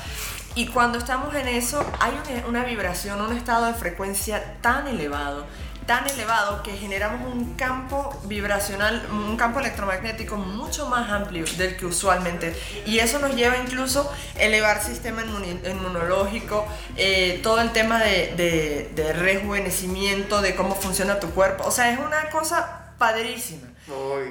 Y 0.54 0.66
cuando 0.66 0.98
estamos 0.98 1.34
en 1.34 1.48
eso, 1.48 1.84
hay 1.98 2.12
una, 2.12 2.46
una 2.48 2.64
vibración, 2.64 3.20
un 3.20 3.34
estado 3.34 3.66
de 3.66 3.74
frecuencia 3.74 4.56
tan 4.60 4.86
elevado, 4.86 5.46
tan 5.86 6.06
elevado 6.08 6.62
que 6.62 6.76
generamos 6.76 7.32
un 7.34 7.54
campo 7.54 8.18
vibracional, 8.24 9.06
un 9.10 9.36
campo 9.36 9.60
electromagnético 9.60 10.36
mucho 10.36 10.88
más 10.88 11.10
amplio 11.10 11.44
del 11.56 11.76
que 11.76 11.86
usualmente. 11.86 12.54
Y 12.86 12.98
eso 13.00 13.18
nos 13.18 13.34
lleva 13.34 13.56
incluso 13.58 14.10
a 14.38 14.42
elevar 14.42 14.82
sistema 14.82 15.22
inmunológico, 15.22 16.66
eh, 16.96 17.40
todo 17.42 17.60
el 17.60 17.70
tema 17.72 17.98
de, 17.98 18.34
de, 18.36 18.90
de 18.94 19.12
rejuvenecimiento, 19.12 20.40
de 20.40 20.54
cómo 20.54 20.74
funciona 20.74 21.20
tu 21.20 21.30
cuerpo. 21.30 21.64
O 21.66 21.70
sea, 21.70 21.90
es 21.92 21.98
una 21.98 22.30
cosa 22.30 22.92
padrísima. 22.98 23.68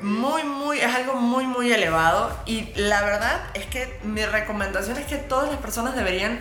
Muy. 0.01 0.43
Muy, 0.43 0.79
es 0.79 0.95
algo 0.95 1.15
muy, 1.15 1.45
muy 1.45 1.71
elevado. 1.73 2.31
Y 2.45 2.71
la 2.75 3.01
verdad 3.01 3.41
es 3.53 3.65
que 3.65 3.99
mi 4.03 4.25
recomendación 4.25 4.97
es 4.97 5.05
que 5.05 5.17
todas 5.17 5.49
las 5.49 5.57
personas 5.59 5.95
deberían 5.95 6.39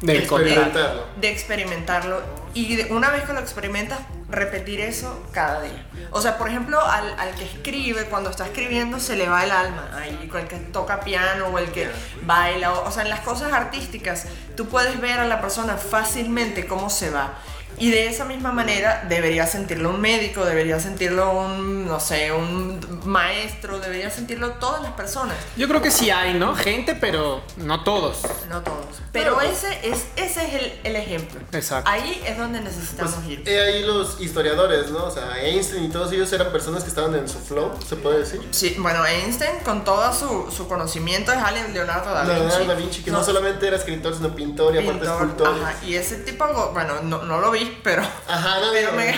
contrato. 0.00 0.12
Experimentarlo. 0.38 1.06
de 1.20 1.30
experimentarlo 1.30 2.22
y 2.54 2.76
de- 2.76 2.92
una 2.92 3.10
vez 3.10 3.22
que 3.24 3.32
lo 3.32 3.40
experimentas, 3.40 3.98
repetir 4.32 4.80
eso 4.80 5.24
cada 5.32 5.62
día. 5.62 5.86
O 6.10 6.20
sea, 6.20 6.38
por 6.38 6.48
ejemplo, 6.48 6.80
al, 6.80 7.18
al 7.18 7.34
que 7.34 7.44
escribe, 7.44 8.06
cuando 8.06 8.30
está 8.30 8.46
escribiendo 8.46 8.98
se 8.98 9.16
le 9.16 9.28
va 9.28 9.44
el 9.44 9.50
alma. 9.50 9.90
Ahí, 9.94 10.18
el 10.34 10.48
que 10.48 10.56
toca 10.56 11.00
piano 11.00 11.46
o 11.46 11.58
el 11.58 11.70
que 11.70 11.88
baila. 12.24 12.72
O, 12.72 12.88
o 12.88 12.90
sea, 12.90 13.02
en 13.04 13.10
las 13.10 13.20
cosas 13.20 13.52
artísticas, 13.52 14.26
tú 14.56 14.66
puedes 14.68 15.00
ver 15.00 15.20
a 15.20 15.26
la 15.26 15.40
persona 15.40 15.76
fácilmente 15.76 16.66
cómo 16.66 16.90
se 16.90 17.10
va. 17.10 17.34
Y 17.78 17.90
de 17.90 18.06
esa 18.06 18.26
misma 18.26 18.52
manera 18.52 19.04
debería 19.08 19.46
sentirlo 19.46 19.88
un 19.90 20.00
médico, 20.00 20.44
debería 20.44 20.78
sentirlo 20.78 21.32
un, 21.32 21.86
no 21.86 22.00
sé, 22.00 22.30
un 22.30 22.78
maestro, 23.04 23.80
debería 23.80 24.10
sentirlo 24.10 24.52
todas 24.52 24.82
las 24.82 24.92
personas. 24.92 25.34
Yo 25.56 25.66
creo 25.68 25.80
que 25.80 25.90
sí 25.90 26.10
hay, 26.10 26.34
¿no? 26.34 26.54
Gente, 26.54 26.94
pero 26.94 27.42
no 27.56 27.82
todos. 27.82 28.20
No 28.50 28.62
todos. 28.62 29.00
Pero 29.10 29.40
ese 29.40 29.68
es, 29.88 30.04
ese 30.16 30.46
es 30.46 30.54
el, 30.54 30.80
el 30.84 30.96
ejemplo. 30.96 31.40
Exacto. 31.52 31.90
Ahí 31.90 32.22
es 32.26 32.36
donde 32.36 32.60
necesitamos 32.60 33.14
Pues, 33.14 33.28
ir. 33.28 33.48
he 33.48 33.60
ahí 33.60 33.82
los 33.84 34.20
historiadores, 34.22 34.90
¿no? 34.90 35.04
O 35.04 35.10
sea, 35.10 35.38
Einstein 35.42 35.84
y 35.84 35.88
todos 35.88 36.12
ellos 36.12 36.32
eran 36.32 36.50
personas 36.52 36.82
que 36.82 36.88
estaban 36.88 37.14
en 37.14 37.28
su 37.28 37.38
flow, 37.38 37.72
se 37.86 37.96
puede 37.96 38.20
decir. 38.20 38.40
Sí, 38.50 38.76
bueno, 38.78 39.04
Einstein 39.04 39.60
con 39.64 39.84
todo 39.84 40.12
su, 40.14 40.50
su 40.50 40.68
conocimiento 40.68 41.32
es 41.32 41.38
alguien 41.38 41.72
Leonardo 41.74 42.12
da 42.14 42.22
Vinci. 42.22 42.38
Leonardo 42.38 42.64
da 42.66 42.74
Vinci, 42.74 43.02
que 43.02 43.10
no, 43.10 43.22
solamente 43.24 43.66
era 43.66 43.76
escritor, 43.76 44.14
sino 44.14 44.34
pintor 44.34 44.74
y 44.74 44.78
aparte 44.78 45.04
escultor. 45.06 45.48
ajá, 45.48 45.74
y 45.84 45.94
ese 45.94 46.16
tipo, 46.16 46.46
bueno, 46.72 46.94
no, 47.02 47.22
no 47.22 47.40
lo 47.40 47.50
vi, 47.50 47.78
pero, 47.82 48.02
Ajá, 48.28 48.60
no, 48.60 48.66
pero 48.72 48.92
me, 48.92 49.14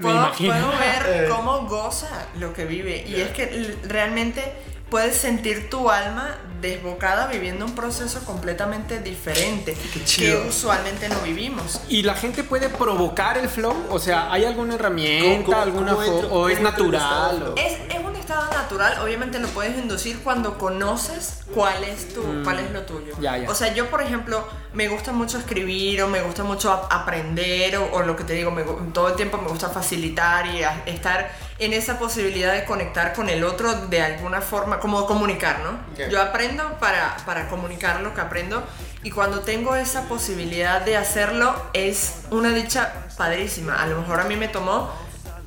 puedo, 0.00 0.30
ver 0.38 1.02
Eh. 1.06 1.28
cómo 1.30 1.66
goza 1.66 2.26
lo 2.38 2.52
que 2.52 2.64
vive. 2.64 3.04
Y 3.06 3.20
es 3.20 3.30
que 3.30 3.76
realmente 3.84 4.52
puedes 4.92 5.16
sentir 5.16 5.70
tu 5.70 5.90
alma 5.90 6.36
desbocada 6.60 7.26
viviendo 7.26 7.64
un 7.64 7.74
proceso 7.74 8.20
completamente 8.24 9.00
diferente 9.00 9.74
que 9.94 10.04
chido. 10.04 10.44
usualmente 10.46 11.08
no 11.08 11.18
vivimos. 11.22 11.80
¿Y 11.88 12.02
la 12.02 12.14
gente 12.14 12.44
puede 12.44 12.68
provocar 12.68 13.38
el 13.38 13.48
flow? 13.48 13.74
O 13.90 13.98
sea, 13.98 14.30
¿hay 14.30 14.44
alguna 14.44 14.74
herramienta, 14.74 15.44
¿Cómo- 15.44 15.44
cómo- 15.46 15.62
alguna 15.62 15.92
cómo 15.94 16.04
entro- 16.04 16.28
o 16.30 16.48
es 16.50 16.60
natural? 16.60 17.42
o-? 17.42 17.56
Es, 17.56 17.78
es 17.88 18.04
un 18.04 18.14
estado 18.14 18.52
natural, 18.52 18.98
obviamente 19.02 19.38
lo 19.40 19.48
puedes 19.48 19.76
inducir 19.76 20.20
cuando 20.20 20.58
conoces 20.58 21.40
cuál 21.54 21.82
es 21.84 22.12
tu, 22.14 22.22
cuál 22.44 22.60
es 22.60 22.70
lo 22.70 22.82
tuyo. 22.82 23.14
Mm. 23.16 23.22
Ya, 23.22 23.38
ya. 23.38 23.50
O 23.50 23.54
sea, 23.54 23.72
yo 23.74 23.88
por 23.90 24.02
ejemplo 24.02 24.46
me 24.74 24.88
gusta 24.88 25.10
mucho 25.12 25.38
escribir 25.38 26.02
o 26.02 26.06
me 26.08 26.20
gusta 26.20 26.44
mucho 26.44 26.70
ap- 26.70 26.92
aprender 26.92 27.76
o, 27.78 27.92
o 27.92 28.02
lo 28.02 28.14
que 28.14 28.24
te 28.24 28.34
digo, 28.34 28.50
me 28.52 28.62
todo 28.92 29.08
el 29.08 29.16
tiempo 29.16 29.38
me 29.38 29.48
gusta 29.48 29.68
facilitar 29.70 30.46
y 30.46 30.62
a- 30.62 30.82
estar 30.86 31.30
en 31.64 31.72
esa 31.72 31.98
posibilidad 31.98 32.52
de 32.52 32.64
conectar 32.64 33.12
con 33.12 33.28
el 33.28 33.44
otro 33.44 33.74
de 33.86 34.00
alguna 34.00 34.40
forma, 34.40 34.80
como 34.80 35.06
comunicar, 35.06 35.60
¿no? 35.60 35.70
Ok. 35.92 36.10
Yo 36.10 36.20
aprendo 36.20 36.78
para, 36.78 37.16
para 37.24 37.48
comunicar 37.48 38.00
lo 38.00 38.14
que 38.14 38.20
aprendo 38.20 38.64
y 39.02 39.10
cuando 39.10 39.40
tengo 39.40 39.74
esa 39.76 40.08
posibilidad 40.08 40.80
de 40.82 40.96
hacerlo 40.96 41.54
es 41.72 42.22
una 42.30 42.50
dicha 42.50 42.92
padrísima. 43.16 43.82
A 43.82 43.86
lo 43.86 44.00
mejor 44.00 44.20
a 44.20 44.24
mí 44.24 44.36
me 44.36 44.48
tomó 44.48 44.90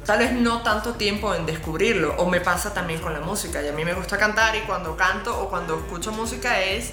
tal 0.06 0.20
vez 0.20 0.32
no 0.34 0.62
tanto 0.62 0.94
tiempo 0.94 1.34
en 1.34 1.46
descubrirlo 1.46 2.16
o 2.18 2.30
me 2.30 2.40
pasa 2.40 2.74
también 2.74 3.00
con 3.00 3.14
la 3.14 3.22
música 3.22 3.62
y 3.62 3.68
a 3.68 3.72
mí 3.72 3.84
me 3.84 3.94
gusta 3.94 4.18
cantar 4.18 4.56
y 4.56 4.60
cuando 4.62 4.96
canto 4.96 5.38
o 5.38 5.50
cuando 5.50 5.78
escucho 5.78 6.12
música 6.12 6.62
es 6.62 6.92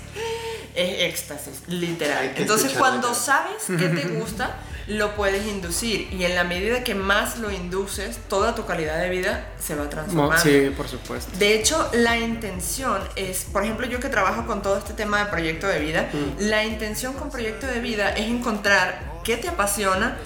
es 0.74 1.00
éxtasis 1.02 1.62
literal 1.68 2.32
entonces 2.36 2.72
cuando 2.72 3.14
sabes 3.14 3.64
que 3.66 3.88
te 3.88 4.08
gusta 4.08 4.56
lo 4.86 5.14
puedes 5.14 5.46
inducir 5.46 6.12
y 6.12 6.24
en 6.24 6.34
la 6.34 6.44
medida 6.44 6.82
que 6.82 6.94
más 6.94 7.38
lo 7.38 7.50
induces 7.50 8.18
toda 8.28 8.54
tu 8.54 8.66
calidad 8.66 8.98
de 9.00 9.08
vida 9.10 9.46
se 9.60 9.74
va 9.74 9.88
transformando 9.88 10.42
Sí, 10.42 10.72
por 10.76 10.88
supuesto. 10.88 11.30
de 11.38 11.54
hecho, 11.54 11.88
la 11.92 12.16
intención 12.18 13.00
es, 13.16 13.44
por 13.44 13.62
ejemplo, 13.62 13.86
yo 13.86 14.00
que 14.00 14.08
trabajo 14.08 14.46
con 14.46 14.60
todo 14.62 14.78
este 14.78 14.92
tema 14.92 15.20
de 15.24 15.26
proyecto 15.30 15.66
de 15.68 15.78
vida, 15.78 16.08
la 16.38 16.64
intención 16.64 17.12
con 17.14 17.30
proyecto 17.30 17.66
de 17.66 17.80
vida 17.80 18.10
es 18.10 18.26
encontrar 18.28 19.20
qué 19.24 19.36
te 19.36 19.48
apasiona, 19.48 20.16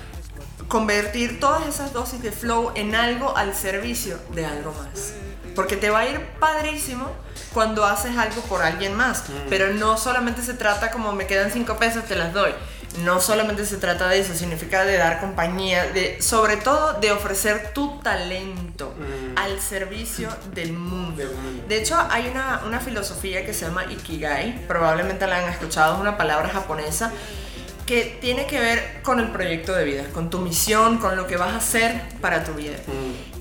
convertir 0.69 1.39
todas 1.39 1.67
esas 1.67 1.93
dosis 1.93 2.23
de 2.23 2.33
flow 2.33 2.73
en 2.75 2.95
algo 2.95 3.37
al 3.37 3.55
servicio 3.55 4.19
de 4.35 4.47
algo 4.47 4.73
más. 4.73 5.13
Porque 5.55 5.77
te 5.77 5.89
va 5.91 6.01
a 6.01 6.09
ir 6.09 6.21
padrísimo 6.39 7.11
cuando 7.55 7.85
haces 7.87 8.17
algo 8.19 8.43
por 8.43 8.63
alguien 8.63 8.95
más. 8.95 9.25
Pero 9.49 9.73
no 9.73 9.97
solamente 9.97 10.43
se 10.43 10.53
trata 10.55 10.91
como 10.91 11.13
me 11.13 11.27
quedan 11.27 11.51
cinco 11.51 11.77
pesos, 11.79 12.05
te 12.05 12.15
las 12.15 12.33
doy. 12.35 12.53
No 13.05 13.21
solamente 13.21 13.67
se 13.67 13.77
trata 13.77 14.09
de 14.09 14.21
eso, 14.21 14.35
significa 14.35 14.85
de 14.85 14.97
dar 14.97 15.21
compañía, 15.21 15.87
de, 15.89 16.21
sobre 16.23 16.57
todo 16.57 16.95
de 16.95 17.13
ofrecer 17.13 17.73
tu 17.75 17.99
talento 18.01 18.95
al 19.37 19.61
servicio 19.61 20.29
del 20.55 20.73
mundo. 20.73 21.23
De 21.69 21.77
hecho, 21.77 21.97
hay 22.11 22.29
una, 22.29 22.63
una 22.67 22.81
filosofía 22.81 23.45
que 23.45 23.53
se 23.53 23.67
llama 23.67 23.85
Ikigai, 23.85 24.67
probablemente 24.67 25.27
la 25.27 25.45
han 25.45 25.51
escuchado, 25.51 25.95
es 25.95 26.01
una 26.01 26.17
palabra 26.17 26.49
japonesa 26.49 27.13
que 27.87 28.19
tiene 28.21 28.47
que 28.47 28.59
ver 28.59 29.01
con 29.03 29.21
el 29.21 29.29
proyecto 29.29 29.73
de 29.73 29.85
vida, 29.85 30.05
con 30.13 30.29
tu 30.29 30.41
misión, 30.41 30.99
con 30.99 31.17
lo 31.17 31.27
que 31.27 31.37
vas 31.37 31.53
a 31.53 31.57
hacer 31.59 32.03
para 32.21 32.43
tu 32.45 32.53
vida. 32.55 32.77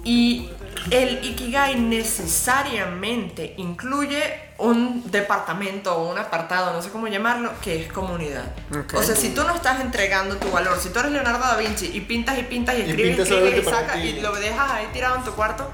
Y 0.03 0.51
el 0.91 1.25
Ikigai 1.25 1.79
necesariamente 1.79 3.55
incluye 3.57 4.21
un 4.57 5.11
departamento 5.11 5.95
o 5.95 6.11
un 6.11 6.17
apartado, 6.17 6.71
no 6.71 6.81
sé 6.81 6.89
cómo 6.89 7.07
llamarlo, 7.07 7.51
que 7.61 7.83
es 7.83 7.91
comunidad. 7.91 8.45
O 8.93 9.03
sea, 9.03 9.15
si 9.15 9.29
tú 9.29 9.43
no 9.43 9.53
estás 9.53 9.81
entregando 9.81 10.37
tu 10.37 10.49
valor, 10.49 10.79
si 10.79 10.89
tú 10.89 10.99
eres 10.99 11.11
Leonardo 11.11 11.39
da 11.39 11.57
Vinci 11.57 11.91
y 11.93 12.01
pintas 12.01 12.39
y 12.39 12.43
pintas 12.43 12.77
y 12.77 12.81
escribes 12.81 13.17
y 13.17 13.21
escribes 13.21 13.59
y 13.59 13.61
para 13.61 13.81
sacas 13.81 13.97
y 13.97 14.21
lo 14.21 14.33
dejas 14.35 14.71
ahí 14.71 14.87
tirado 14.93 15.17
en 15.17 15.23
tu 15.23 15.31
cuarto, 15.31 15.69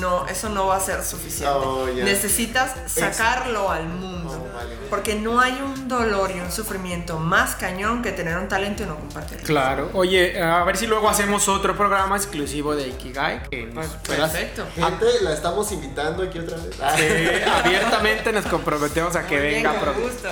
no, 0.00 0.26
eso 0.26 0.48
no 0.48 0.66
va 0.66 0.76
a 0.76 0.80
ser 0.80 1.02
suficiente. 1.04 1.54
Oh. 1.56 1.86
Necesitas 1.86 2.72
sacarlo 2.86 3.70
al 3.70 3.86
mundo. 3.88 4.30
Oh, 4.50 4.54
vale. 4.56 4.74
Porque 4.90 5.14
no 5.14 5.40
hay 5.40 5.52
un 5.64 5.88
dolor 5.88 6.30
y 6.34 6.40
un 6.40 6.50
sufrimiento 6.50 7.18
más 7.18 7.54
cañón 7.56 8.02
que 8.02 8.12
tener 8.12 8.36
un 8.36 8.48
talento 8.48 8.82
y 8.82 8.86
no 8.86 8.96
compartirlo. 8.96 9.44
Claro. 9.44 9.90
Oye, 9.94 10.40
a 10.42 10.64
ver 10.64 10.76
si 10.76 10.86
luego 10.86 11.08
hacemos 11.08 11.48
otro 11.48 11.76
programa 11.76 12.16
exclusivo 12.16 12.74
de 12.74 12.88
Ikigai. 12.88 13.42
Que 13.50 13.66
nos 13.66 13.86
puedas- 13.86 14.30
Perfecto. 14.30 14.66
Gente, 14.74 15.06
la 15.22 15.32
estamos 15.34 15.70
invitando 15.72 16.22
aquí 16.22 16.38
otra 16.38 16.56
vez. 16.56 16.74
Eh, 16.98 17.44
abiertamente 17.46 18.32
nos 18.32 18.46
comprometemos 18.46 19.14
a 19.16 19.26
que 19.26 19.36
Muy 19.38 19.46
bien, 19.48 19.62
venga 19.64 19.80
con 19.80 20.02
gusto. 20.02 20.28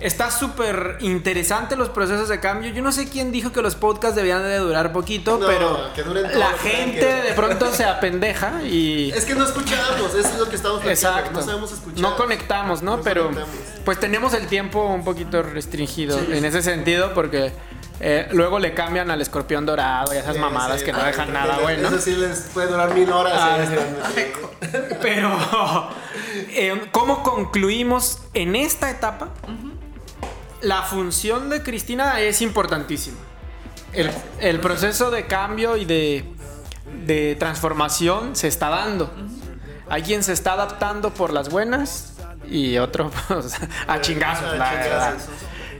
Está 0.00 0.30
súper 0.30 0.96
interesante 1.00 1.76
los 1.76 1.88
procesos 1.88 2.28
de 2.28 2.40
cambio. 2.40 2.72
Yo 2.72 2.82
no 2.82 2.92
sé 2.92 3.08
quién 3.08 3.32
dijo 3.32 3.52
que 3.52 3.62
los 3.62 3.74
podcasts 3.76 4.16
debían 4.16 4.42
de 4.42 4.58
durar 4.58 4.92
poquito, 4.92 5.38
No, 5.38 5.46
pero 5.46 5.92
que 5.94 6.02
duren 6.02 6.26
todo 6.28 6.38
la 6.38 6.52
gente 6.58 7.04
de 7.04 7.32
pronto 7.34 7.72
se 7.72 7.84
apendeja 7.84 8.62
y... 8.64 9.05
Es 9.12 9.24
que 9.24 9.34
no 9.34 9.44
escuchamos, 9.44 10.14
eso 10.14 10.28
es 10.28 10.38
lo 10.38 10.48
que 10.48 10.56
estamos 10.56 10.84
Exacto. 10.84 11.32
No 11.32 11.42
sabemos 11.42 11.72
escuchar. 11.72 12.00
No 12.00 12.16
conectamos, 12.16 12.82
¿no? 12.82 12.96
No 12.98 13.02
Pero 13.02 13.24
conectamos. 13.24 13.54
pues 13.84 14.00
tenemos 14.00 14.34
el 14.34 14.46
tiempo 14.46 14.84
un 14.86 15.04
poquito 15.04 15.42
restringido 15.42 16.18
Sí, 16.18 16.26
en 16.32 16.44
ese 16.44 16.62
sentido 16.62 17.12
porque 17.14 17.52
eh, 18.00 18.28
luego 18.32 18.58
le 18.58 18.74
cambian 18.74 19.10
al 19.10 19.20
escorpión 19.22 19.64
dorado 19.66 20.12
y 20.14 20.18
esas 20.18 20.34
Sí, 20.34 20.40
mamadas 20.40 20.80
sí. 20.80 20.84
que 20.86 20.92
no 20.92 21.02
dejan 21.02 21.32
nada 21.32 21.58
bueno. 21.60 21.88
Eso 21.88 21.98
sí 21.98 22.14
les 22.16 22.40
puede 22.52 22.68
durar 22.68 22.92
mil 22.94 23.10
horas. 23.10 23.32
Ah, 23.36 23.58
eh, 24.16 24.32
Pero, 25.02 25.30
eh, 26.50 26.88
¿cómo 26.92 27.22
concluimos 27.22 28.18
en 28.34 28.56
esta 28.56 28.90
etapa? 28.90 29.30
La 30.62 30.82
función 30.82 31.48
de 31.50 31.62
Cristina 31.62 32.20
es 32.20 32.40
importantísima. 32.42 33.16
El, 33.92 34.10
el 34.40 34.60
proceso 34.60 35.10
de 35.10 35.26
cambio 35.26 35.76
y 35.76 35.84
de, 35.84 36.24
de 37.06 37.36
transformación 37.36 38.36
se 38.36 38.48
está 38.48 38.68
dando. 38.68 39.12
Hay 39.88 40.02
quien 40.02 40.22
se 40.22 40.32
está 40.32 40.54
adaptando 40.54 41.14
por 41.14 41.32
las 41.32 41.48
buenas 41.48 42.14
y 42.48 42.78
otro 42.78 43.10
pues, 43.28 43.54
a 43.86 44.00
chingazos, 44.00 44.56
la 44.56 44.72
verdad. 44.72 45.14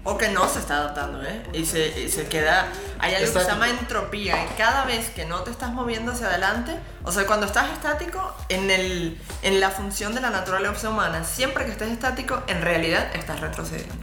O 0.05 0.17
que 0.17 0.29
no 0.29 0.49
se 0.49 0.61
está 0.61 0.77
adaptando, 0.77 1.21
¿eh? 1.25 1.43
Y 1.53 1.67
se, 1.67 2.01
y 2.01 2.09
se 2.09 2.29
queda. 2.29 2.69
Hay 3.01 3.17
algo 3.17 3.33
que 3.33 3.41
se 3.41 3.47
llama 3.47 3.69
entropía. 3.69 4.45
Y 4.45 4.49
cada 4.57 4.85
vez 4.85 5.11
que 5.11 5.25
no 5.25 5.41
te 5.41 5.51
estás 5.51 5.73
moviendo 5.73 6.13
hacia 6.13 6.29
adelante, 6.29 6.77
o 7.03 7.11
sea, 7.11 7.27
cuando 7.27 7.47
estás 7.47 7.73
estático, 7.73 8.33
en, 8.49 8.71
el, 8.71 9.21
en 9.43 9.59
la 9.59 9.71
función 9.71 10.15
de 10.15 10.21
la 10.21 10.31
naturaleza 10.31 10.91
humana, 10.91 11.25
siempre 11.25 11.65
que 11.65 11.73
estés 11.73 11.91
estático, 11.91 12.41
en 12.47 12.63
realidad 12.63 13.09
estás 13.15 13.41
retrocediendo. 13.41 13.97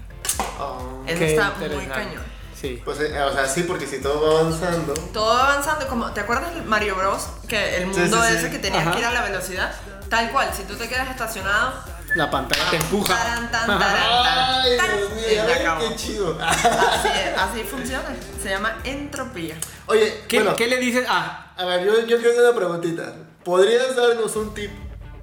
Oh. 0.59 1.03
Eso 1.07 1.23
está 1.23 1.53
muy 1.57 1.85
cañón. 1.85 2.32
Sí. 2.63 2.81
Pues, 2.85 2.97
eh, 3.01 3.21
o 3.21 3.33
sea, 3.33 3.45
sí, 3.45 3.63
porque 3.63 3.85
si 3.85 3.99
todo 4.01 4.21
va 4.25 4.39
avanzando. 4.39 4.93
Todo 5.11 5.35
va 5.35 5.51
avanzando, 5.51 5.85
como, 5.87 6.13
¿te 6.13 6.21
acuerdas 6.21 6.55
del 6.55 6.63
Mario 6.63 6.95
Bros? 6.95 7.27
Que 7.45 7.75
el 7.75 7.87
mundo 7.87 8.23
sí, 8.23 8.29
sí. 8.29 8.35
ese 8.37 8.51
que 8.51 8.57
tenías 8.59 8.83
Ajá. 8.83 8.93
que 8.93 8.99
ir 8.99 9.05
a 9.05 9.11
la 9.11 9.21
velocidad, 9.21 9.73
tal 10.09 10.31
cual, 10.31 10.49
si 10.55 10.63
tú 10.63 10.73
te 10.75 10.87
quedas 10.87 11.09
estacionado, 11.09 11.73
La 12.15 12.31
pantalla 12.31 12.69
te 12.69 12.77
empuja. 12.77 13.17
taran, 13.17 13.51
tan, 13.51 13.67
taran, 13.67 14.61
Ay, 14.61 14.77
Dios 14.97 15.11
mío, 15.11 15.89
qué 15.89 15.95
chido. 15.97 16.37
Así, 16.41 17.09
es, 17.09 17.37
así 17.37 17.63
funciona. 17.63 18.05
Se 18.41 18.49
llama 18.49 18.77
entropía. 18.85 19.55
Oye, 19.87 20.23
¿Qué, 20.29 20.37
bueno, 20.37 20.55
qué 20.55 20.67
le 20.67 20.77
dices? 20.77 21.05
Ah, 21.09 21.51
a 21.57 21.65
ver, 21.65 21.83
yo, 21.85 22.05
yo 22.05 22.17
quiero 22.17 22.47
una 22.47 22.55
preguntita. 22.55 23.13
¿Podrías 23.43 23.93
darnos 23.93 24.37
un 24.37 24.53
tip 24.53 24.71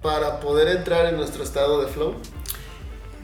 para 0.03 0.41
poder 0.41 0.69
entrar 0.77 1.07
en 1.07 1.17
nuestro 1.17 1.43
estado 1.43 1.81
de 1.81 1.91
flow? 1.91 2.17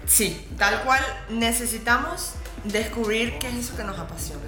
Sí, 0.07 0.49
tal 0.57 0.83
cual 0.85 1.05
necesitamos 1.29 2.31
descubrir 2.69 3.39
qué 3.39 3.49
es 3.49 3.55
eso 3.57 3.77
que 3.77 3.85
nos 3.85 3.99
apasiona. 3.99 4.43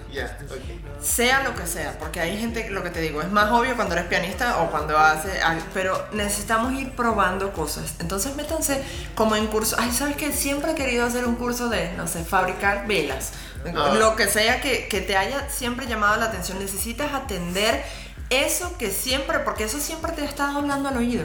Ok. 0.51 1.03
Sea 1.03 1.43
lo 1.43 1.55
que 1.55 1.67
sea, 1.67 1.99
porque 1.99 2.21
hay 2.21 2.39
gente, 2.39 2.71
lo 2.71 2.83
que 2.83 2.91
te 2.91 3.01
digo, 3.01 3.23
es 3.23 3.31
más 3.31 3.51
obvio 3.51 3.77
cuando 3.77 3.95
eres 3.95 4.07
pianista 4.07 4.63
o 4.63 4.71
cuando 4.71 4.99
hace 4.99 5.41
algo, 5.41 5.65
pero 5.75 6.07
necesitamos 6.13 6.73
ir 6.75 6.93
probando 6.93 7.53
cosas. 7.53 7.95
Entonces 8.01 8.35
métanse 8.37 8.83
como 9.15 9.37
en 9.37 9.47
curso. 9.47 9.77
Ay, 9.79 9.93
¿sabes 9.93 10.17
qué? 10.17 10.33
Siempre 10.33 10.73
he 10.73 10.75
querido 10.75 11.05
hacer 11.05 11.25
un 11.25 11.37
curso 11.37 11.69
de, 11.69 11.93
no 11.93 12.07
sé, 12.07 12.25
fabricar 12.25 12.87
velas. 12.87 13.33
Ah. 13.75 13.95
Lo 13.99 14.17
que 14.17 14.27
sea 14.27 14.61
que, 14.61 14.89
que 14.89 15.01
te 15.01 15.17
haya 15.17 15.49
siempre 15.51 15.87
llamado 15.87 16.17
la 16.17 16.27
atención. 16.27 16.59
Necesitas 16.59 17.13
atender 17.13 17.85
eso 18.31 18.77
que 18.79 18.91
siempre, 18.91 19.41
porque 19.41 19.65
eso 19.65 19.79
siempre 19.79 20.13
te 20.13 20.23
ha 20.23 20.25
estado 20.25 20.59
hablando 20.59 20.89
al 20.89 20.97
oído. 20.97 21.25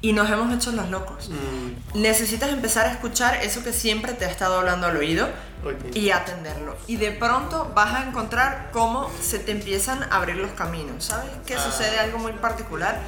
Y 0.00 0.12
nos 0.12 0.30
hemos 0.30 0.54
hecho 0.54 0.70
los 0.72 0.88
locos. 0.90 1.28
Mm, 1.28 2.00
Necesitas 2.00 2.50
empezar 2.50 2.86
a 2.86 2.92
escuchar 2.92 3.36
eso 3.42 3.64
que 3.64 3.72
siempre 3.72 4.12
te 4.12 4.24
ha 4.26 4.30
estado 4.30 4.58
hablando 4.58 4.86
al 4.86 4.96
oído 4.96 5.28
y 5.92 6.10
atenderlo. 6.10 6.76
Y 6.86 6.96
de 6.96 7.10
pronto 7.10 7.72
vas 7.74 7.94
a 7.94 8.04
encontrar 8.06 8.68
cómo 8.72 9.10
se 9.20 9.40
te 9.40 9.50
empiezan 9.50 10.04
a 10.04 10.16
abrir 10.16 10.36
los 10.36 10.52
caminos. 10.52 11.04
¿Sabes? 11.06 11.30
Que 11.46 11.54
Ah. 11.56 11.60
sucede 11.64 11.98
algo 11.98 12.18
muy 12.18 12.32
particular. 12.32 13.00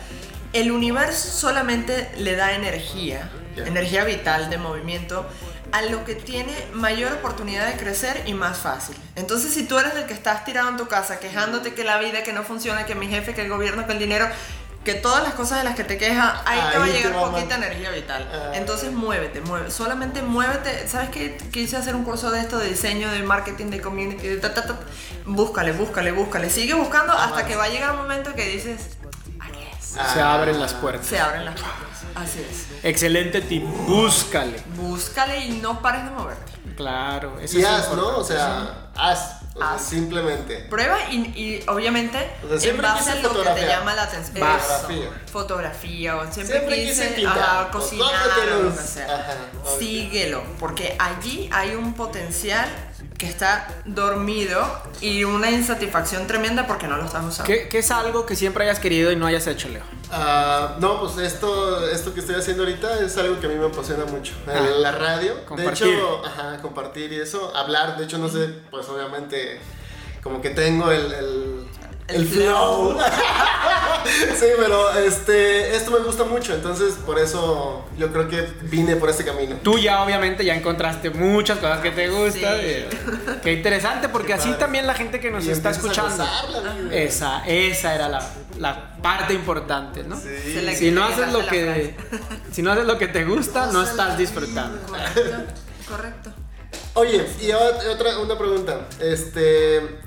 El 0.53 0.73
universo 0.73 1.29
solamente 1.31 2.11
le 2.19 2.35
da 2.35 2.55
energía, 2.55 3.31
energía 3.57 4.03
vital 4.05 4.51
de 4.51 4.59
movimiento, 4.59 5.25
a 5.71 5.83
lo 5.83 6.05
que 6.05 6.17
tiene 6.17 6.53
mayor 6.73 7.13
oportunidad 7.13 7.69
de 7.69 7.75
crecer 7.77 8.25
y 8.27 8.35
más 8.35 8.59
fácil. 8.59 8.97
Entonces, 9.15 9.55
si 9.55 9.63
tú 9.63 9.79
eres 9.79 9.95
el 9.95 10.07
que 10.07 10.15
estás 10.15 10.45
tirado 10.45 10.69
en 10.69 10.77
tu 10.77 10.89
casa 10.89 11.21
quejándote 11.21 11.73
que 11.75 11.85
la 11.85 11.99
vida, 12.01 12.25
que 12.25 12.33
no 12.33 12.43
funciona, 12.43 12.85
que 12.87 12.97
mi 12.97 13.07
jefe, 13.07 13.33
que 13.35 13.43
el 13.43 13.49
gobierno, 13.49 13.87
que 13.87 13.93
el 13.93 14.01
dinero, 14.01 14.27
que 14.85 14.95
todas 14.95 15.23
las 15.23 15.35
cosas 15.35 15.59
de 15.59 15.65
las 15.65 15.75
que 15.77 15.85
te 15.85 15.99
quejas, 15.99 16.41
ahí, 16.47 16.59
te 16.73 16.79
va 16.79 16.85
a 16.85 16.89
llegar 16.89 17.13
poquita 17.13 17.59
man- 17.59 17.65
energía 17.65 17.91
vital. 17.91 18.29
Ah. 18.33 18.53
Entonces, 18.55 18.91
muévete, 18.93 19.41
mueve. 19.43 19.71
Solamente 19.71 20.23
muévete. 20.23 20.89
¿Sabes 20.89 21.11
qué? 21.11 21.37
Quise 21.53 21.77
hacer 21.77 21.95
un 21.95 22.05
curso 22.05 22.31
de 22.31 22.41
esto, 22.41 22.59
de 22.59 22.69
diseño, 22.71 23.11
de 23.11 23.23
marketing, 23.23 23.67
de 23.67 23.81
community, 23.81 24.27
de 24.27 24.37
ta, 24.39 24.55
ta, 24.55 24.67
ta. 24.67 24.79
Búscale, 25.27 25.73
búscale, 25.73 26.13
búscale. 26.13 26.49
Sigue 26.49 26.75
buscando 26.75 27.13
hasta 27.13 27.45
que 27.47 27.57
va 27.57 27.65
a 27.65 27.69
llegar 27.69 27.91
un 27.93 27.99
momento 27.99 28.35
que 28.35 28.47
dices, 28.49 28.97
aquí 29.39 29.61
es. 29.79 29.97
Ah. 29.99 30.11
se 30.15 30.21
abren 30.23 30.59
las 30.59 30.73
puertas. 30.75 31.07
Se 31.07 31.19
abren 31.21 31.45
las 31.45 31.55
puertas. 31.61 31.79
Así 32.15 32.41
es. 32.51 32.67
Excelente 32.83 33.43
tip. 33.43 33.63
Búscale. 33.87 34.63
Búscale 34.77 35.45
y 35.47 35.59
no 35.61 35.81
pares 35.83 36.05
de 36.05 36.11
moverte. 36.11 36.53
Claro. 36.77 37.39
Eso 37.39 37.59
Y 37.59 37.61
es 37.63 37.69
haz, 37.69 37.93
¿no? 37.93 38.17
O 38.17 38.25
sea, 38.25 38.89
haz. 38.97 39.40
O 39.55 39.59
sea, 39.59 39.79
simplemente. 39.79 40.67
Prueba 40.71 40.97
y, 41.11 41.17
y 41.35 41.65
obviamente 41.69 42.31
O 42.49 42.59
sea, 42.59 42.71
en 42.71 42.81
base 42.81 43.11
a 43.11 43.15
lo 43.17 43.43
que 43.43 43.49
te 43.51 43.67
llama 43.67 43.95
la 43.95 44.05
atención. 44.05 44.37
Fotografía. 44.37 45.11
Fotografía 45.33 46.17
o 46.17 46.33
siempre, 46.33 46.59
Siempre 46.59 46.77
quise 46.77 47.03
quise 47.03 47.09
pintar. 47.17 47.39
ajá, 47.39 47.71
cocinar 47.71 48.31
o 48.59 48.63
lo 48.63 48.77
que 48.77 48.83
sea. 48.83 49.07
ajá. 49.07 49.35
Síguelo, 49.79 50.43
porque 50.59 50.95
allí 50.99 51.49
hay 51.53 51.75
un 51.75 51.95
potencial 51.95 52.69
que 53.21 53.27
está 53.27 53.69
dormido 53.85 54.67
y 55.03 55.25
una 55.25 55.51
insatisfacción 55.51 56.27
tremenda 56.27 56.67
porque 56.67 56.89
no 56.89 56.97
lo 56.97 57.05
estás 57.05 57.23
usando. 57.23 57.45
¿Qué, 57.45 57.69
qué 57.69 57.81
es 57.81 57.91
algo 57.91 58.25
que 58.25 58.35
siempre 58.35 58.65
hayas 58.65 58.79
querido 58.79 59.13
y 59.13 59.17
no 59.17 59.27
hayas 59.27 59.47
hecho, 59.47 59.69
Leo? 59.69 59.83
Ah, 60.11 60.77
no, 60.81 60.99
pues 61.01 61.19
esto, 61.19 61.87
esto 61.91 62.15
que 62.15 62.21
estoy 62.21 62.37
haciendo 62.37 62.63
ahorita 62.63 62.99
es 63.01 63.19
algo 63.19 63.39
que 63.39 63.45
a 63.45 63.51
mí 63.51 63.57
me 63.57 63.67
apasiona 63.67 64.07
mucho. 64.07 64.33
Ah. 64.47 64.59
La 64.79 64.93
radio. 64.93 65.45
Compartir. 65.45 65.89
De 65.89 65.93
hecho, 65.93 66.25
ajá, 66.25 66.63
compartir 66.63 67.13
y 67.13 67.21
eso. 67.21 67.55
Hablar, 67.55 67.99
de 67.99 68.05
hecho, 68.05 68.17
no 68.17 68.31
sé, 68.31 68.55
pues 68.71 68.89
obviamente, 68.89 69.61
como 70.23 70.41
que 70.41 70.49
tengo 70.49 70.91
el, 70.91 71.13
el, 71.13 71.50
el 72.13 72.27
flow. 72.27 72.99
sí, 74.39 74.47
pero 74.59 74.91
este, 74.99 75.77
esto 75.77 75.91
me 75.91 75.99
gusta 75.99 76.25
mucho, 76.25 76.55
entonces 76.55 76.95
por 77.07 77.19
eso 77.19 77.85
yo 77.99 78.13
creo 78.13 78.29
que 78.29 78.47
vine 78.63 78.97
por 78.97 79.11
este 79.11 79.25
camino. 79.25 79.57
Tú 79.63 79.79
ya 79.79 80.03
obviamente 80.03 80.45
ya 80.45 80.55
encontraste 80.55 81.11
muchas 81.11 81.59
cosas 81.59 81.81
que 81.81 81.91
te 81.91 82.09
gustan. 82.09 82.55
Sí. 82.59 82.63
eh, 82.63 82.89
Qué 83.43 83.53
interesante, 83.53 84.09
porque 84.09 84.35
así 84.35 84.53
también 84.55 84.87
la 84.87 84.95
gente 84.95 85.21
que 85.21 85.31
nos 85.31 85.45
Y 85.45 85.51
está 85.51 85.71
escuchando. 85.71 86.25
Esa, 86.91 87.45
esa 87.47 87.95
era 87.95 88.09
la, 88.09 88.27
la 88.59 88.95
parte 89.03 89.35
importante, 89.35 90.03
¿no? 90.05 90.17
Sí. 90.17 90.75
Si 90.77 90.91
no 90.91 91.05
haces 91.05 91.33
lo 91.33 91.47
que 91.47 91.95
si 92.53 92.63
no 92.63 92.73
haces 92.73 92.85
lo 92.87 92.99
que 92.99 93.09
te 93.09 93.25
gusta, 93.25 93.67
no 93.67 93.83
estás 93.83 94.17
disfrutando. 94.19 94.79
Correcto, 94.87 95.53
correcto. 95.89 96.31
Oye, 96.95 97.25
y 97.41 97.49
ot- 97.51 97.87
otra 97.95 98.19
una 98.19 98.37
pregunta. 98.37 98.81
Este. 99.01 100.01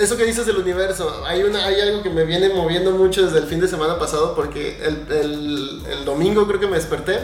Eso 0.00 0.16
que 0.16 0.24
dices 0.24 0.46
del 0.46 0.56
universo, 0.56 1.24
hay, 1.26 1.42
una, 1.42 1.66
hay 1.66 1.80
algo 1.80 2.02
que 2.02 2.10
me 2.10 2.24
viene 2.24 2.48
moviendo 2.48 2.90
mucho 2.92 3.22
desde 3.24 3.38
el 3.38 3.44
fin 3.46 3.60
de 3.60 3.68
semana 3.68 3.98
pasado 3.98 4.34
porque 4.34 4.82
el, 4.82 5.06
el- 5.12 5.82
el 5.90 6.04
domingo 6.04 6.46
creo 6.46 6.58
que 6.58 6.66
me 6.66 6.76
desperté. 6.76 7.18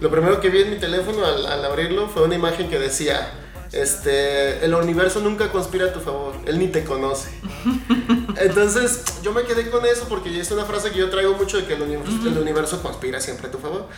Lo 0.00 0.10
primero 0.10 0.40
que 0.40 0.48
vi 0.50 0.62
en 0.62 0.70
mi 0.70 0.76
teléfono 0.78 1.24
al, 1.24 1.44
al 1.46 1.64
abrirlo 1.64 2.08
fue 2.08 2.22
una 2.24 2.34
imagen 2.34 2.68
que 2.70 2.78
decía, 2.78 3.30
este, 3.72 4.64
el 4.64 4.74
universo 4.74 5.20
nunca 5.20 5.50
conspira 5.50 5.86
a 5.86 5.92
tu 5.92 6.00
favor, 6.00 6.34
él 6.46 6.58
ni 6.58 6.68
te 6.68 6.84
conoce. 6.84 7.28
Entonces 8.36 9.02
yo 9.22 9.32
me 9.32 9.42
quedé 9.44 9.70
con 9.70 9.84
eso 9.86 10.06
porque 10.08 10.38
es 10.40 10.50
una 10.50 10.64
frase 10.64 10.90
que 10.90 10.98
yo 10.98 11.10
traigo 11.10 11.34
mucho 11.34 11.56
de 11.56 11.64
que 11.66 11.74
el 11.74 11.82
universo, 11.82 12.12
el 12.26 12.38
universo 12.38 12.82
conspira 12.82 13.20
siempre 13.20 13.48
a 13.48 13.50
tu 13.50 13.58
favor. 13.58 13.88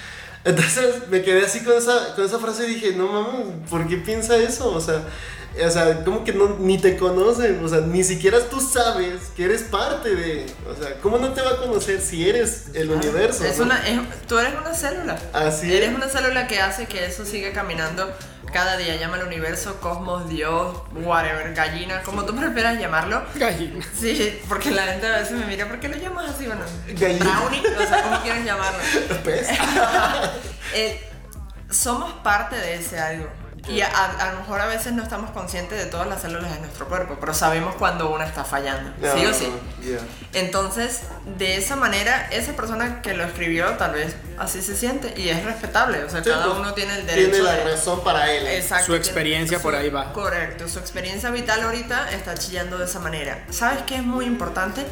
Entonces 0.45 1.09
me 1.09 1.22
quedé 1.22 1.45
así 1.45 1.64
con 1.64 1.75
esa, 1.75 2.14
con 2.14 2.25
esa 2.25 2.39
frase 2.39 2.64
y 2.68 2.75
dije, 2.75 2.93
no 2.95 3.07
mames, 3.09 3.68
¿por 3.70 3.87
qué 3.89 3.97
piensa 3.97 4.37
eso? 4.37 4.70
O 4.75 4.81
sea, 4.81 5.03
o 5.62 5.70
sea, 5.70 6.02
como 6.05 6.24
que 6.24 6.32
no, 6.32 6.57
ni 6.59 6.78
te 6.78 6.96
conocen, 6.96 7.64
o 7.64 7.68
sea, 7.68 7.80
ni 7.80 8.02
siquiera 8.02 8.38
tú 8.50 8.61
sabes 8.61 9.20
que 9.36 9.44
eres 9.44 9.62
parte 9.62 10.14
de, 10.14 10.46
o 10.68 10.74
sea, 10.74 10.94
¿cómo 11.00 11.18
no 11.18 11.32
te 11.32 11.42
va 11.42 11.52
a 11.52 11.57
conocer 11.59 12.00
si 12.00 12.28
eres 12.28 12.66
el 12.74 12.90
universo? 12.90 13.44
Es 13.44 13.59
no? 13.59 13.64
una, 13.64 13.86
es- 13.86 14.26
tú 14.26 14.38
eres 14.38 14.55
una 14.61 14.74
célula. 14.74 15.18
Así 15.32 15.72
Eres 15.74 15.90
es. 15.90 15.94
una 15.94 16.09
célula 16.09 16.46
que 16.46 16.61
hace 16.61 16.86
que 16.86 17.07
eso 17.07 17.24
siga 17.24 17.52
caminando 17.52 18.12
cada 18.52 18.76
día. 18.76 18.96
Llama 18.96 19.16
al 19.16 19.26
universo, 19.26 19.80
cosmos, 19.80 20.28
Dios, 20.28 20.76
whatever, 20.92 21.52
gallina, 21.55 22.02
como 22.02 22.24
tú 22.24 22.34
prefieras 22.34 22.78
llamarlo. 22.80 23.22
Gallina. 23.34 23.84
Sí, 23.98 24.40
porque 24.48 24.70
la 24.70 24.82
gente 24.84 25.07
a 25.07 25.18
veces 25.18 25.32
me 25.32 25.46
mira, 25.46 25.68
¿por 25.68 25.78
qué 25.80 25.88
lo 25.88 25.96
llamas 25.96 26.30
así? 26.30 26.46
Bueno, 26.46 26.62
Gallina. 26.88 27.24
brownie, 27.24 27.62
o 27.66 27.86
sea, 27.88 28.02
¿cómo 28.02 28.20
quieres 28.22 28.44
llamarlo? 28.44 28.78
¿Ves? 29.24 29.48
Eh, 30.74 31.00
somos 31.70 32.12
parte 32.24 32.57
de 32.57 32.74
ese 32.74 32.98
algo. 32.98 33.28
Y 33.67 33.81
a, 33.81 33.89
a 33.89 34.33
lo 34.33 34.41
mejor 34.41 34.61
a 34.61 34.67
veces 34.67 34.93
no 34.93 35.03
estamos 35.03 35.31
conscientes 35.31 35.79
de 35.79 35.87
todas 35.87 36.07
las 36.07 36.21
células 36.21 36.53
de 36.53 36.61
nuestro 36.61 36.87
cuerpo, 36.87 37.17
pero 37.19 37.33
sabemos 37.33 37.75
cuando 37.77 38.11
una 38.12 38.25
está 38.27 38.45
fallando. 38.45 38.91
¿Sí 39.15 39.23
No, 39.23 39.31
o 39.31 39.33
sí? 39.33 39.51
ya. 39.83 39.99
Entonces, 40.39 41.01
de 41.39 41.57
esa 41.57 41.75
manera, 41.77 42.29
esa 42.31 42.53
persona 42.55 43.01
que 43.01 43.15
lo 43.15 43.25
escribió 43.25 43.67
tal 43.79 43.93
vez 43.93 44.15
así 44.39 44.61
se 44.61 44.77
siente 44.77 45.15
y 45.19 45.29
es 45.31 45.43
respetable. 45.45 46.05
O 46.05 46.11
sea, 46.11 46.23
Sí, 46.23 46.29
cada 46.31 46.47
pues, 46.47 46.59
uno 46.59 46.75
tiene 46.75 46.99
el 46.99 47.07
derecho 47.07 47.31
Tiene 47.31 47.45
la 47.45 47.53
de- 47.53 47.65
razón 47.65 48.05
para 48.05 48.31
él. 48.31 48.47
Exacto, 48.47 48.85
Su 48.87 48.93
tiene- 48.93 48.99
experiencia 49.07 49.59
por 49.61 49.75
ahí 49.75 49.89
va. 49.89 50.12
Correcto, 50.12 50.69
su 50.69 50.79
experiencia 50.79 51.31
vital 51.31 51.62
ahorita 51.62 52.11
está 52.11 52.35
chillando 52.35 52.79
de 52.79 52.85
esa 52.85 52.99
manera. 53.01 53.45
¿Sabes 53.51 53.83
qué 53.87 53.97
es 53.97 54.03
muy 54.03 54.27
importante? 54.27 54.85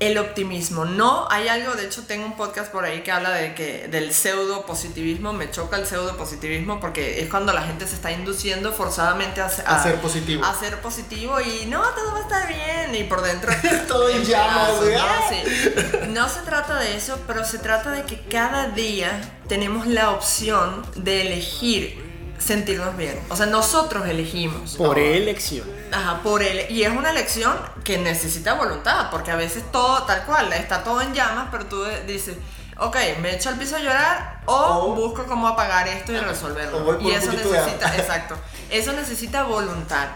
El 0.00 0.16
optimismo. 0.18 0.86
No 0.86 1.26
hay 1.30 1.48
algo, 1.48 1.74
de 1.74 1.84
hecho 1.84 2.04
tengo 2.06 2.24
un 2.24 2.34
podcast 2.36 2.72
por 2.72 2.84
ahí 2.84 3.02
que 3.02 3.12
habla 3.12 3.30
de 3.32 3.54
que 3.54 3.86
del 3.88 4.14
pseudo 4.14 4.64
positivismo, 4.64 5.32
me 5.34 5.50
choca 5.50 5.76
el 5.76 5.86
pseudo 5.86 6.16
positivismo 6.16 6.80
porque 6.80 7.20
es 7.22 7.28
cuando 7.28 7.52
la 7.52 7.62
gente 7.62 7.86
se 7.86 7.96
está 7.96 8.10
induciendo 8.10 8.72
forzadamente 8.72 9.42
a, 9.42 9.50
se- 9.50 9.62
A 9.66 9.82
ser 9.82 9.96
positivo. 9.96 10.42
A 10.44 10.54
ser 10.58 10.80
positivo 10.80 11.38
y 11.40 11.66
no, 11.66 11.82
todo 11.82 12.12
va 12.12 12.18
a 12.18 12.22
estar 12.22 12.48
bien 12.48 12.94
y 12.94 13.04
por 13.04 13.20
dentro 13.22 13.52
Todo 13.88 14.08
en 14.08 14.24
llamas, 14.24 14.70
güey. 14.78 14.94
no, 14.94 15.04
sí. 15.28 16.08
No 16.08 16.28
se 16.30 16.40
trata 16.40 16.78
de 16.78 16.96
eso, 16.96 17.18
pero 17.26 17.44
se 17.44 17.58
trata 17.58 17.90
de 17.90 18.04
que 18.04 18.22
cada 18.26 18.68
día 18.68 19.20
tenemos 19.48 19.86
la 19.86 20.10
opción 20.12 20.82
de 20.96 21.22
elegir 21.26 22.09
sentirnos 22.40 22.96
bien. 22.96 23.20
O 23.28 23.36
sea, 23.36 23.46
nosotros 23.46 24.08
elegimos. 24.08 24.74
Por 24.76 24.98
elección. 24.98 25.68
Ajá, 25.92 26.22
por 26.22 26.42
él. 26.42 26.66
Y 26.70 26.82
es 26.82 26.90
una 26.90 27.10
elección 27.10 27.54
que 27.84 27.98
necesita 27.98 28.54
voluntad, 28.54 29.10
porque 29.10 29.30
a 29.30 29.36
veces 29.36 29.62
todo, 29.70 30.02
tal 30.04 30.24
cual, 30.24 30.52
está 30.52 30.82
todo 30.82 31.00
en 31.02 31.12
llamas, 31.14 31.48
pero 31.52 31.66
tú 31.66 31.84
dices, 32.06 32.36
ok, 32.78 32.96
me 33.20 33.34
echo 33.34 33.50
al 33.50 33.56
piso 33.56 33.76
a 33.76 33.80
llorar 33.80 34.40
o, 34.46 34.54
O- 34.54 34.94
busco 34.94 35.24
cómo 35.26 35.46
apagar 35.48 35.86
esto 35.88 36.12
y 36.12 36.18
resolverlo. 36.18 36.78
o 36.78 36.84
voy 36.84 36.96
por 36.96 37.02
y 37.04 37.10
eso 37.12 37.30
de 37.30 37.36
necesita, 37.36 37.94
exacto, 37.96 38.36
eso 38.70 38.92
necesita 38.92 39.42
voluntad. 39.44 40.08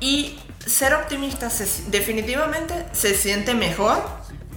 Y 0.00 0.38
ser 0.64 0.94
optimista 0.94 1.50
se- 1.50 1.90
definitivamente 1.90 2.86
se 2.92 3.14
siente 3.14 3.54
mejor 3.54 4.02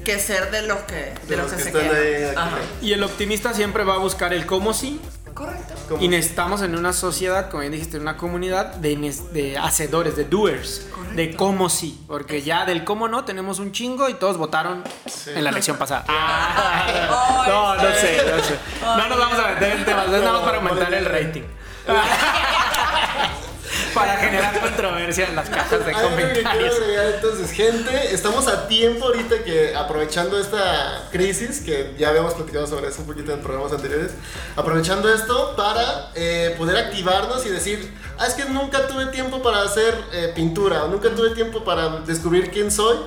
que 0.05 0.17
ser 0.19 0.49
de 0.51 0.61
los 0.63 0.79
que, 0.81 1.13
de 1.27 1.35
los 1.37 1.51
que, 1.51 1.61
se 1.61 1.67
están 1.69 1.81
quedan. 1.89 2.37
ahí. 2.37 2.77
Y 2.81 2.93
el 2.93 3.03
optimista 3.03 3.53
siempre 3.53 3.83
va 3.83 3.95
a 3.95 3.97
buscar 3.97 4.33
el 4.33 4.45
cómo 4.45 4.73
sí. 4.73 4.99
Correcto. 5.39 5.73
Como- 5.87 6.03
Y 6.03 6.07
necesitamos 6.09 6.61
en 6.63 6.75
una 6.75 6.91
sociedad, 6.91 7.49
como 7.49 7.61
bien 7.61 7.71
dijiste, 7.71 7.95
en 7.95 8.03
una 8.03 8.17
comunidad 8.17 8.75
de, 8.75 8.95
de 9.31 9.57
hacedores, 9.57 10.17
de 10.17 10.25
doers, 10.25 10.85
de 11.15 11.33
cómo 11.37 11.69
sí. 11.69 11.97
Porque 12.07 12.41
ya 12.41 12.65
del 12.65 12.83
cómo 12.83 13.07
no 13.07 13.23
tenemos 13.23 13.59
un 13.59 13.71
chingo 13.71 14.09
y 14.09 14.15
todos 14.15 14.35
votaron 14.37 14.83
en 15.27 15.43
la 15.43 15.49
elección 15.51 15.77
pasada. 15.77 16.03
Ah, 17.11 17.45
no, 17.47 17.75
no 17.75 17.81
sé, 17.95 18.21
no 18.29 18.43
sé. 18.43 18.59
No 18.81 19.07
nos 19.07 19.17
vamos 19.17 19.39
a 19.39 19.47
meter 19.53 19.71
en 19.77 19.85
temas, 19.85 20.05
es 20.07 20.11
nada 20.11 20.33
más 20.33 20.41
para 20.41 20.57
aumentar 20.57 20.93
el 20.93 21.05
rating. 21.05 21.43
Para 23.99 24.17
generar 24.17 24.59
controversia 24.59 25.27
en 25.27 25.35
las 25.35 25.49
cajas 25.49 25.85
de 25.85 25.93
Algo 25.93 26.09
que 26.09 26.15
quiero 26.15 26.33
comentarios. 26.33 26.75
agregar 26.75 27.05
entonces, 27.15 27.51
gente, 27.51 28.13
estamos 28.13 28.47
a 28.47 28.67
tiempo 28.67 29.05
ahorita 29.05 29.43
que 29.43 29.75
aprovechando 29.75 30.39
esta 30.39 31.07
crisis, 31.11 31.59
que 31.59 31.95
ya 31.97 32.09
habíamos 32.09 32.33
platicado 32.33 32.65
sobre 32.67 32.87
eso 32.87 33.01
un 33.01 33.07
poquito 33.07 33.33
en 33.33 33.41
programas 33.41 33.73
anteriores, 33.73 34.11
aprovechando 34.55 35.13
esto 35.13 35.55
para 35.55 36.11
eh, 36.15 36.55
poder 36.57 36.77
activarnos 36.77 37.45
y 37.45 37.49
decir, 37.49 37.93
ah, 38.17 38.27
es 38.27 38.33
que 38.33 38.45
nunca 38.45 38.87
tuve 38.87 39.07
tiempo 39.07 39.41
para 39.41 39.63
hacer 39.63 39.93
eh, 40.13 40.31
pintura, 40.33 40.85
o 40.85 40.87
nunca 40.87 41.09
tuve 41.09 41.31
tiempo 41.31 41.63
para 41.63 41.99
descubrir 42.01 42.51
quién 42.51 42.71
soy, 42.71 42.97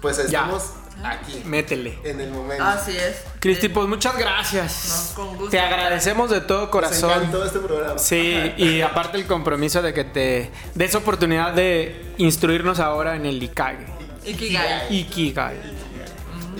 pues 0.00 0.18
estamos 0.18 0.62
aquí, 1.04 1.42
Métele. 1.44 1.98
en 2.04 2.20
el 2.20 2.30
momento. 2.30 2.64
Así 2.64 2.96
es. 2.96 3.22
Cristi, 3.40 3.68
pues 3.68 3.86
muchas 3.88 4.16
gracias. 4.16 5.14
No, 5.16 5.24
con 5.24 5.36
gusto. 5.36 5.50
Te 5.50 5.60
agradecemos 5.60 6.30
de 6.30 6.40
todo 6.40 6.62
Nos 6.62 6.70
corazón. 6.70 7.10
encantó 7.12 7.44
este 7.44 7.58
programa. 7.60 7.98
Sí, 7.98 8.52
y 8.56 8.80
aparte 8.80 9.16
el 9.18 9.26
compromiso 9.26 9.82
de 9.82 9.92
que 9.94 10.04
te 10.04 10.50
des 10.74 10.94
oportunidad 10.94 11.52
de 11.52 12.14
instruirnos 12.18 12.80
ahora 12.80 13.16
en 13.16 13.26
el 13.26 13.42
Ikage. 13.42 13.86
Ikigai. 14.24 14.94
Ikigai. 14.94 15.86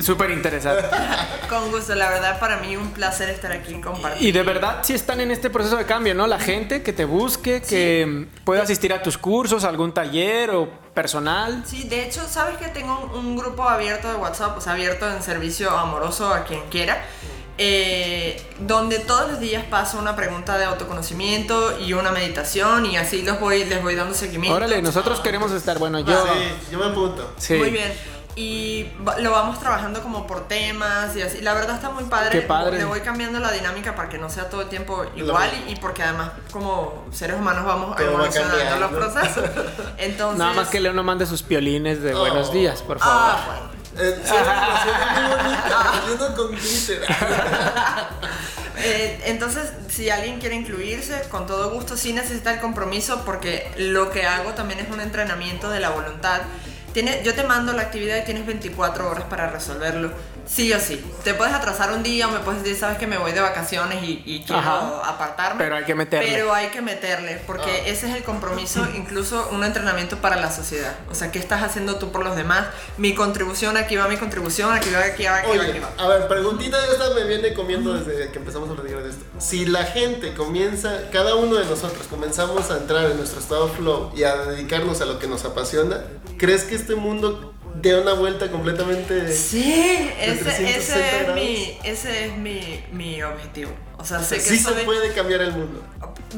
Súper 0.01 0.31
interesante. 0.31 0.85
Con 1.49 1.71
gusto, 1.71 1.95
la 1.95 2.11
verdad 2.11 2.39
para 2.39 2.59
mí 2.59 2.77
un 2.77 2.91
placer 2.91 3.31
estar 3.31 3.51
aquí 3.51 3.73
compartiendo. 3.81 4.29
Y 4.29 4.31
de 4.31 4.43
verdad 4.43 4.81
sí 4.83 4.93
están 4.93 5.21
en 5.23 5.31
este 5.31 5.49
proceso 5.49 5.77
de 5.77 5.87
cambio, 5.87 6.15
¿no? 6.15 6.27
La 6.27 6.39
gente 6.39 6.83
que 6.83 6.93
te 6.93 7.07
busque, 7.07 7.63
que 7.63 8.27
pueda 8.45 8.63
asistir 8.63 8.93
a 8.93 9.03
tus 9.03 9.17
cursos, 9.17 9.65
a 9.65 9.71
algún 9.71 9.95
taller 9.95 10.51
o 10.51 10.69
personal. 10.97 11.63
Sí, 11.65 11.85
de 11.85 12.05
hecho, 12.05 12.27
sabes 12.27 12.57
que 12.57 12.67
tengo 12.69 13.13
un, 13.15 13.37
grupo 13.37 13.69
abierto 13.69 14.09
de 14.09 14.15
WhatsApp, 14.15 14.57
o 14.57 14.61
sea, 14.61 14.73
abierto 14.73 15.09
en 15.09 15.23
servicio 15.23 15.71
amoroso 15.71 16.33
a 16.33 16.45
quien 16.45 16.63
quiera, 16.71 17.05
eh, 17.59 18.43
donde 18.61 18.99
todos 18.99 19.31
los 19.31 19.39
días 19.39 19.63
paso 19.65 19.99
una 19.99 20.17
pregunta 20.17 20.57
de 20.59 20.65
autoconocimiento 20.65 21.79
y 21.79 21.93
una 21.93 22.11
meditación 22.11 22.87
y 22.87 22.97
así 22.97 23.23
los 23.23 23.39
voy, 23.39 23.65
les 23.67 23.83
voy 23.83 23.95
dando 23.95 24.15
seguimiento. 24.15 24.57
Órale, 24.57 24.81
nosotros 24.81 25.21
queremos 25.21 25.53
estar, 25.53 25.79
bueno, 25.79 26.01
yo... 26.01 26.25
Sí, 26.25 26.73
yo 26.73 26.79
me 26.79 26.87
apunto. 26.87 27.31
Sí. 27.37 27.55
Muy 27.55 27.71
bien. 27.71 27.93
Y 28.39 28.93
va- 29.07 29.19
lo 29.19 29.31
vamos 29.31 29.59
trabajando 29.59 30.03
como 30.03 30.27
por 30.27 30.47
temas 30.47 31.17
y 31.17 31.23
así. 31.23 31.41
La 31.41 31.55
verdad 31.55 31.77
está 31.77 31.89
muy 31.89 32.05
padre. 32.05 32.31
Qué 32.31 32.43
padre. 32.47 32.77
Le 32.77 32.85
voy 32.85 33.01
cambiando 33.01 33.41
la 33.41 33.51
dinámica 33.51 33.95
para 33.97 34.11
que 34.11 34.19
no 34.19 34.29
sea 34.29 34.51
todo 34.51 34.61
el 34.61 34.69
tiempo 34.69 35.07
igual 35.17 35.49
y, 35.67 35.73
y 35.73 35.77
porque 35.77 36.03
además 36.03 36.33
como 36.53 37.07
seres 37.13 37.37
humanos 37.37 37.65
vamos 37.65 37.97
Todo 37.97 38.05
va 38.07 38.13
evolucionando 38.13 38.57
los 38.59 38.91
cambiando. 38.91 38.99
procesos. 38.99 39.51
Entonces... 39.99 40.39
Nada 40.39 40.53
más 40.53 40.69
que 40.69 40.81
Leo 40.81 40.93
no 40.93 41.03
mande 41.03 41.25
sus 41.25 41.43
piolines 41.43 42.03
de 42.03 42.15
buenos 42.15 42.49
Oh. 42.51 42.53
días, 42.53 42.83
por 42.83 42.99
favor. 42.99 43.17
Ah, 43.19 43.45
bueno. 43.47 43.77
Eh, 43.99 44.21
sí, 44.23 44.31
sí, 44.31 45.21
muy 45.23 45.37
bonita, 45.37 45.93
saliendo 45.95 46.37
con 46.37 46.51
glitter. 46.51 47.07
Eh, 48.79 49.23
entonces, 49.25 49.71
si 49.89 50.11
alguien 50.11 50.39
quiere 50.39 50.55
incluirse, 50.55 51.23
con 51.31 51.47
todo 51.47 51.71
gusto, 51.71 51.97
sí 51.97 52.13
necesita 52.13 52.53
el 52.53 52.61
compromiso 52.61 53.23
porque 53.25 53.73
lo 53.79 54.11
que 54.11 54.27
hago 54.27 54.53
también 54.53 54.81
es 54.81 54.91
un 54.91 55.01
entrenamiento 55.01 55.71
de 55.71 55.81
la 55.81 55.89
voluntad. 55.89 56.43
Yo 56.97 57.35
te 57.35 57.45
mando 57.45 57.75
la 57.75 57.83
actividad 57.83 58.17
y 58.17 58.25
tienes 58.25 58.47
24 58.47 59.11
horas 59.11 59.25
para 59.25 59.51
resolverlo. 59.51 60.13
Sí 60.47 60.73
o 60.73 60.79
sí. 60.81 61.05
Te 61.25 61.35
puedes 61.35 61.53
atrasar 61.53 61.93
un 61.93 62.03
día 62.03 62.29
o 62.29 62.31
me 62.31 62.39
puedes 62.39 62.63
decir, 62.63 62.79
sabes 62.79 62.99
que 62.99 63.07
me 63.07 63.19
voy 63.19 63.33
de 63.33 63.41
vacaciones 63.41 64.03
y, 64.05 64.23
y 64.25 64.43
quiero 64.45 64.61
Ajá. 64.61 65.01
apartarme. 65.11 65.63
Pero 65.65 65.77
hay 65.77 65.85
que 65.85 65.95
meterle. 65.95 66.31
Pero 66.33 66.55
hay 66.55 66.69
que 66.69 66.81
meterle, 66.81 67.41
porque 67.47 67.91
ese 67.91 68.09
es 68.09 68.15
el 68.15 68.23
compromiso, 68.23 68.87
incluso 68.95 69.49
un 69.51 69.65
entrenamiento 69.65 70.19
para 70.19 70.37
la 70.37 70.53
sociedad. 70.53 70.95
O 71.11 71.15
sea, 71.15 71.33
¿qué 71.33 71.39
estás 71.41 71.63
haciendo 71.63 71.97
tú 71.97 72.13
por 72.13 72.25
los 72.25 72.37
demás? 72.37 72.67
Mi 72.97 73.15
contribución, 73.15 73.77
aquí 73.77 73.97
va 73.97 74.07
mi 74.07 74.17
contribución, 74.17 74.73
aquí 74.73 74.91
va, 74.91 75.01
aquí 75.01 75.25
va, 75.25 75.37
aquí 75.39 75.49
va, 75.49 75.55
aquí 75.57 75.71
Oye, 75.71 75.81
va. 75.81 76.05
a 76.05 76.09
ver, 76.09 76.29
preguntita 76.29 76.81
de 76.81 76.93
esta 76.93 77.11
me 77.11 77.25
viene 77.25 77.53
comiendo 77.53 77.95
desde 77.95 78.31
que 78.31 78.39
empezamos 78.39 78.71
a 78.71 78.75
platicar 78.75 79.03
de 79.03 79.11
esto. 79.11 79.25
Si 79.39 79.67
la 79.67 79.85
gente 79.85 80.33
comienza, 80.35 81.11
cada 81.11 81.35
uno 81.35 81.57
de 81.57 81.65
nosotros 81.65 82.07
comenzamos 82.09 82.71
a 82.71 82.77
entrar 82.79 83.11
en 83.11 83.17
nuestro 83.17 83.41
estado 83.41 83.69
flow 83.69 84.13
y 84.15 84.23
a 84.23 84.37
dedicarnos 84.37 85.01
a 85.01 85.07
lo 85.07 85.19
que 85.19 85.27
nos 85.27 85.45
apasiona, 85.45 86.05
¿crees 86.39 86.63
que 86.65 86.77
este 86.77 86.95
mundo 86.95 87.53
dé 87.81 88.01
una 88.01 88.13
vuelta 88.15 88.51
completamente... 88.51 89.33
Sí, 89.33 90.11
ese, 90.21 90.45
360 90.45 90.77
ese 90.77 91.21
es, 91.21 91.35
mi, 91.35 91.79
ese 91.85 92.27
es 92.27 92.37
mi, 92.37 92.85
mi 92.93 93.23
objetivo. 93.23 93.73
O 93.99 94.05
sea, 94.05 94.23
sé 94.23 94.37
que 94.37 94.43
sí 94.43 94.59
se 94.59 94.73
puede 94.85 95.13
cambiar 95.13 95.41
el 95.41 95.53
mundo. 95.53 95.83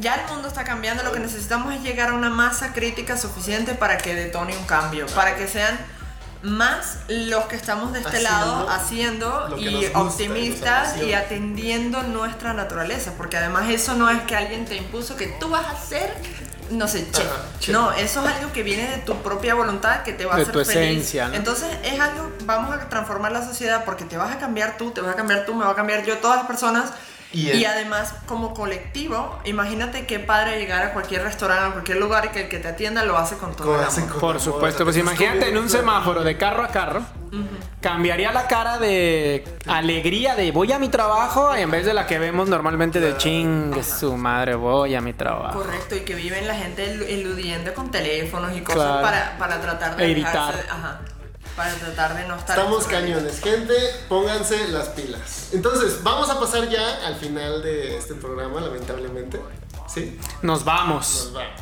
ya 0.01 0.15
el 0.15 0.31
mundo 0.33 0.49
está 0.49 0.65
cambiando, 0.65 1.03
lo 1.03 1.13
que 1.13 1.21
necesitamos 1.21 1.75
es 1.75 1.83
llegar 1.83 2.11
a 2.11 2.15
una 2.15 2.31
masa 2.31 2.73
crítica 2.73 3.17
suficiente 3.17 3.75
para 3.75 3.99
que 3.99 4.15
detone 4.15 4.57
un 4.57 4.65
cambio, 4.65 5.07
para 5.07 5.37
que 5.37 5.47
sean 5.47 5.79
más 6.43 6.99
los 7.09 7.47
que 7.47 7.57
estamos 7.57 7.93
de 7.93 7.99
este 7.99 8.19
Haciendo 8.19 8.31
lado 8.31 8.71
haciendo 8.71 9.59
y 9.59 9.87
optimistas 9.87 10.97
y 11.03 11.13
atendiendo 11.13 12.03
nuestra 12.05 12.53
naturaleza, 12.55 13.15
porque 13.17 13.37
además 13.37 13.69
eso 13.71 13.95
no 13.95 14.09
es 14.09 14.23
que 14.23 14.37
alguien 14.37 14.65
te 14.65 14.77
impuso 14.77 15.17
que 15.17 15.27
tú 15.27 15.49
vas 15.49 15.67
a 15.67 15.73
hacer, 15.73 16.15
no 16.71 16.87
sé, 16.89 17.11
che. 17.11 17.23
Ajá, 17.23 17.37
che. 17.61 17.73
No, 17.73 17.93
eso 17.93 18.27
es 18.27 18.35
algo 18.35 18.53
que 18.53 18.63
viene 18.63 18.89
de 18.89 18.99
tu 18.99 19.15
propia 19.23 19.55
voluntad 19.55 20.03
que 20.03 20.13
te 20.13 20.25
va 20.25 20.35
a 20.35 20.37
De 20.37 20.43
hacer 20.43 20.53
tu 20.53 20.65
feliz. 20.65 20.77
esencia, 20.77 21.29
¿no? 21.29 21.35
Entonces 21.35 21.69
es 21.85 21.99
algo, 22.01 22.31
vamos 22.45 22.75
a 22.75 22.89
transformar 22.89 23.33
la 23.33 23.45
sociedad 23.45 23.85
porque 23.85 24.05
te 24.05 24.17
vas 24.17 24.35
a 24.35 24.39
cambiar 24.39 24.77
tú, 24.77 24.91
te 24.91 25.01
vas 25.01 25.13
a 25.13 25.17
cambiar 25.17 25.45
tú, 25.47 25.55
me 25.55 25.65
va 25.65 25.73
a 25.73 25.77
cambiar 25.77 26.05
yo, 26.05 26.19
todas 26.19 26.37
las 26.39 26.47
personas. 26.47 26.91
Y 27.33 27.65
además, 27.67 28.15
como 28.27 28.55
colectivo, 28.55 29.39
imagínate 29.45 30.07
qué 30.07 30.19
padre 30.19 30.59
llegar 30.59 30.83
a 30.83 30.93
cualquier 30.95 31.23
restaurante, 31.23 31.67
a 31.67 31.73
cualquier 31.73 31.99
lugar 31.99 32.25
y 32.27 32.29
que 32.31 32.43
el 32.43 32.49
que 32.49 32.59
te 32.59 32.69
atienda 32.69 33.05
lo 33.05 33.19
hace 33.19 33.37
con 33.37 33.55
todo 33.55 33.75
el 33.79 33.85
amor. 33.85 34.09
con 34.11 34.21
Por 34.21 34.41
supuesto, 34.41 34.85
pues 34.85 34.97
imagínate 34.97 35.49
en 35.49 35.59
un 35.59 35.69
semáforo 35.69 36.23
de 36.25 36.39
carro 36.39 36.65
a 36.65 36.69
carro, 36.69 37.03
cambiaría 37.81 38.33
la 38.33 38.47
cara 38.49 38.79
de 38.79 39.45
alegría 39.67 40.35
de 40.37 40.51
voy 40.53 40.73
a 40.73 40.79
mi 40.79 40.89
trabajo 40.89 41.55
en 41.55 41.71
vez 41.71 41.85
de 41.85 41.93
la 41.93 42.07
que 42.07 42.19
vemos 42.19 42.49
normalmente 42.49 42.99
de 43.01 43.17
chingue 43.19 43.83
su 43.83 44.17
madre, 44.17 44.55
voy 44.55 44.95
a 44.95 45.01
mi 45.03 45.13
trabajo. 45.13 45.59
Correcto, 45.63 45.97
y 45.97 46.01
que 46.01 46.15
viven 46.15 46.49
la 46.49 46.55
gente 46.55 46.97
elu- 46.97 47.07
eludiendo 47.09 47.75
con 47.75 47.91
teléfonos 47.91 48.57
y 48.57 48.63
cosas 48.63 48.83
Claro. 48.83 49.03
para, 49.03 49.37
para 49.39 49.61
tratar 49.61 49.97
de 49.97 50.11
Evitar. 50.11 50.55
ajá, 50.71 51.01
para 51.59 51.75
tratar 51.75 52.17
de 52.17 52.25
no 52.29 52.37
estar 52.37 52.57
Estamos 52.57 52.87
cañones, 52.87 53.41
gente, 53.41 53.75
pónganse 54.09 54.69
las 54.69 54.91
pilas. 54.91 55.49
Entonces, 55.53 56.05
vamos 56.05 56.31
a 56.31 56.39
pasar 56.39 56.69
ya 56.69 57.05
al 57.05 57.17
final 57.17 57.63
de 57.63 57.99
este 57.99 58.15
programa, 58.15 58.61
lamentablemente. 58.61 59.41
¿Sí? 59.93 60.17
Nos 60.41 60.65
vamos. 60.65 61.25
Nos 61.25 61.33
vamos. 61.33 61.61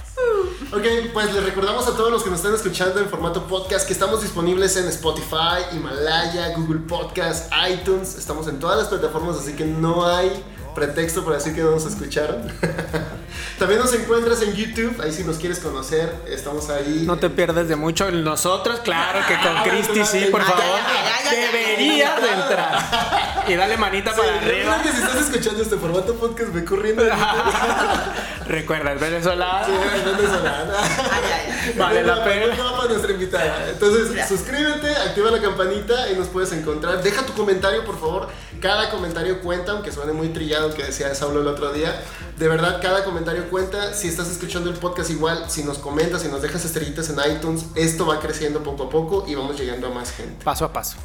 Ok, 0.75 1.13
pues 1.15 1.33
les 1.33 1.43
recordamos 1.43 1.89
a 1.89 1.97
todos 1.97 2.11
los 2.11 2.23
que 2.23 2.29
nos 2.29 2.41
están 2.41 2.55
escuchando 2.55 3.01
en 3.01 3.09
formato 3.09 3.47
podcast 3.47 3.87
que 3.87 3.95
estamos 3.95 4.21
disponibles 4.21 4.77
en 4.77 4.87
Spotify, 4.89 5.65
Himalaya, 5.73 6.55
Google 6.55 6.81
Podcast, 6.81 7.51
iTunes. 7.71 8.17
Estamos 8.17 8.49
en 8.49 8.61
todas 8.61 8.77
las 8.77 8.89
plataformas, 8.89 9.39
así 9.39 9.55
que 9.55 9.65
no 9.65 10.07
hay 10.07 10.45
pretexto 10.75 11.25
para 11.25 11.37
decir 11.37 11.55
que 11.55 11.63
no 11.63 11.71
nos 11.71 11.87
escucharon. 11.87 12.53
También 13.59 13.81
nos 13.81 13.93
encuentras 13.95 14.43
en 14.43 14.53
YouTube, 14.55 15.01
ahí 15.03 15.11
si 15.13 15.25
nos 15.25 15.39
quieres 15.39 15.61
conocer, 15.61 16.13
estamos 16.29 16.69
ahí. 16.69 17.05
No 17.07 17.17
te 17.17 17.31
pierdes 17.31 17.69
de 17.69 17.77
mucho. 17.77 18.11
Nosotros, 18.11 18.81
claro 18.81 19.21
que 19.27 19.35
con 19.35 19.57
Ah, 19.57 19.63
Cristi 19.65 20.05
sí, 20.05 20.27
por 20.31 20.43
favor. 20.43 20.63
Deberías 21.31 22.21
de 22.21 22.29
entrar. 22.29 23.45
Y 23.49 23.55
dale 23.55 23.77
manita 23.79 24.13
Sí, 24.13 24.21
para 24.21 24.37
arriba. 24.39 24.83
que 24.83 24.91
si 24.93 24.99
estás 24.99 25.17
escuchando 25.17 25.63
este 25.63 25.77
formato 25.77 26.15
podcast, 26.17 26.53
ve 26.53 26.65
corriendo. 26.65 27.03
en. 27.07 27.13
Recuerda, 28.47 28.93
el 28.93 28.99
venezolano. 28.99 29.67
Sí, 29.67 29.73
ay, 29.93 31.23
ay. 31.67 31.73
Vale 31.77 32.03
la 32.05 32.25
pena. 32.25 32.55
nuestra 32.89 33.11
invitada. 33.13 33.69
Entonces, 33.71 34.29
suscríbete, 34.29 34.89
activa 34.97 35.31
la 35.31 35.41
campanita 35.41 36.11
y 36.11 36.15
nos 36.17 36.29
puedes 36.29 36.53
encontrar. 36.53 37.03
Deja 37.03 37.25
tu 37.27 37.33
comentario, 37.33 37.85
por 37.85 37.99
favor. 37.99 38.29
Cada 38.61 38.91
comentario 38.91 39.41
cuenta, 39.41 39.73
aunque 39.73 39.91
suene 39.93 40.13
muy 40.13 40.29
trillado, 40.29 40.73
que 40.75 40.85
decía 40.85 41.15
Saulo 41.15 41.41
el 41.41 41.49
otro 41.49 41.73
día. 41.73 42.01
De 42.39 42.49
verdad, 42.49 42.81
cada 42.81 43.03
comentario 43.05 43.46
cuenta. 43.49 43.95
Si 43.95 44.09
estás 44.09 44.29
escuchando 44.29 44.71
el 44.71 44.77
podcast 44.77 45.11
igual, 45.11 45.45
si 45.49 45.63
nos 45.63 45.79
comentas, 45.79 46.23
si 46.23 46.29
nos 46.29 46.43
dejas 46.43 46.65
estrellitas 46.65 47.11
en 47.11 47.37
iTunes, 47.37 47.67
esto 47.75 48.07
va 48.07 48.21
creciendo 48.21 48.63
poco 48.63 48.85
a 48.85 48.91
poco 48.91 49.25
y 49.27 49.35
vamos 49.35 49.59
llegando 49.59 49.87
a 49.87 49.91
más 49.91 50.13
gente. 50.13 50.45
Paso 50.45 50.65
a 50.65 50.73
paso. 50.73 50.97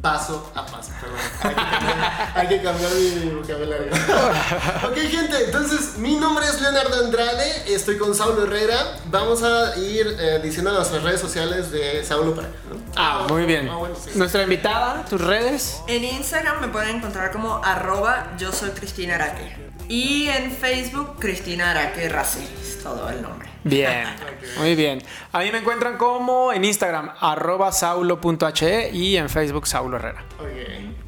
Paso 0.00 0.50
a 0.54 0.64
paso, 0.64 0.92
perdón. 0.98 1.18
Hay 1.42 1.50
que 1.54 1.62
cambiar, 1.62 2.32
hay 2.34 2.48
que 2.48 2.62
cambiar 2.62 2.92
mi 2.92 3.30
vocabulario. 3.34 3.92
ok, 4.88 4.96
gente, 4.96 5.44
entonces 5.44 5.98
mi 5.98 6.16
nombre 6.16 6.46
es 6.46 6.58
Leonardo 6.62 7.04
Andrade, 7.04 7.74
estoy 7.74 7.98
con 7.98 8.14
Saulo 8.14 8.44
Herrera. 8.44 8.96
Vamos 9.10 9.42
a 9.42 9.76
ir 9.76 10.16
eh, 10.18 10.40
diciendo 10.42 10.72
nuestras 10.72 11.02
redes 11.02 11.20
sociales 11.20 11.70
de 11.70 12.02
Saulo 12.02 12.34
para 12.34 12.48
acá, 12.48 12.56
¿no? 12.70 12.76
Ah, 12.96 13.26
muy 13.28 13.44
bien. 13.44 13.68
Ah, 13.68 13.76
bueno, 13.76 13.94
sí. 13.94 14.12
Nuestra 14.14 14.42
invitada, 14.42 15.04
tus 15.04 15.20
redes. 15.20 15.82
En 15.86 16.02
Instagram 16.02 16.62
me 16.62 16.68
pueden 16.68 16.96
encontrar 16.96 17.30
como 17.30 17.62
arroba 17.62 18.34
yo 18.38 18.52
soy 18.52 18.70
Cristina 18.70 19.16
Araque. 19.16 19.69
Y 19.90 20.28
en 20.28 20.52
Facebook, 20.52 21.16
Cristina 21.18 21.72
Araque 21.72 22.08
Racelis, 22.08 22.78
todo 22.80 23.10
el 23.10 23.20
nombre. 23.20 23.48
Bien, 23.64 24.04
muy 24.58 24.76
bien. 24.76 25.02
A 25.32 25.40
mí 25.40 25.50
me 25.50 25.58
encuentran 25.58 25.98
como 25.98 26.52
en 26.52 26.64
Instagram, 26.64 27.10
arroba 27.18 27.72
saulo.he 27.72 28.90
y 28.92 29.16
en 29.16 29.28
Facebook, 29.28 29.66
Saulo 29.66 29.96
Herrera. 29.96 30.24
Ok, 30.38 30.46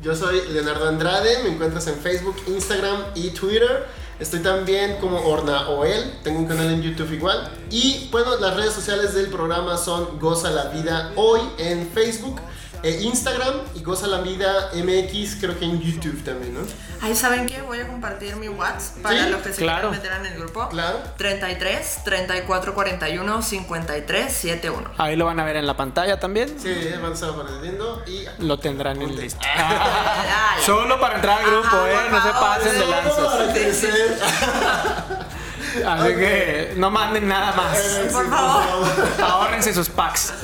Yo 0.02 0.16
soy 0.16 0.48
Leonardo 0.48 0.88
Andrade, 0.88 1.44
me 1.44 1.50
encuentras 1.50 1.86
en 1.86 1.94
Facebook, 1.94 2.34
Instagram 2.48 3.04
y 3.14 3.30
Twitter. 3.30 3.86
Estoy 4.18 4.40
también 4.40 4.96
como 5.00 5.20
Orna 5.20 5.68
Oel, 5.68 6.14
tengo 6.24 6.40
un 6.40 6.46
canal 6.48 6.66
en 6.72 6.82
YouTube 6.82 7.12
igual. 7.12 7.52
Y 7.70 8.08
bueno, 8.10 8.36
las 8.40 8.56
redes 8.56 8.72
sociales 8.72 9.14
del 9.14 9.28
programa 9.28 9.78
son 9.78 10.18
Goza 10.18 10.50
la 10.50 10.64
Vida 10.70 11.12
Hoy 11.14 11.40
en 11.58 11.88
Facebook, 11.88 12.40
e 12.82 12.90
Instagram 13.02 13.54
y 13.74 13.82
Goza 13.82 14.06
la 14.06 14.20
Vida 14.20 14.70
MX, 14.74 15.36
creo 15.40 15.58
que 15.58 15.64
en 15.64 15.80
YouTube 15.80 16.22
también, 16.24 16.54
¿no? 16.54 16.60
Ahí 17.00 17.16
saben 17.16 17.46
qué, 17.46 17.60
voy 17.62 17.80
a 17.80 17.88
compartir 17.88 18.36
mi 18.36 18.48
WhatsApp 18.48 18.98
para 19.02 19.24
Sí, 19.24 19.30
los 19.30 19.42
que 19.42 19.52
se 19.52 19.62
claro. 19.62 19.90
quieran 19.90 20.02
meter 20.02 20.26
en 20.26 20.32
el 20.32 20.38
grupo. 20.38 20.68
Claro. 20.68 20.98
33 21.16 21.98
34 22.04 22.74
41 22.74 23.42
53 23.42 24.32
71. 24.32 24.90
Ahí 24.98 25.16
lo 25.16 25.26
van 25.26 25.40
a 25.40 25.44
ver 25.44 25.56
en 25.56 25.66
la 25.66 25.76
pantalla 25.76 26.20
también. 26.20 26.58
Sí, 26.60 26.72
van 27.02 27.10
a 27.10 27.14
estar 27.14 27.30
apareciendo 27.30 28.02
y... 28.06 28.24
Lo 28.44 28.58
tendrán 28.58 29.02
en 29.02 29.16
lista. 29.16 29.46
Ah. 29.56 30.56
Solo 30.64 31.00
para 31.00 31.16
entrar 31.16 31.38
al 31.42 31.50
grupo, 31.50 31.66
Ajá, 31.68 31.90
¿eh? 31.90 32.08
No 32.10 32.22
se 32.22 32.28
favor, 32.32 32.40
pasen 32.40 32.72
de 32.72 32.78
Solo 32.78 32.90
lanzas. 32.90 33.26
para 33.26 33.52
crecer. 33.52 34.18
Así 35.86 36.08
que 36.14 36.74
no 36.76 36.90
manden 36.90 37.26
nada 37.26 37.52
más. 37.52 37.78
Por 38.12 38.28
favor. 38.28 38.86
Ahórrense 39.22 39.72
sus 39.72 39.88
packs. 39.88 40.34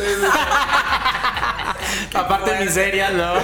Aparte 2.15 2.65
miserias, 2.65 3.13
¿no? 3.13 3.35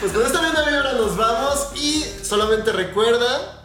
Pues 0.00 0.12
con 0.12 0.26
esta 0.26 0.40
buena 0.40 0.62
vibra 0.62 0.92
nos 0.92 1.16
vamos 1.16 1.68
y 1.74 2.04
solamente 2.22 2.70
recuerda, 2.70 3.64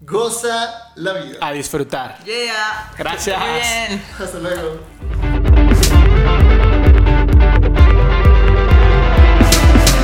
goza 0.00 0.92
la 0.96 1.14
vida. 1.14 1.38
A 1.40 1.52
disfrutar. 1.52 2.22
Yeah. 2.24 2.92
Gracias. 2.98 3.38
Muy 3.40 3.48
bien. 3.48 4.04
Hasta 4.18 4.38
luego. 4.38 4.80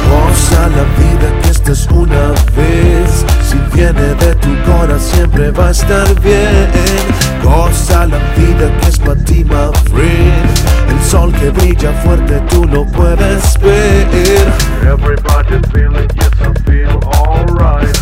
Goza 0.08 0.68
la 0.68 0.84
vida 0.96 1.42
que 1.42 1.50
esta 1.50 1.72
es 1.72 1.86
una 1.88 2.30
vez. 2.56 3.24
Si 3.48 3.58
viene 3.76 4.14
de 4.14 4.34
tu 4.36 4.62
corazón 4.64 5.00
siempre 5.00 5.50
va 5.50 5.68
a 5.68 5.70
estar 5.70 6.20
bien. 6.20 6.70
Goza 7.42 8.06
la 8.06 8.18
vida 8.34 8.74
que 8.80 8.88
es 8.88 8.98
para 8.98 9.22
ti, 9.24 9.44
my 9.44 9.70
friend. 9.90 10.65
El 10.96 11.04
sol 11.04 11.32
que 11.32 11.50
brilla 11.50 11.92
fuerte, 12.02 12.40
tú 12.48 12.64
lo 12.64 12.84
puedes 12.86 13.58
ver. 13.60 14.06
Everybody 14.82 15.60
feeling, 15.72 16.08
yes, 16.16 16.32
I 16.40 16.52
feel 16.64 16.98
alright. 17.04 17.96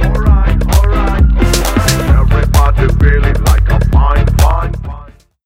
Alright, 0.00 0.62
alright. 0.78 1.24
Everybody 2.08 2.86
feeling. 3.00 3.45